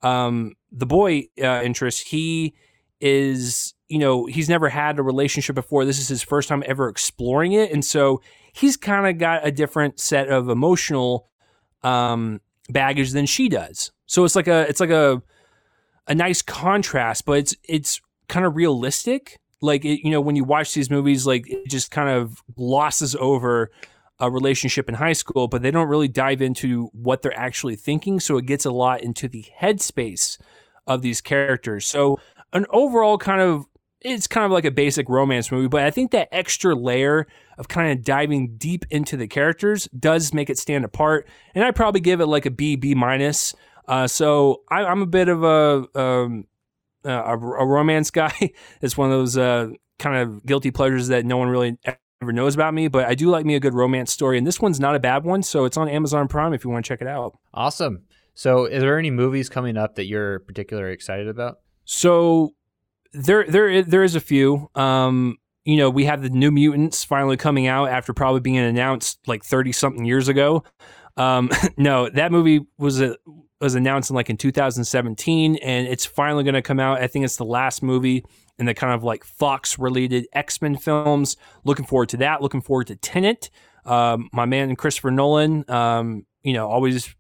um, 0.04 0.54
the 0.74 0.86
boy 0.86 1.28
uh, 1.42 1.62
interest, 1.64 2.08
he 2.08 2.56
is, 3.00 3.74
you 3.88 4.00
know, 4.00 4.26
he's 4.26 4.50
never 4.50 4.70
had 4.70 5.00
a 5.00 5.04
relationship 5.04 5.56
before. 5.56 5.86
This 5.86 6.00
is 6.00 6.08
his 6.08 6.24
first 6.24 6.50
time 6.50 6.64
ever 6.66 6.90
exploring 6.90 7.54
it. 7.54 7.72
And 7.72 7.86
so 7.86 8.22
he's 8.54 8.76
kind 8.76 9.08
of 9.08 9.18
got 9.18 9.46
a 9.46 9.52
different 9.52 10.00
set 10.00 10.30
of 10.30 10.50
emotional 10.50 11.30
um, 11.84 12.42
baggage 12.70 13.12
than 13.12 13.26
she 13.26 13.50
does. 13.50 13.92
So 14.06 14.26
it's 14.26 14.36
like 14.36 14.48
a, 14.48 14.68
it's 14.68 14.80
like 14.80 14.90
a, 14.90 15.22
a 16.08 16.16
nice 16.16 16.42
contrast, 16.42 17.26
but 17.26 17.38
it's, 17.40 17.56
it's 17.64 18.02
kind 18.28 18.46
of 18.46 18.56
realistic 18.56 19.40
like 19.64 19.86
it, 19.86 20.04
you 20.04 20.12
know 20.12 20.22
when 20.22 20.36
you 20.36 20.44
watch 20.44 20.74
these 20.74 20.92
movies 20.92 21.26
like 21.26 21.50
it 21.50 21.68
just 21.68 21.90
kind 21.90 22.10
of 22.10 22.44
glosses 22.56 23.16
over 23.16 23.72
a 24.20 24.30
relationship 24.30 24.88
in 24.88 24.96
high 24.96 25.14
school 25.14 25.48
but 25.48 25.62
they 25.62 25.72
don't 25.72 25.88
really 25.88 26.08
dive 26.08 26.42
into 26.42 26.90
what 26.94 27.22
they're 27.22 27.38
actually 27.38 27.76
thinking 27.76 28.20
so 28.20 28.38
it 28.38 28.46
gets 28.46 28.66
a 28.66 28.72
lot 28.72 29.02
into 29.02 29.28
the 29.28 29.46
headspace 29.60 30.38
of 30.88 31.02
these 31.02 31.22
characters 31.22 31.88
so 31.88 32.20
an 32.54 32.66
overall 32.70 33.18
kind 33.18 33.42
of 33.42 33.66
it's 34.02 34.28
kind 34.28 34.46
of 34.46 34.52
like 34.52 34.66
a 34.66 34.72
basic 34.72 35.08
romance 35.10 35.52
movie 35.52 35.68
but 35.68 35.84
i 35.84 35.92
think 35.92 36.12
that 36.12 36.28
extra 36.32 36.76
layer 36.76 37.28
of 37.58 37.68
kind 37.68 37.92
of 37.92 38.04
diving 38.04 38.56
deep 38.58 38.86
into 38.90 39.16
the 39.16 39.28
characters 39.28 39.88
does 39.98 40.34
make 40.34 40.50
it 40.50 40.58
stand 40.58 40.84
apart 40.84 41.28
and 41.56 41.64
i 41.64 41.72
probably 41.72 42.02
give 42.02 42.20
it 42.20 42.26
like 42.26 42.46
a 42.46 42.52
b 42.52 42.76
b 42.76 42.94
minus 42.94 43.54
uh, 43.88 44.08
so 44.08 44.62
I, 44.70 44.90
am 44.90 45.02
a 45.02 45.06
bit 45.06 45.28
of 45.28 45.44
a 45.44 46.00
um, 46.00 46.48
uh, 47.06 47.10
a, 47.10 47.34
a, 47.34 47.66
romance 47.66 48.12
guy. 48.12 48.52
it's 48.82 48.98
one 48.98 49.12
of 49.12 49.18
those 49.18 49.38
uh, 49.38 49.70
kind 50.00 50.18
of 50.18 50.46
guilty 50.46 50.72
pleasures 50.72 51.10
that 51.10 51.26
no 51.26 51.38
one 51.38 51.50
really 51.50 51.78
ever 52.22 52.32
knows 52.32 52.56
about 52.56 52.74
me, 52.74 52.88
but 52.88 53.06
I 53.06 53.16
do 53.16 53.30
like 53.30 53.46
me 53.46 53.56
a 53.56 53.60
good 53.60 53.74
romance 53.74 54.12
story, 54.12 54.38
and 54.38 54.48
this 54.48 54.60
one's 54.60 54.80
not 54.80 54.96
a 54.96 55.00
bad 55.00 55.24
one. 55.24 55.44
So 55.44 55.66
it's 55.66 55.78
on 55.78 55.90
Amazon 55.90 56.28
Prime 56.28 56.54
if 56.54 56.64
you 56.64 56.70
want 56.70 56.86
to 56.86 56.88
check 56.88 57.02
it 57.02 57.08
out. 57.08 57.38
Awesome. 57.54 58.04
So, 58.34 58.66
is 58.66 58.82
there 58.82 58.98
any 58.98 59.12
movies 59.12 59.50
coming 59.50 59.78
up 59.78 59.96
that 59.96 60.06
you're 60.06 60.40
particularly 60.40 60.94
excited 60.94 61.28
about? 61.28 61.60
So 61.86 62.56
there, 63.14 63.46
there, 63.48 63.82
there 63.84 64.04
is 64.04 64.16
a 64.16 64.20
few. 64.20 64.70
Um, 64.76 65.38
you 65.66 65.78
know, 65.78 65.90
we 65.90 66.06
have 66.06 66.22
the 66.22 66.30
New 66.30 66.52
Mutants 66.52 67.04
finally 67.04 67.38
coming 67.38 67.68
out 67.68 67.90
after 67.90 68.14
probably 68.14 68.42
being 68.42 68.58
announced 68.58 69.20
like 69.28 69.44
thirty 69.44 69.72
something 69.72 70.06
years 70.06 70.28
ago. 70.28 70.64
Um, 71.16 71.50
no, 71.78 72.10
that 72.10 72.32
movie 72.32 72.66
was 72.78 73.02
a 73.02 73.16
was 73.62 73.76
announced 73.76 74.10
in 74.10 74.16
like 74.16 74.30
in 74.30 74.36
2017, 74.36 75.56
and 75.58 75.88
it's 75.88 76.06
finally 76.06 76.44
going 76.44 76.54
to 76.54 76.62
come 76.62 76.80
out. 76.80 77.02
I 77.02 77.08
think 77.08 77.24
it's 77.24 77.38
the 77.38 77.46
last 77.46 77.82
movie 77.82 78.26
in 78.60 78.66
the 78.66 78.74
kind 78.74 78.94
of 78.94 79.04
like 79.04 79.24
Fox 79.24 79.80
related 79.80 80.28
X 80.34 80.62
Men 80.62 80.76
films. 80.76 81.38
Looking 81.64 81.86
forward 81.86 82.10
to 82.10 82.18
that. 82.18 82.42
Looking 82.42 82.62
forward 82.62 82.88
to 82.88 82.96
Tenet. 82.98 83.50
Um, 83.86 84.30
my 84.34 84.46
man 84.46 84.76
Christopher 84.76 85.12
Nolan, 85.12 85.70
um, 85.70 86.26
you 86.42 86.54
know, 86.54 86.70
always 86.70 87.14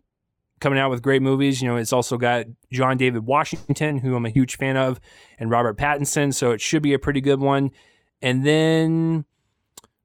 coming 0.64 0.80
out 0.80 0.90
with 0.90 1.04
great 1.04 1.22
movies. 1.22 1.62
You 1.62 1.68
know, 1.68 1.76
it's 1.76 1.94
also 1.94 2.18
got 2.18 2.46
John 2.72 2.98
David 2.98 3.26
Washington, 3.26 4.00
who 4.00 4.16
I'm 4.16 4.26
a 4.26 4.30
huge 4.30 4.56
fan 4.56 4.78
of, 4.78 5.00
and 5.38 5.52
Robert 5.52 5.78
Pattinson, 5.78 6.34
so 6.34 6.52
it 6.52 6.62
should 6.62 6.82
be 6.82 6.94
a 6.94 7.00
pretty 7.00 7.22
good 7.22 7.42
one. 7.42 7.70
And 8.22 8.46
then 8.46 9.26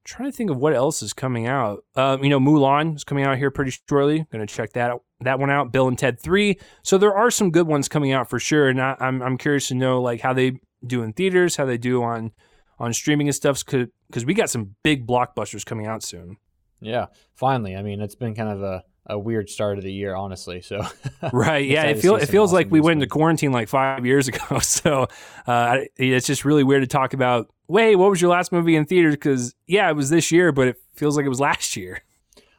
trying 0.05 0.31
to 0.31 0.37
think 0.37 0.51
of 0.51 0.57
what 0.57 0.75
else 0.75 1.03
is 1.03 1.13
coming 1.13 1.47
out. 1.47 1.85
Uh, 1.95 2.19
you 2.21 2.29
know, 2.29 2.41
Mulan 2.41 2.97
is 2.97 3.05
coming 3.05 3.25
out 3.25 3.39
here 3.39 3.53
pretty 3.53 3.71
shortly. 3.89 4.27
Going 4.33 4.45
to 4.45 4.53
check 4.53 4.73
that 4.73 4.93
that 5.21 5.39
one 5.39 5.49
out. 5.49 5.73
Bill 5.73 5.87
and 5.87 5.99
Ted 5.99 6.21
Three. 6.21 6.59
So 6.83 6.99
there 6.99 7.15
are 7.15 7.31
some 7.31 7.51
good 7.51 7.69
ones 7.69 7.89
coming 7.89 8.13
out 8.13 8.29
for 8.29 8.41
sure, 8.41 8.69
and 8.69 8.83
I, 8.83 8.97
I'm 8.99 9.23
I'm 9.23 9.39
curious 9.39 9.69
to 9.69 9.75
know 9.75 10.03
like 10.03 10.21
how 10.21 10.33
they 10.33 10.61
do 10.85 11.03
in 11.03 11.13
theaters, 11.13 11.57
how 11.57 11.67
they 11.67 11.79
do 11.79 12.03
on 12.03 12.33
on 12.81 12.93
streaming 12.93 13.29
and 13.29 13.35
stuff, 13.35 13.65
because 13.65 14.25
we 14.25 14.35
got 14.35 14.51
some 14.51 14.75
big 14.83 15.07
blockbusters 15.07 15.65
coming 15.65 15.87
out 15.87 16.03
soon. 16.03 16.37
Yeah, 16.81 17.07
finally. 17.35 17.77
I 17.77 17.83
mean, 17.83 18.01
it's 18.01 18.15
been 18.15 18.35
kind 18.35 18.49
of 18.49 18.63
a, 18.63 18.85
a 19.09 19.19
weird 19.19 19.49
start 19.49 19.79
of 19.79 19.85
the 19.85 19.93
year, 19.93 20.15
honestly. 20.15 20.61
So 20.61 20.85
right, 21.33 21.67
yeah, 21.67 21.85
it 21.85 21.99
feels 22.01 22.23
it 22.23 22.27
feels 22.27 22.51
awesome 22.51 22.57
like 22.57 22.71
we 22.71 22.81
went 22.81 23.03
into 23.03 23.07
quarantine 23.07 23.53
like 23.53 23.69
five 23.69 24.05
years 24.05 24.29
ago. 24.29 24.59
So 24.61 25.07
uh, 25.47 25.79
it's 25.97 26.27
just 26.27 26.45
really 26.45 26.65
weird 26.65 26.83
to 26.83 26.87
talk 26.87 27.15
about. 27.15 27.49
Wait, 27.69 27.97
what 27.97 28.09
was 28.11 28.21
your 28.21 28.31
last 28.31 28.51
movie 28.51 28.77
in 28.77 28.87
theaters? 28.87 29.15
Because 29.15 29.55
yeah, 29.67 29.91
it 29.91 29.95
was 29.95 30.11
this 30.11 30.33
year, 30.33 30.53
but 30.53 30.69
it 30.69 30.77
feels 30.95 31.17
like 31.17 31.27
it 31.27 31.31
was 31.31 31.41
last 31.41 31.77
year. 31.77 32.03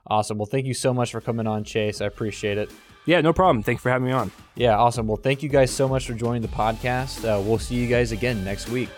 Awesome. 0.07 0.37
Well, 0.37 0.45
thank 0.47 0.65
you 0.65 0.73
so 0.73 0.93
much 0.93 1.11
for 1.11 1.21
coming 1.21 1.47
on, 1.47 1.63
Chase. 1.63 2.01
I 2.01 2.05
appreciate 2.05 2.57
it. 2.57 2.71
Yeah, 3.05 3.21
no 3.21 3.33
problem. 3.33 3.63
Thank 3.63 3.77
you 3.77 3.81
for 3.81 3.89
having 3.89 4.07
me 4.07 4.13
on. 4.13 4.31
Yeah, 4.55 4.77
awesome. 4.77 5.07
Well, 5.07 5.17
thank 5.17 5.41
you 5.41 5.49
guys 5.49 5.71
so 5.71 5.87
much 5.87 6.05
for 6.05 6.13
joining 6.13 6.41
the 6.41 6.47
podcast. 6.47 7.23
Uh, 7.23 7.41
we'll 7.41 7.59
see 7.59 7.75
you 7.75 7.87
guys 7.87 8.11
again 8.11 8.43
next 8.43 8.69
week. 8.69 8.89